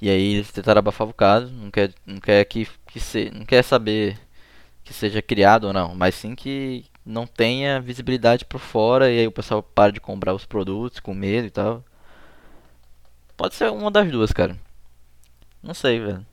E 0.00 0.08
aí 0.08 0.34
eles 0.34 0.52
tentaram 0.52 0.78
abafar 0.80 1.08
o 1.08 1.14
caso. 1.14 1.52
Não 1.52 1.70
quer, 1.70 1.92
não 2.06 2.20
quer 2.20 2.44
que, 2.44 2.68
que 2.86 3.00
se, 3.00 3.30
não 3.30 3.44
quer 3.44 3.62
saber 3.62 4.18
que 4.88 4.94
seja 4.94 5.20
criado 5.20 5.64
ou 5.64 5.72
não, 5.72 5.94
mas 5.94 6.14
sim 6.14 6.34
que 6.34 6.86
não 7.04 7.26
tenha 7.26 7.80
visibilidade 7.80 8.44
por 8.44 8.58
fora 8.58 9.10
e 9.10 9.20
aí 9.20 9.26
o 9.26 9.32
pessoal 9.32 9.62
para 9.62 9.92
de 9.92 10.00
comprar 10.00 10.34
os 10.34 10.46
produtos 10.46 10.98
com 11.00 11.12
medo 11.12 11.46
e 11.46 11.50
tal. 11.50 11.84
Pode 13.36 13.54
ser 13.54 13.70
uma 13.70 13.90
das 13.90 14.10
duas, 14.10 14.32
cara. 14.32 14.58
Não 15.62 15.74
sei, 15.74 16.00
velho. 16.00 16.26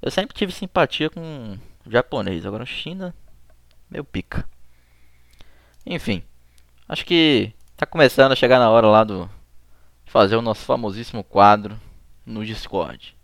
Eu 0.00 0.10
sempre 0.10 0.36
tive 0.36 0.52
simpatia 0.52 1.10
com 1.10 1.58
japonês, 1.88 2.46
agora 2.46 2.64
China, 2.64 3.14
meu 3.90 4.04
pica. 4.04 4.48
Enfim, 5.84 6.22
acho 6.88 7.04
que 7.04 7.52
tá 7.76 7.84
começando 7.84 8.32
a 8.32 8.36
chegar 8.36 8.58
na 8.58 8.70
hora 8.70 8.86
lá 8.86 9.04
do 9.04 9.28
fazer 10.06 10.36
o 10.36 10.42
nosso 10.42 10.64
famosíssimo 10.64 11.22
quadro 11.22 11.78
no 12.24 12.44
Discord. 12.44 13.14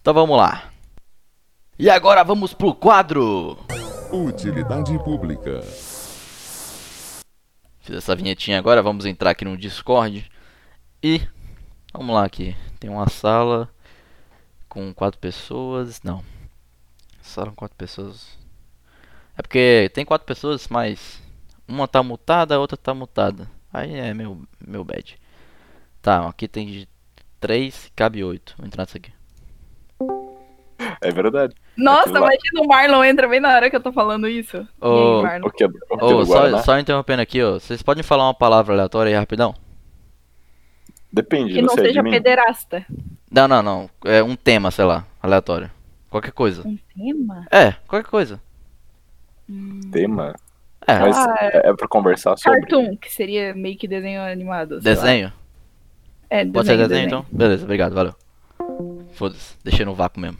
Então 0.00 0.12
vamos 0.12 0.36
lá. 0.36 0.70
E 1.78 1.88
agora 1.88 2.24
vamos 2.24 2.52
pro 2.52 2.74
quadro. 2.74 3.56
Utilidade 4.12 4.98
pública. 4.98 5.62
Fiz 7.80 7.96
essa 7.96 8.14
vinhetinha 8.14 8.58
agora, 8.58 8.82
vamos 8.82 9.06
entrar 9.06 9.30
aqui 9.30 9.44
no 9.44 9.56
Discord. 9.56 10.28
E 11.02 11.20
vamos 11.92 12.14
lá 12.14 12.24
aqui. 12.24 12.56
Tem 12.80 12.90
uma 12.90 13.08
sala 13.08 13.70
com 14.68 14.92
quatro 14.92 15.20
pessoas. 15.20 16.02
Não. 16.02 16.22
Sala 17.20 17.50
com 17.50 17.56
quatro 17.56 17.76
pessoas. 17.76 18.36
É 19.36 19.42
porque 19.42 19.90
tem 19.94 20.04
quatro 20.04 20.26
pessoas, 20.26 20.66
mas 20.68 21.21
uma 21.66 21.86
tá 21.88 22.02
mutada, 22.02 22.54
a 22.54 22.58
outra 22.58 22.76
tá 22.76 22.94
mutada. 22.94 23.48
Aí 23.72 23.94
é 23.94 24.12
meu, 24.14 24.40
meu 24.66 24.84
bad. 24.84 25.18
Tá, 26.00 26.28
aqui 26.28 26.46
tem 26.48 26.86
três, 27.40 27.90
cabe 27.96 28.22
oito. 28.24 28.54
Vou 28.58 28.66
entrar 28.66 28.82
nessa 28.82 28.98
aqui. 28.98 29.12
É 31.00 31.10
verdade. 31.10 31.54
Nossa, 31.76 32.00
Aquilo 32.10 32.20
lá. 32.20 32.26
imagina 32.32 32.60
o 32.62 32.66
Marlon 32.66 33.04
entra 33.04 33.28
bem 33.28 33.40
na 33.40 33.54
hora 33.54 33.70
que 33.70 33.76
eu 33.76 33.80
tô 33.82 33.92
falando 33.92 34.28
isso. 34.28 34.66
Ô, 34.80 35.18
aí, 35.18 35.22
Marlon? 35.22 35.46
O 35.46 35.50
que, 35.50 35.64
o 35.64 35.70
que 35.72 36.04
Ô, 36.04 36.18
do 36.18 36.26
só, 36.26 36.32
Guaraná? 36.34 36.58
só 36.62 36.78
interrompendo 36.78 37.22
aqui, 37.22 37.42
ó. 37.42 37.54
Vocês 37.54 37.82
podem 37.82 38.02
falar 38.02 38.24
uma 38.26 38.34
palavra 38.34 38.74
aleatória 38.74 39.10
aí 39.10 39.16
rapidão? 39.18 39.54
Depende, 41.12 41.54
Que 41.54 41.62
não 41.62 41.68
você 41.74 41.80
é 41.80 41.82
de 41.84 41.88
seja 41.90 42.02
mim. 42.02 42.10
pederasta. 42.10 42.84
Não, 43.30 43.46
não, 43.46 43.62
não. 43.62 43.90
É 44.04 44.22
um 44.22 44.34
tema, 44.34 44.70
sei 44.70 44.84
lá, 44.84 45.06
aleatório. 45.22 45.70
Qualquer 46.10 46.32
coisa. 46.32 46.66
Um 46.66 46.76
tema? 46.94 47.46
É, 47.50 47.72
qualquer 47.86 48.08
coisa. 48.08 48.40
Tema. 49.90 50.34
É, 50.86 50.98
Mas 50.98 51.16
Ah, 51.16 51.36
é, 51.40 51.68
é 51.68 51.74
pra 51.74 51.88
conversar 51.88 52.36
sobre. 52.36 52.60
Cartoon, 52.60 52.96
que 52.96 53.12
seria 53.12 53.54
meio 53.54 53.76
que 53.76 53.86
desenho 53.86 54.20
animado. 54.20 54.80
sei 54.80 54.94
lá. 54.94 55.00
desenho? 55.00 55.32
É, 56.28 56.36
desenho, 56.38 56.52
Pode 56.52 56.66
ser 56.66 56.76
desenho, 56.76 57.06
então? 57.06 57.26
Beleza, 57.30 57.64
obrigado, 57.64 57.94
valeu. 57.94 58.14
Foda-se, 59.12 59.56
deixei 59.62 59.84
no 59.84 59.94
vácuo 59.94 60.20
mesmo. 60.20 60.38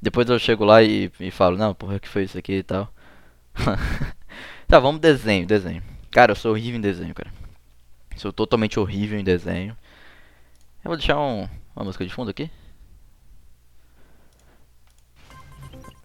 Depois 0.00 0.28
eu 0.28 0.38
chego 0.38 0.64
lá 0.64 0.82
e, 0.82 1.10
e 1.18 1.30
falo, 1.30 1.56
não, 1.56 1.74
porra, 1.74 1.98
que 1.98 2.08
foi 2.08 2.22
isso 2.24 2.38
aqui 2.38 2.58
e 2.58 2.62
tal. 2.62 2.88
tá, 4.68 4.78
vamos 4.78 5.00
desenho, 5.00 5.46
desenho. 5.46 5.82
Cara, 6.10 6.32
eu 6.32 6.36
sou 6.36 6.52
horrível 6.52 6.78
em 6.78 6.80
desenho, 6.80 7.14
cara. 7.14 7.30
Sou 8.16 8.32
totalmente 8.32 8.78
horrível 8.78 9.18
em 9.18 9.24
desenho. 9.24 9.76
Eu 10.84 10.88
vou 10.88 10.96
deixar 10.96 11.18
um, 11.18 11.48
uma 11.74 11.84
música 11.84 12.06
de 12.06 12.12
fundo 12.12 12.30
aqui. 12.30 12.50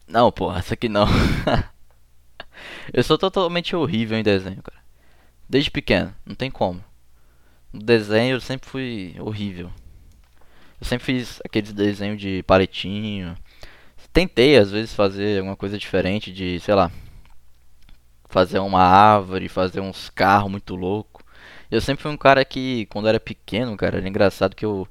Não, 0.08 0.32
porra, 0.32 0.60
essa 0.60 0.74
aqui 0.74 0.90
não. 0.90 1.06
eu 2.94 3.04
sou 3.04 3.18
totalmente 3.18 3.76
horrível 3.76 4.18
em 4.18 4.24
desenho, 4.24 4.62
cara. 4.62 4.80
Desde 5.50 5.72
pequeno, 5.72 6.14
não 6.26 6.36
tem 6.36 6.52
como. 6.52 6.84
no 7.72 7.82
desenho 7.82 8.36
eu 8.36 8.42
sempre 8.42 8.70
fui 8.70 9.16
horrível. 9.20 9.72
Eu 10.80 10.88
sempre 10.88 11.06
fiz 11.06 11.40
aqueles 11.46 11.74
desenhos 11.74 12.20
de 12.20 12.44
palitinho. 12.44 13.38
Tentei 14.14 14.58
às 14.58 14.72
vezes 14.72 14.94
fazer 14.94 15.40
alguma 15.40 15.56
coisa 15.56 15.78
diferente 15.78 16.34
de, 16.34 16.60
sei 16.60 16.76
lá, 16.76 16.92
fazer 18.28 18.60
uma 18.60 18.82
árvore, 18.82 19.48
fazer 19.48 19.80
uns 19.80 20.10
carros 20.10 20.52
muito 20.52 20.76
louco. 20.76 21.24
Eu 21.70 21.80
sempre 21.82 22.04
fui 22.04 22.12
um 22.12 22.18
cara 22.18 22.44
que, 22.44 22.86
quando 22.88 23.08
era 23.08 23.20
pequeno, 23.20 23.78
cara, 23.78 23.98
era 23.98 24.08
engraçado 24.08 24.56
que 24.56 24.66
eu 24.66 24.88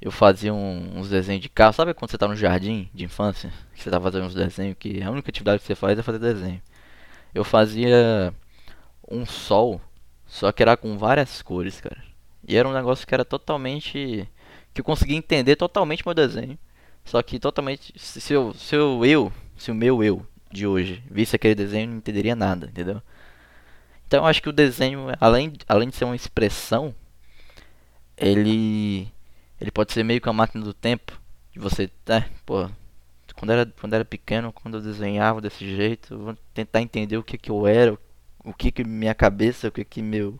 eu 0.00 0.10
fazia 0.10 0.52
um, 0.52 0.98
uns 0.98 1.10
desenhos 1.10 1.42
de 1.42 1.48
carro. 1.48 1.74
Sabe 1.74 1.92
quando 1.94 2.10
você 2.10 2.18
tá 2.18 2.26
no 2.26 2.34
jardim 2.36 2.88
de 2.94 3.04
infância? 3.04 3.52
Que 3.74 3.82
você 3.82 3.90
tá 3.90 4.00
fazendo 4.00 4.26
uns 4.26 4.34
desenhos 4.34 4.76
que 4.78 5.02
a 5.02 5.10
única 5.10 5.30
atividade 5.30 5.60
que 5.60 5.66
você 5.66 5.74
faz 5.74 5.98
é 5.98 6.02
fazer 6.02 6.18
desenho. 6.18 6.60
Eu 7.34 7.44
fazia 7.44 8.34
um 9.10 9.24
sol, 9.26 9.80
só 10.26 10.52
que 10.52 10.62
era 10.62 10.76
com 10.76 10.98
várias 10.98 11.42
cores, 11.42 11.80
cara. 11.80 12.02
E 12.46 12.56
era 12.56 12.68
um 12.68 12.72
negócio 12.72 13.06
que 13.06 13.14
era 13.14 13.24
totalmente. 13.24 14.28
que 14.74 14.80
eu 14.80 14.84
conseguia 14.84 15.16
entender 15.16 15.56
totalmente 15.56 16.04
meu 16.04 16.14
desenho. 16.14 16.58
Só 17.04 17.22
que 17.22 17.38
totalmente. 17.38 17.92
Se 17.98 18.32
eu, 18.32 18.54
se 18.54 18.74
eu, 18.76 19.04
eu, 19.04 19.32
se 19.56 19.70
o 19.70 19.74
meu 19.74 20.02
eu 20.02 20.26
de 20.50 20.66
hoje 20.66 21.02
visse 21.10 21.36
aquele 21.36 21.54
desenho, 21.54 21.90
não 21.90 21.98
entenderia 21.98 22.34
nada, 22.36 22.66
entendeu? 22.66 23.02
Então 24.06 24.20
eu 24.24 24.26
acho 24.26 24.42
que 24.42 24.48
o 24.48 24.52
desenho, 24.52 25.06
além, 25.20 25.52
além 25.68 25.88
de 25.88 25.96
ser 25.96 26.04
uma 26.04 26.16
expressão, 26.16 26.94
ele 28.16 29.08
ele 29.60 29.70
pode 29.70 29.92
ser 29.92 30.02
meio 30.04 30.20
que 30.20 30.28
uma 30.28 30.34
máquina 30.34 30.64
do 30.64 30.74
tempo. 30.74 31.20
De 31.52 31.58
você, 31.58 31.90
é, 32.08 32.24
pô, 32.46 32.70
quando 33.40 33.52
era, 33.52 33.64
quando 33.80 33.94
era 33.94 34.04
pequeno, 34.04 34.52
quando 34.52 34.76
eu 34.76 34.82
desenhava 34.82 35.40
desse 35.40 35.64
jeito, 35.64 36.18
vou 36.18 36.36
tentar 36.52 36.82
entender 36.82 37.16
o 37.16 37.22
que 37.22 37.38
que 37.38 37.50
eu 37.50 37.66
era, 37.66 37.98
o 38.44 38.52
que 38.52 38.70
que 38.70 38.84
minha 38.84 39.14
cabeça, 39.14 39.68
o 39.68 39.72
que 39.72 39.82
que 39.82 40.02
meu 40.02 40.38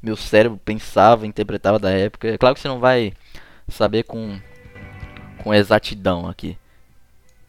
meu 0.00 0.16
cérebro 0.16 0.56
pensava, 0.56 1.26
interpretava 1.26 1.76
da 1.76 1.90
época. 1.90 2.28
É 2.28 2.38
claro 2.38 2.54
que 2.54 2.60
você 2.60 2.68
não 2.68 2.78
vai 2.78 3.12
saber 3.66 4.04
com 4.04 4.40
com 5.42 5.52
exatidão 5.52 6.28
aqui. 6.28 6.56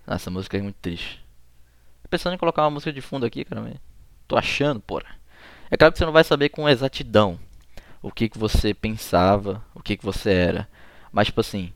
Essa 0.07 0.31
música 0.31 0.57
é 0.57 0.63
muito 0.63 0.77
triste. 0.81 1.23
Tô 2.01 2.09
pensando 2.09 2.33
em 2.33 2.39
colocar 2.39 2.63
uma 2.63 2.71
música 2.71 2.91
de 2.91 2.99
fundo 2.99 3.23
aqui, 3.23 3.45
cara, 3.45 3.79
tô 4.27 4.35
achando, 4.35 4.79
porra. 4.79 5.15
É 5.69 5.77
claro 5.77 5.91
que 5.91 5.99
você 5.99 6.05
não 6.05 6.11
vai 6.11 6.23
saber 6.23 6.49
com 6.49 6.67
exatidão 6.67 7.37
o 8.01 8.11
que 8.11 8.27
que 8.27 8.37
você 8.39 8.73
pensava, 8.73 9.63
o 9.75 9.83
que 9.83 9.95
que 9.95 10.03
você 10.03 10.31
era. 10.31 10.67
Mas 11.11 11.27
tipo 11.27 11.39
assim, 11.39 11.71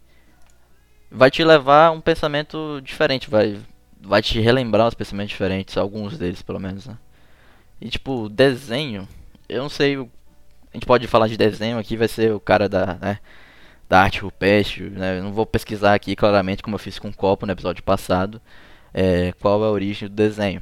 vai 1.11 1.29
te 1.29 1.43
levar 1.43 1.87
a 1.87 1.91
um 1.91 2.01
pensamento 2.01 2.81
diferente, 2.81 3.29
vai 3.29 3.59
vai 4.03 4.21
te 4.21 4.39
relembrar 4.39 4.87
uns 4.87 4.95
pensamentos 4.95 5.31
diferentes, 5.31 5.77
alguns 5.77 6.17
deles 6.17 6.41
pelo 6.41 6.59
menos, 6.59 6.87
né? 6.87 6.97
E 7.79 7.89
tipo, 7.89 8.29
desenho, 8.29 9.07
eu 9.47 9.61
não 9.61 9.69
sei, 9.69 9.95
a 9.97 10.73
gente 10.73 10.85
pode 10.85 11.07
falar 11.07 11.27
de 11.27 11.37
desenho 11.37 11.77
aqui, 11.77 11.97
vai 11.97 12.07
ser 12.07 12.33
o 12.33 12.39
cara 12.39 12.67
da, 12.69 12.95
né, 12.95 13.19
da 13.89 14.01
arte 14.01 14.21
rupestre, 14.21 14.89
né? 14.89 15.19
Eu 15.19 15.23
não 15.23 15.33
vou 15.33 15.45
pesquisar 15.45 15.93
aqui 15.93 16.15
claramente 16.15 16.63
como 16.63 16.75
eu 16.75 16.79
fiz 16.79 16.97
com 16.99 17.09
o 17.09 17.15
copo 17.15 17.45
no 17.45 17.51
episódio 17.51 17.83
passado, 17.83 18.41
é, 18.93 19.33
qual 19.33 19.63
é 19.63 19.67
a 19.67 19.71
origem 19.71 20.09
do 20.09 20.15
desenho. 20.15 20.61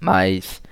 Mas 0.00 0.62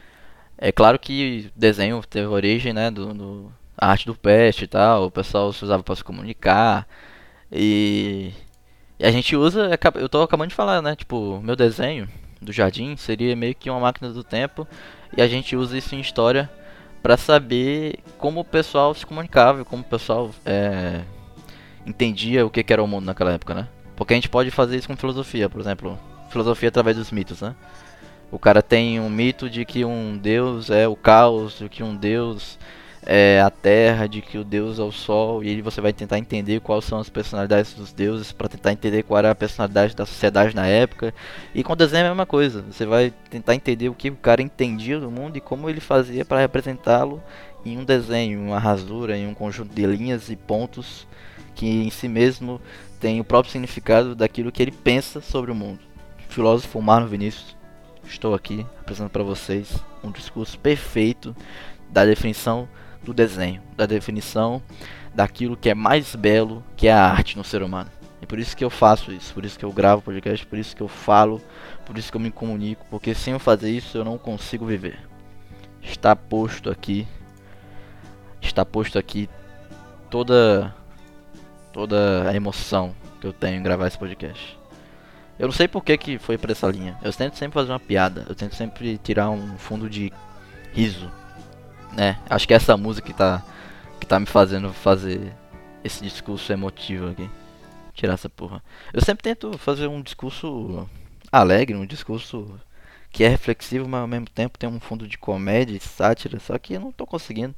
é 0.59 0.73
claro 0.73 0.99
que 0.99 1.51
desenho 1.57 2.03
teve 2.09 2.27
origem, 2.27 2.73
né, 2.73 2.91
do, 2.91 3.15
do 3.15 3.53
a 3.77 3.91
arte 3.91 4.07
do 4.07 4.15
peste 4.15 4.65
e 4.65 4.69
tal, 4.69 5.07
o 5.07 5.11
pessoal 5.11 5.53
se 5.53 5.65
usava 5.65 5.83
para 5.83 5.95
se 5.97 6.05
comunicar. 6.05 6.89
E, 7.53 8.33
e 8.99 9.05
a 9.05 9.11
gente 9.11 9.37
usa, 9.37 9.71
eu 9.95 10.09
tô 10.09 10.23
acabando 10.23 10.49
de 10.49 10.55
falar, 10.55 10.83
né? 10.83 10.97
Tipo, 10.97 11.41
meu 11.43 11.55
desenho 11.55 12.09
do 12.41 12.53
jardim 12.53 12.97
seria 12.97 13.35
meio 13.37 13.55
que 13.55 13.71
uma 13.71 13.81
máquina 13.81 14.11
do 14.11 14.25
tempo 14.25 14.67
e 15.17 15.23
a 15.23 15.29
gente 15.29 15.57
usa 15.57 15.79
isso 15.79 15.95
em 15.95 16.01
história 16.01 16.51
para 17.03 17.17
saber 17.17 18.01
como 18.19 18.41
o 18.41 18.45
pessoal 18.45 18.93
se 18.95 19.07
comunicava, 19.07 19.65
como 19.65 19.83
o 19.83 19.87
pessoal 19.87 20.31
é, 20.45 21.03
entendia 21.87 22.45
o 22.45 22.51
que, 22.51 22.63
que 22.63 22.73
era 22.73 22.83
o 22.83 22.87
mundo 22.87 23.05
naquela 23.05 23.33
época, 23.33 23.55
né? 23.55 23.69
Porque 23.97 24.15
a 24.15 24.17
gente 24.17 24.29
pode 24.29 24.51
fazer 24.51 24.77
isso 24.77 24.89
com 24.89 24.97
filosofia, 24.97 25.49
por 25.49 25.61
exemplo, 25.61 25.99
filosofia 26.31 26.69
através 26.69 26.97
dos 26.97 27.11
mitos, 27.11 27.41
né? 27.41 27.55
O 28.31 28.39
cara 28.39 28.63
tem 28.63 29.01
um 29.01 29.09
mito 29.09 29.49
de 29.49 29.65
que 29.65 29.85
um 29.85 30.19
deus 30.19 30.71
é 30.71 30.87
o 30.87 30.95
caos, 30.95 31.59
de 31.59 31.69
que 31.69 31.83
um 31.83 31.97
deus 31.97 32.59
é, 33.11 33.41
a 33.41 33.49
terra, 33.49 34.07
de 34.07 34.21
que 34.21 34.37
o 34.37 34.45
deus 34.45 34.79
é 34.79 34.83
o 34.83 34.93
sol, 34.93 35.43
e 35.43 35.49
aí 35.49 35.63
você 35.63 35.81
vai 35.81 35.95
tentar 35.95 36.19
entender 36.19 36.61
quais 36.61 36.85
são 36.85 36.99
as 36.99 37.09
personalidades 37.09 37.73
dos 37.73 37.91
deuses 37.91 38.33
para 38.33 38.51
tentar 38.51 38.71
entender 38.71 39.03
qual 39.03 39.19
era 39.19 39.31
a 39.31 39.35
personalidade 39.35 39.97
da 39.97 40.05
sociedade 40.05 40.55
na 40.55 40.67
época. 40.67 41.15
E 41.55 41.65
com 41.65 41.73
o 41.73 41.77
desenho 41.77 42.03
é 42.03 42.07
a 42.07 42.11
mesma 42.11 42.27
coisa, 42.27 42.61
você 42.71 42.85
vai 42.85 43.11
tentar 43.31 43.55
entender 43.55 43.89
o 43.89 43.95
que 43.95 44.11
o 44.11 44.17
cara 44.17 44.43
entendia 44.43 45.01
do 45.01 45.11
mundo 45.11 45.39
e 45.39 45.41
como 45.41 45.71
ele 45.71 45.81
fazia 45.81 46.23
para 46.23 46.41
representá-lo 46.41 47.23
em 47.65 47.79
um 47.79 47.85
desenho, 47.85 48.43
uma 48.43 48.59
rasura, 48.59 49.17
em 49.17 49.27
um 49.27 49.33
conjunto 49.33 49.75
de 49.75 49.87
linhas 49.87 50.29
e 50.29 50.37
pontos 50.37 51.09
que 51.55 51.67
em 51.67 51.89
si 51.89 52.09
mesmo 52.09 52.61
tem 53.01 53.21
o 53.21 53.25
próprio 53.25 53.51
significado 53.51 54.15
daquilo 54.15 54.53
que 54.53 54.61
ele 54.61 54.71
pensa 54.71 55.23
sobre 55.23 55.51
o 55.51 55.55
mundo. 55.55 55.81
Filósofo 56.29 56.83
Marlon 56.83 57.09
Vinícius, 57.09 57.57
estou 58.05 58.35
aqui 58.35 58.67
apresentando 58.79 59.11
para 59.11 59.23
vocês 59.23 59.83
um 60.05 60.11
discurso 60.11 60.59
perfeito 60.59 61.35
da 61.91 62.05
definição 62.05 62.69
do 63.09 63.15
desenho, 63.15 63.63
da 63.77 63.87
definição 63.87 64.63
daquilo 65.15 65.57
que 65.57 65.71
é 65.71 65.75
mais 65.75 66.15
belo, 66.15 66.63
que 66.77 66.89
é 66.89 66.93
a 66.93 67.03
arte 67.03 67.37
no 67.37 67.45
ser 67.45 67.63
humano. 67.63 67.91
E 68.21 68.27
por 68.27 68.39
isso 68.39 68.57
que 68.57 68.65
eu 68.65 68.71
faço 68.71 69.11
isso, 69.11 69.33
por 69.33 69.45
isso 69.45 69.59
que 69.59 69.65
eu 69.65 69.73
gravo 69.73 70.03
podcast, 70.03 70.45
por 70.47 70.59
isso 70.59 70.77
que 70.77 70.83
eu 70.83 70.89
falo, 70.89 71.41
por 71.87 71.97
isso 71.97 72.11
que 72.11 72.17
eu 72.17 72.21
me 72.21 72.31
comunico, 72.31 72.85
porque 72.91 73.15
sem 73.15 73.33
eu 73.33 73.39
fazer 73.39 73.71
isso 73.71 73.97
eu 73.97 74.05
não 74.05 74.19
consigo 74.19 74.67
viver. 74.67 74.99
Está 75.83 76.15
posto 76.15 76.69
aqui, 76.69 77.07
está 78.43 78.65
posto 78.65 78.99
aqui 78.99 79.29
toda 80.11 80.75
toda 81.73 82.29
a 82.29 82.35
emoção 82.35 82.95
que 83.21 83.27
eu 83.27 83.33
tenho 83.33 83.59
em 83.59 83.63
gravar 83.63 83.87
esse 83.87 83.99
podcast. 83.99 84.59
Eu 85.39 85.47
não 85.47 85.53
sei 85.53 85.69
por 85.69 85.85
que, 85.85 85.97
que 85.97 86.19
foi 86.19 86.37
para 86.37 86.51
essa 86.51 86.67
linha. 86.67 86.99
Eu 87.01 87.13
tento 87.13 87.37
sempre 87.37 87.55
fazer 87.55 87.71
uma 87.71 87.79
piada, 87.79 88.27
eu 88.29 88.35
tento 88.35 88.57
sempre 88.57 88.99
tirar 88.99 89.31
um 89.31 89.57
fundo 89.57 89.89
de 89.89 90.13
riso 90.73 91.11
né? 91.93 92.19
Acho 92.29 92.47
que 92.47 92.55
é 92.55 92.57
essa 92.57 92.77
música 92.77 93.07
que 93.07 93.15
tá, 93.15 93.45
que 94.01 94.07
tá 94.07 94.19
me 94.19 94.27
fazendo 94.27 94.73
fazer 94.73 95.33
esse 95.83 96.03
discurso 96.03 96.53
emotivo 96.53 97.11
aqui. 97.11 97.29
Tirar 97.95 98.15
essa 98.15 98.29
porra. 98.29 98.63
Eu 98.93 99.03
sempre 99.03 99.23
tento 99.23 99.59
fazer 99.59 99.89
um 99.89 100.01
discurso 100.01 100.89
alegre, 101.33 101.77
um 101.77 101.87
discurso 101.87 102.61
que 103.11 103.25
é 103.25 103.29
reflexivo, 103.29 103.89
mas 103.89 104.01
ao 104.01 104.07
mesmo 104.07 104.29
tempo 104.29 104.59
tem 104.59 104.69
um 104.69 104.81
fundo 104.81 105.09
de 105.09 105.19
comédia 105.19 105.77
e 105.77 105.81
sátira, 105.81 106.39
só 106.39 106.57
que 106.59 106.75
eu 106.75 106.81
não 106.81 106.93
tô 106.93 107.07
conseguindo. 107.07 107.55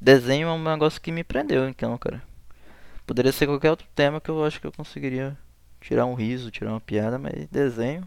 Desenho 0.00 0.48
é 0.48 0.52
um 0.52 0.62
negócio 0.62 1.00
que 1.00 1.12
me 1.12 1.22
prendeu, 1.22 1.68
então, 1.68 1.96
cara. 1.98 2.22
Poderia 3.06 3.32
ser 3.32 3.46
qualquer 3.46 3.70
outro 3.70 3.86
tema 3.94 4.20
que 4.20 4.30
eu 4.30 4.44
acho 4.44 4.60
que 4.60 4.66
eu 4.66 4.72
conseguiria 4.72 5.36
tirar 5.80 6.06
um 6.06 6.14
riso, 6.14 6.50
tirar 6.50 6.70
uma 6.70 6.80
piada, 6.80 7.18
mas 7.18 7.46
desenho. 7.48 8.06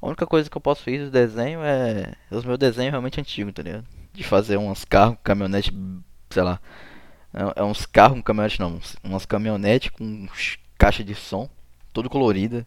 A 0.00 0.06
única 0.06 0.26
coisa 0.26 0.48
que 0.48 0.56
eu 0.56 0.60
posso 0.60 0.82
fazer 0.82 1.04
do 1.04 1.10
desenho 1.10 1.60
é 1.62 2.14
os 2.30 2.44
meus 2.44 2.58
desenhos 2.58 2.92
realmente 2.92 3.20
antigos, 3.20 3.52
tá 3.52 3.62
ligado? 3.62 3.84
De 4.18 4.24
fazer 4.24 4.56
umas 4.56 4.84
carros, 4.84 5.16
caminhonete, 5.22 5.72
sei 6.30 6.42
lá. 6.42 6.60
É, 7.32 7.60
é 7.60 7.64
uns 7.64 7.86
carros, 7.86 8.18
um 8.18 8.22
caminhonete 8.22 8.60
não, 8.60 8.80
umas 9.04 9.24
caminhonete 9.24 9.92
com 9.92 10.26
caixa 10.76 11.04
de 11.04 11.14
som, 11.14 11.48
todo 11.92 12.10
colorida. 12.10 12.66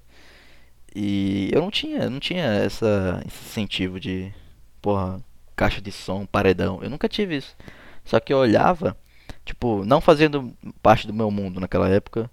E 0.95 1.49
eu 1.53 1.61
não 1.61 1.69
tinha, 1.69 2.09
não 2.09 2.19
tinha 2.19 2.45
essa, 2.45 3.21
esse 3.27 3.45
incentivo 3.45 3.99
de, 3.99 4.33
porra, 4.81 5.21
caixa 5.55 5.81
de 5.81 5.91
som, 5.91 6.25
paredão. 6.25 6.81
Eu 6.81 6.89
nunca 6.89 7.09
tive 7.09 7.37
isso. 7.37 7.55
Só 8.05 8.19
que 8.19 8.33
eu 8.33 8.37
olhava, 8.37 8.97
tipo, 9.45 9.83
não 9.85 10.01
fazendo 10.01 10.53
parte 10.81 11.05
do 11.07 11.13
meu 11.13 11.29
mundo 11.31 11.59
naquela 11.59 11.89
época. 11.89 12.29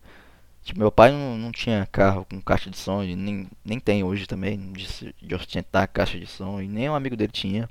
Tipo, 0.62 0.80
meu 0.80 0.92
pai 0.92 1.10
não, 1.12 1.36
não 1.38 1.52
tinha 1.52 1.86
carro 1.90 2.24
com 2.24 2.40
caixa 2.40 2.70
de 2.70 2.76
som, 2.76 3.02
nem, 3.02 3.48
nem 3.64 3.80
tem 3.80 4.04
hoje 4.04 4.26
também, 4.26 4.72
de, 4.72 5.14
de 5.20 5.34
ostentar 5.34 5.88
caixa 5.88 6.18
de 6.18 6.26
som, 6.26 6.60
e 6.60 6.68
nem 6.68 6.88
um 6.90 6.94
amigo 6.94 7.16
dele 7.16 7.32
tinha. 7.32 7.68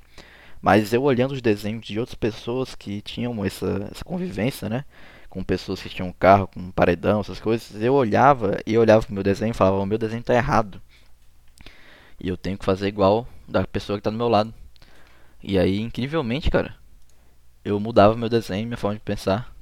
Mas 0.61 0.93
eu 0.93 1.03
olhando 1.03 1.33
os 1.33 1.41
desenhos 1.41 1.85
de 1.85 1.99
outras 1.99 2.15
pessoas 2.15 2.75
que 2.75 3.01
tinham 3.01 3.43
essa, 3.45 3.89
essa 3.91 4.03
convivência, 4.03 4.67
né? 4.69 4.85
Com 5.29 5.43
pessoas 5.43 5.81
que 5.81 5.89
tinham 5.89 6.11
carro, 6.11 6.47
com 6.47 6.71
paredão, 6.71 7.21
essas 7.21 7.39
coisas, 7.39 7.81
eu 7.81 7.93
olhava 7.93 8.59
e 8.65 8.77
olhava 8.77 9.05
pro 9.05 9.13
meu 9.13 9.23
desenho 9.23 9.51
e 9.51 9.53
falava, 9.53 9.77
o 9.77 9.85
meu 9.85 9.97
desenho 9.97 10.23
tá 10.23 10.33
errado. 10.33 10.81
E 12.19 12.27
eu 12.27 12.37
tenho 12.37 12.57
que 12.57 12.65
fazer 12.65 12.87
igual 12.87 13.27
da 13.47 13.65
pessoa 13.65 13.97
que 13.97 14.03
tá 14.03 14.09
do 14.09 14.17
meu 14.17 14.27
lado. 14.27 14.53
E 15.43 15.59
aí, 15.59 15.79
incrivelmente, 15.79 16.49
cara, 16.49 16.75
eu 17.63 17.79
mudava 17.79 18.15
meu 18.15 18.29
desenho, 18.29 18.67
minha 18.67 18.77
forma 18.77 18.95
de 18.95 19.01
pensar. 19.01 19.53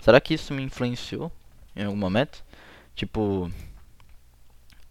Será 0.00 0.20
que 0.20 0.34
isso 0.34 0.54
me 0.54 0.62
influenciou 0.62 1.32
em 1.74 1.84
algum 1.84 1.96
momento? 1.96 2.44
Tipo, 2.94 3.50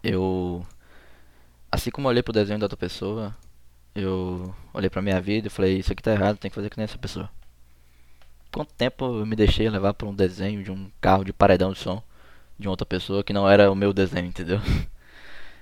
eu. 0.03 0.65
Assim 1.71 1.91
como 1.91 2.07
eu 2.07 2.09
olhei 2.09 2.23
pro 2.23 2.33
desenho 2.33 2.59
da 2.59 2.65
outra 2.65 2.77
pessoa, 2.77 3.35
eu 3.97 4.53
olhei 4.73 4.89
pra 4.89 5.01
minha 5.01 5.19
vida 5.19 5.47
e 5.47 5.49
falei, 5.49 5.77
isso 5.77 5.91
aqui 5.91 6.03
tá 6.03 6.11
errado, 6.11 6.37
tem 6.37 6.49
que 6.49 6.55
fazer 6.55 6.69
que 6.69 6.77
nem 6.77 6.85
essa 6.85 6.97
pessoa. 6.97 7.29
Quanto 8.51 8.73
tempo 8.73 9.05
eu 9.19 9.25
me 9.25 9.35
deixei 9.35 9.69
levar 9.69 9.93
por 9.93 10.07
um 10.07 10.15
desenho 10.15 10.63
de 10.63 10.71
um 10.71 10.89
carro 11.01 11.23
de 11.23 11.33
paredão 11.33 11.73
de 11.73 11.79
som 11.79 12.01
de 12.57 12.67
outra 12.67 12.85
pessoa 12.85 13.23
que 13.23 13.33
não 13.33 13.49
era 13.49 13.71
o 13.71 13.75
meu 13.75 13.93
desenho, 13.93 14.27
entendeu? 14.27 14.59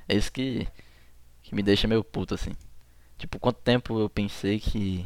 É 0.07 0.15
isso 0.15 0.31
que, 0.31 0.67
que 1.41 1.55
me 1.55 1.63
deixa 1.63 1.87
meio 1.87 2.03
puto 2.03 2.35
assim. 2.35 2.51
Tipo, 3.17 3.39
quanto 3.39 3.57
tempo 3.57 3.99
eu 3.99 4.07
pensei 4.07 4.59
que. 4.59 5.03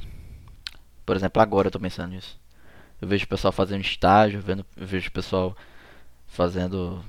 Por 1.05 1.15
exemplo, 1.15 1.41
agora 1.41 1.67
eu 1.67 1.71
tô 1.71 1.79
pensando 1.79 2.11
nisso. 2.11 2.37
Eu 3.01 3.07
vejo 3.07 3.23
o 3.25 3.27
pessoal 3.29 3.53
fazendo 3.53 3.81
estágio, 3.81 4.41
vendo, 4.41 4.65
eu 4.75 4.85
vejo 4.85 5.07
o 5.07 5.11
pessoal 5.13 5.55
fazendo 6.27 7.01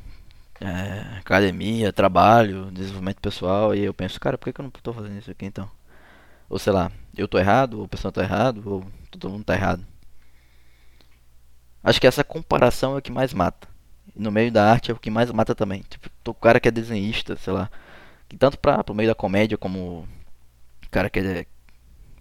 é, 0.60 1.18
academia, 1.18 1.92
trabalho, 1.92 2.70
desenvolvimento 2.70 3.20
pessoal, 3.20 3.74
e 3.74 3.80
eu 3.84 3.94
penso, 3.94 4.20
cara, 4.20 4.38
por 4.38 4.44
que, 4.44 4.52
que 4.52 4.60
eu 4.60 4.64
não 4.64 4.70
tô 4.70 4.92
fazendo 4.92 5.18
isso 5.18 5.30
aqui 5.30 5.46
então? 5.46 5.68
Ou 6.50 6.58
sei 6.58 6.72
lá, 6.72 6.90
eu 7.16 7.28
tô 7.28 7.38
errado, 7.38 7.78
ou 7.78 7.84
o 7.84 7.88
pessoal 7.88 8.10
tá 8.10 8.22
errado, 8.22 8.62
ou 8.66 8.84
todo 9.10 9.30
mundo 9.30 9.44
tá 9.44 9.54
errado. 9.54 9.86
Acho 11.82 12.00
que 12.00 12.06
essa 12.06 12.24
comparação 12.24 12.94
é 12.94 12.98
o 12.98 13.02
que 13.02 13.12
mais 13.12 13.32
mata. 13.32 13.68
E 14.14 14.20
no 14.20 14.32
meio 14.32 14.50
da 14.52 14.70
arte 14.70 14.90
é 14.90 14.94
o 14.94 14.98
que 14.98 15.10
mais 15.10 15.30
mata 15.30 15.54
também. 15.54 15.82
Tipo, 15.88 16.10
o 16.26 16.34
cara 16.34 16.60
que 16.60 16.68
é 16.68 16.70
desenhista, 16.72 17.36
sei 17.36 17.52
lá. 17.52 17.70
Que 18.28 18.36
tanto 18.36 18.58
pra, 18.58 18.82
pro 18.84 18.94
meio 18.94 19.08
da 19.08 19.14
comédia 19.14 19.56
como 19.56 20.06
o 20.84 20.90
cara 20.90 21.08
que 21.08 21.20
é. 21.20 21.46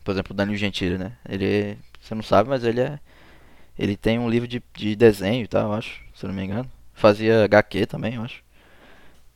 Por 0.03 0.11
exemplo, 0.11 0.33
o 0.33 0.35
Danilo 0.35 0.57
Gentili, 0.57 0.97
né? 0.97 1.17
Ele. 1.27 1.77
Você 1.99 2.15
não 2.15 2.23
sabe, 2.23 2.49
mas 2.49 2.63
ele 2.63 2.81
é. 2.81 2.99
Ele 3.77 3.97
tem 3.97 4.19
um 4.19 4.29
livro 4.29 4.47
de, 4.47 4.61
de 4.73 4.95
desenho 4.95 5.43
e 5.43 5.47
tal, 5.47 5.71
eu 5.71 5.73
acho, 5.73 6.01
se 6.13 6.25
não 6.27 6.33
me 6.33 6.43
engano. 6.43 6.69
Fazia 6.93 7.45
HQ 7.45 7.85
também, 7.87 8.15
eu 8.15 8.23
acho. 8.23 8.43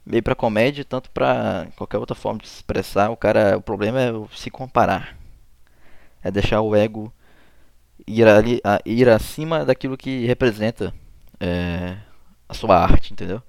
Meio 0.05 0.23
pra 0.23 0.35
comédia, 0.35 0.83
tanto 0.83 1.09
pra 1.11 1.67
qualquer 1.75 1.97
outra 1.97 2.15
forma 2.15 2.39
de 2.39 2.47
se 2.47 2.55
expressar. 2.55 3.09
O 3.09 3.17
cara. 3.17 3.57
O 3.57 3.61
problema 3.61 4.01
é 4.01 4.11
se 4.35 4.49
comparar. 4.49 5.17
É 6.21 6.31
deixar 6.31 6.61
o 6.61 6.75
ego 6.75 7.13
ir, 8.07 8.27
ali, 8.27 8.61
a, 8.63 8.79
ir 8.85 9.09
acima 9.09 9.65
daquilo 9.65 9.97
que 9.97 10.25
representa 10.25 10.93
é, 11.39 11.97
a 12.47 12.53
sua 12.53 12.77
arte, 12.77 13.13
entendeu? 13.13 13.41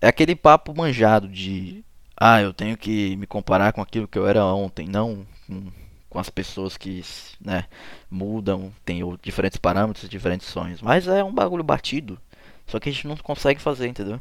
É 0.00 0.08
aquele 0.08 0.36
papo 0.36 0.74
manjado 0.74 1.28
de 1.28 1.84
ah, 2.16 2.40
eu 2.40 2.52
tenho 2.52 2.76
que 2.76 3.16
me 3.16 3.26
comparar 3.26 3.72
com 3.72 3.82
aquilo 3.82 4.06
que 4.06 4.18
eu 4.18 4.26
era 4.26 4.44
ontem, 4.44 4.86
não 4.86 5.26
com, 5.46 5.72
com 6.08 6.18
as 6.18 6.30
pessoas 6.30 6.76
que 6.76 7.02
né, 7.40 7.64
mudam, 8.10 8.72
têm 8.84 9.02
diferentes 9.20 9.58
parâmetros, 9.58 10.08
diferentes 10.08 10.46
sonhos. 10.46 10.80
Mas 10.80 11.08
é 11.08 11.24
um 11.24 11.32
bagulho 11.32 11.64
batido, 11.64 12.18
só 12.66 12.78
que 12.78 12.88
a 12.88 12.92
gente 12.92 13.08
não 13.08 13.16
consegue 13.16 13.60
fazer, 13.60 13.88
entendeu? 13.88 14.20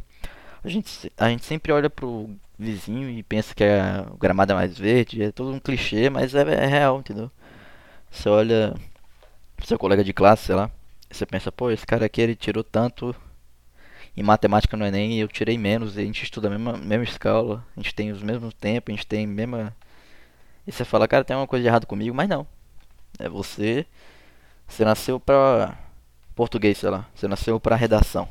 A 0.64 0.70
gente, 0.70 1.11
a 1.18 1.30
gente 1.30 1.45
sempre 1.45 1.72
olha 1.72 1.89
pro 1.89 2.30
vizinho 2.57 3.09
e 3.09 3.22
pensa 3.24 3.53
que 3.53 3.64
a, 3.64 4.07
o 4.11 4.18
gramado 4.18 4.53
é 4.53 4.55
mais 4.55 4.78
verde, 4.78 5.24
é 5.24 5.32
todo 5.32 5.51
um 5.51 5.59
clichê, 5.59 6.09
mas 6.09 6.34
é, 6.34 6.41
é 6.41 6.66
real, 6.66 6.99
entendeu? 6.99 7.30
Você 8.11 8.30
olha 8.30 8.74
seu 9.64 9.78
colega 9.80 10.03
de 10.03 10.14
classe, 10.14 10.45
sei 10.45 10.55
lá, 10.55 10.70
você 11.11 11.26
pensa, 11.26 11.51
pô, 11.51 11.72
esse 11.72 11.86
cara 11.86 12.05
aqui 12.05 12.22
ele 12.22 12.36
tirou 12.36 12.64
tanto 12.64 13.16
em 14.16 14.24
matemática 14.24 14.78
no 14.78 14.86
Enem 14.86 15.14
e 15.14 15.20
eu 15.20 15.28
tirei 15.28 15.57
menos, 15.57 15.97
e 15.97 16.01
a 16.01 16.03
gente 16.03 16.24
estuda 16.24 16.47
a 16.47 16.51
mesma, 16.51 16.78
mesma 16.78 17.03
escola, 17.03 17.66
a 17.76 17.80
gente 17.80 17.95
tem 17.95 18.11
os 18.11 18.22
mesmos 18.22 18.53
tempos, 18.53 18.93
a 18.93 18.95
gente 18.95 19.07
tem 19.07 19.26
a 19.26 19.28
mesma. 19.28 19.76
E 20.66 20.72
você 20.72 20.86
fala, 20.86 21.07
cara, 21.07 21.24
tem 21.24 21.36
uma 21.36 21.47
coisa 21.47 21.64
de 21.64 21.68
errado 21.68 21.88
comigo, 21.88 22.16
mas 22.16 22.30
não. 22.30 22.47
É 23.20 23.28
você. 23.28 23.86
Você 24.68 24.86
nasceu 24.86 25.20
pra 25.20 25.78
português, 26.36 26.78
sei 26.78 26.89
lá. 26.89 27.07
Você 27.14 27.28
nasceu 27.28 27.59
pra 27.59 27.76
redação. 27.76 28.30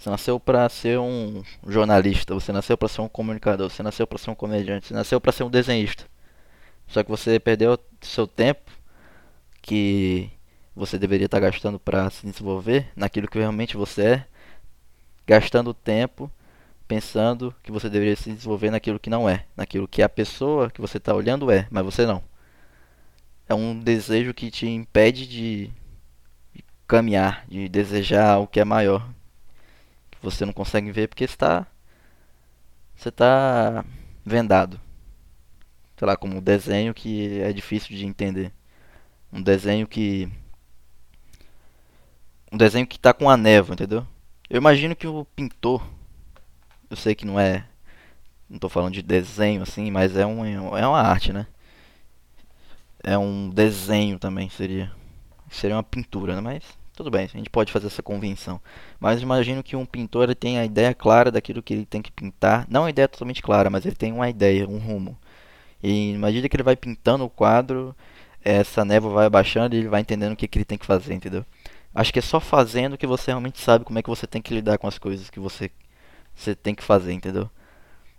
Você 0.00 0.08
nasceu 0.08 0.40
para 0.40 0.66
ser 0.70 0.98
um 0.98 1.42
jornalista, 1.66 2.32
você 2.32 2.50
nasceu 2.52 2.78
para 2.78 2.88
ser 2.88 3.02
um 3.02 3.08
comunicador, 3.08 3.68
você 3.68 3.82
nasceu 3.82 4.06
para 4.06 4.16
ser 4.16 4.30
um 4.30 4.34
comediante, 4.34 4.86
você 4.86 4.94
nasceu 4.94 5.20
para 5.20 5.30
ser 5.30 5.42
um 5.42 5.50
desenhista. 5.50 6.06
Só 6.88 7.02
que 7.04 7.10
você 7.10 7.38
perdeu 7.38 7.78
seu 8.00 8.26
tempo 8.26 8.70
que 9.60 10.30
você 10.74 10.96
deveria 10.98 11.26
estar 11.26 11.38
gastando 11.38 11.78
para 11.78 12.08
se 12.08 12.26
desenvolver 12.26 12.90
naquilo 12.96 13.28
que 13.28 13.38
realmente 13.38 13.76
você 13.76 14.02
é, 14.02 14.26
gastando 15.26 15.74
tempo 15.74 16.30
pensando 16.88 17.54
que 17.62 17.70
você 17.70 17.90
deveria 17.90 18.16
se 18.16 18.32
desenvolver 18.32 18.70
naquilo 18.70 18.98
que 18.98 19.10
não 19.10 19.28
é, 19.28 19.44
naquilo 19.54 19.86
que 19.86 20.02
a 20.02 20.08
pessoa 20.08 20.70
que 20.70 20.80
você 20.80 20.96
está 20.96 21.14
olhando 21.14 21.50
é, 21.50 21.66
mas 21.70 21.84
você 21.84 22.06
não. 22.06 22.22
É 23.46 23.54
um 23.54 23.78
desejo 23.78 24.32
que 24.32 24.50
te 24.50 24.66
impede 24.66 25.26
de 25.26 25.70
caminhar, 26.88 27.44
de 27.46 27.68
desejar 27.68 28.38
o 28.38 28.46
que 28.46 28.60
é 28.60 28.64
maior, 28.64 29.06
você 30.22 30.44
não 30.44 30.52
consegue 30.52 30.90
ver 30.92 31.08
porque 31.08 31.24
está 31.24 31.66
você 32.94 33.08
está 33.08 33.84
vendado. 34.24 34.80
Sei 35.96 36.06
lá, 36.06 36.16
como 36.16 36.36
um 36.36 36.42
desenho 36.42 36.92
que 36.94 37.40
é 37.40 37.52
difícil 37.52 37.96
de 37.96 38.06
entender. 38.06 38.52
Um 39.32 39.42
desenho 39.42 39.86
que 39.86 40.30
um 42.52 42.56
desenho 42.56 42.86
que 42.86 42.96
está 42.96 43.12
com 43.14 43.30
a 43.30 43.36
névoa, 43.36 43.74
entendeu? 43.74 44.06
Eu 44.48 44.58
imagino 44.58 44.96
que 44.96 45.06
o 45.06 45.24
pintor, 45.24 45.82
eu 46.90 46.96
sei 46.96 47.14
que 47.14 47.24
não 47.24 47.38
é, 47.38 47.64
não 48.48 48.56
estou 48.56 48.68
falando 48.68 48.94
de 48.94 49.02
desenho 49.02 49.62
assim, 49.62 49.90
mas 49.90 50.16
é, 50.16 50.26
um, 50.26 50.76
é 50.76 50.86
uma 50.86 51.00
arte, 51.00 51.32
né? 51.32 51.46
É 53.02 53.16
um 53.16 53.48
desenho 53.48 54.18
também 54.18 54.50
seria, 54.50 54.92
seria 55.48 55.76
uma 55.76 55.82
pintura, 55.82 56.34
né? 56.34 56.40
Mas 56.40 56.79
tudo 57.00 57.10
bem, 57.10 57.24
a 57.24 57.28
gente 57.28 57.48
pode 57.48 57.72
fazer 57.72 57.86
essa 57.86 58.02
convenção. 58.02 58.60
Mas 59.00 59.22
imagino 59.22 59.62
que 59.62 59.74
um 59.74 59.86
pintor 59.86 60.34
tem 60.34 60.58
a 60.58 60.66
ideia 60.66 60.92
clara 60.92 61.30
daquilo 61.30 61.62
que 61.62 61.72
ele 61.72 61.86
tem 61.86 62.02
que 62.02 62.12
pintar, 62.12 62.66
não 62.68 62.84
a 62.84 62.90
ideia 62.90 63.08
totalmente 63.08 63.40
clara, 63.40 63.70
mas 63.70 63.86
ele 63.86 63.96
tem 63.96 64.12
uma 64.12 64.28
ideia, 64.28 64.68
um 64.68 64.76
rumo. 64.76 65.16
E 65.82 66.12
imagina 66.12 66.46
que 66.46 66.54
ele 66.56 66.62
vai 66.62 66.76
pintando 66.76 67.24
o 67.24 67.30
quadro, 67.30 67.96
essa 68.44 68.84
névoa 68.84 69.14
vai 69.14 69.26
abaixando 69.26 69.74
e 69.74 69.78
ele 69.78 69.88
vai 69.88 70.02
entendendo 70.02 70.34
o 70.34 70.36
que, 70.36 70.46
que 70.46 70.58
ele 70.58 70.64
tem 70.66 70.76
que 70.76 70.84
fazer, 70.84 71.14
entendeu? 71.14 71.42
Acho 71.94 72.12
que 72.12 72.18
é 72.18 72.22
só 72.22 72.38
fazendo 72.38 72.98
que 72.98 73.06
você 73.06 73.30
realmente 73.30 73.58
sabe 73.60 73.84
como 73.84 73.98
é 73.98 74.02
que 74.02 74.10
você 74.10 74.26
tem 74.26 74.42
que 74.42 74.52
lidar 74.52 74.76
com 74.76 74.86
as 74.86 74.98
coisas 74.98 75.30
que 75.30 75.40
você, 75.40 75.70
você 76.34 76.54
tem 76.54 76.74
que 76.74 76.82
fazer, 76.82 77.14
entendeu? 77.14 77.48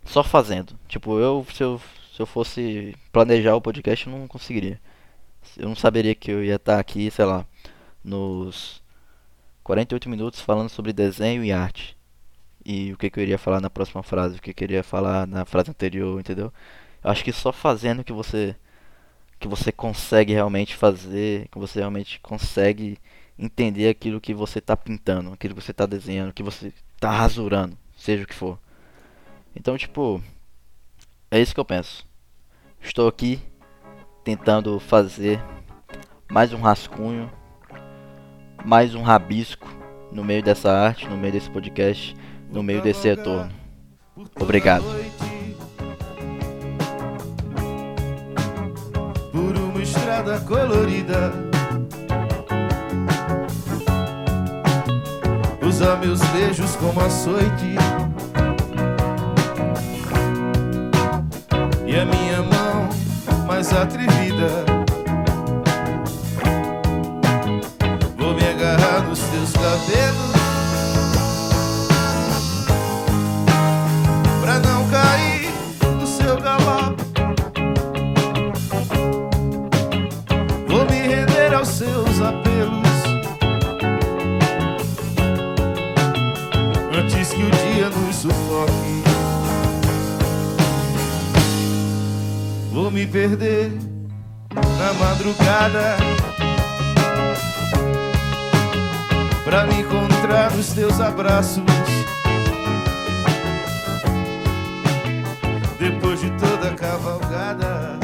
Só 0.04 0.24
fazendo. 0.24 0.76
Tipo, 0.88 1.20
eu 1.20 1.46
se, 1.54 1.62
eu 1.62 1.80
se 2.16 2.20
eu 2.20 2.26
fosse 2.26 2.96
planejar 3.12 3.54
o 3.54 3.60
podcast, 3.60 4.06
eu 4.08 4.12
não 4.12 4.26
conseguiria. 4.26 4.80
Eu 5.56 5.68
não 5.68 5.76
saberia 5.76 6.14
que 6.14 6.30
eu 6.32 6.44
ia 6.44 6.56
estar 6.56 6.78
aqui, 6.80 7.10
sei 7.10 7.24
lá, 7.24 7.46
nos 8.04 8.82
48 9.62 10.08
minutos 10.08 10.40
falando 10.40 10.68
sobre 10.68 10.92
desenho 10.92 11.44
e 11.44 11.52
arte. 11.52 11.96
E 12.64 12.92
o 12.92 12.96
que, 12.96 13.10
que 13.10 13.18
eu 13.18 13.22
iria 13.22 13.38
falar 13.38 13.60
na 13.60 13.70
próxima 13.70 14.02
frase, 14.02 14.36
o 14.36 14.42
que, 14.42 14.50
eu 14.50 14.64
iria 14.64 14.82
falar 14.82 15.26
na 15.26 15.44
frase 15.44 15.70
anterior, 15.70 16.18
entendeu? 16.20 16.52
Eu 17.02 17.10
acho 17.10 17.24
que 17.24 17.32
só 17.32 17.52
fazendo 17.52 18.04
que 18.04 18.12
você 18.12 18.56
que 19.40 19.48
você 19.48 19.72
consegue 19.72 20.32
realmente 20.32 20.76
fazer, 20.76 21.48
que 21.48 21.58
você 21.58 21.80
realmente 21.80 22.20
consegue 22.20 22.96
entender 23.36 23.88
aquilo 23.88 24.20
que 24.20 24.32
você 24.32 24.60
está 24.60 24.76
pintando, 24.76 25.32
aquilo 25.32 25.54
que 25.54 25.60
você 25.60 25.72
está 25.72 25.84
desenhando, 25.84 26.32
que 26.32 26.44
você 26.44 26.72
está 26.94 27.10
rasurando, 27.10 27.76
seja 27.96 28.22
o 28.22 28.26
que 28.26 28.34
for. 28.34 28.56
Então, 29.56 29.76
tipo, 29.76 30.22
é 31.28 31.40
isso 31.40 31.52
que 31.52 31.58
eu 31.58 31.64
penso. 31.64 32.06
Estou 32.80 33.08
aqui 33.08 33.40
tentando 34.22 34.78
fazer 34.78 35.42
mais 36.30 36.52
um 36.52 36.60
rascunho, 36.60 37.28
mais 38.64 38.94
um 38.94 39.02
rabisco 39.02 39.68
no 40.10 40.24
meio 40.24 40.42
dessa 40.42 40.70
arte, 40.70 41.08
no 41.08 41.16
meio 41.16 41.32
desse 41.32 41.50
podcast, 41.50 42.14
no 42.50 42.62
meio 42.62 42.82
desse 42.82 43.08
retorno. 43.08 43.50
Obrigado. 44.40 44.84
Por 49.32 49.56
uma 49.56 49.82
estrada 49.82 50.38
colorida 50.40 51.32
usa 55.62 55.96
meus 55.96 56.20
beijos 56.26 56.76
como 56.76 57.00
açoite 57.00 57.76
E 61.86 61.96
a 61.96 62.04
minha 62.04 62.42
mão 62.42 62.88
mais 63.46 63.72
atrevida 63.72 64.71
cabelos 69.82 70.32
Pra 74.40 74.58
não 74.60 74.88
cair 74.88 75.50
no 75.98 76.06
seu 76.06 76.40
galope 76.40 77.02
Vou 80.68 80.84
me 80.86 81.00
render 81.02 81.54
aos 81.54 81.68
seus 81.68 82.20
apelos. 82.20 82.72
Antes 86.98 87.28
que 87.28 87.42
o 87.42 87.50
dia 87.50 87.90
nos 87.90 88.16
sufoque. 88.16 89.02
Vou 92.72 92.90
me 92.90 93.06
perder 93.06 93.70
na 94.54 94.92
madrugada 94.94 95.96
pra 99.52 99.66
me 99.66 99.80
encontrar 99.82 100.50
nos 100.56 100.72
teus 100.72 100.98
abraços. 100.98 101.62
Depois 105.78 106.20
de 106.22 106.30
toda 106.38 106.70
a 106.70 106.74
cavalgada. 106.74 108.01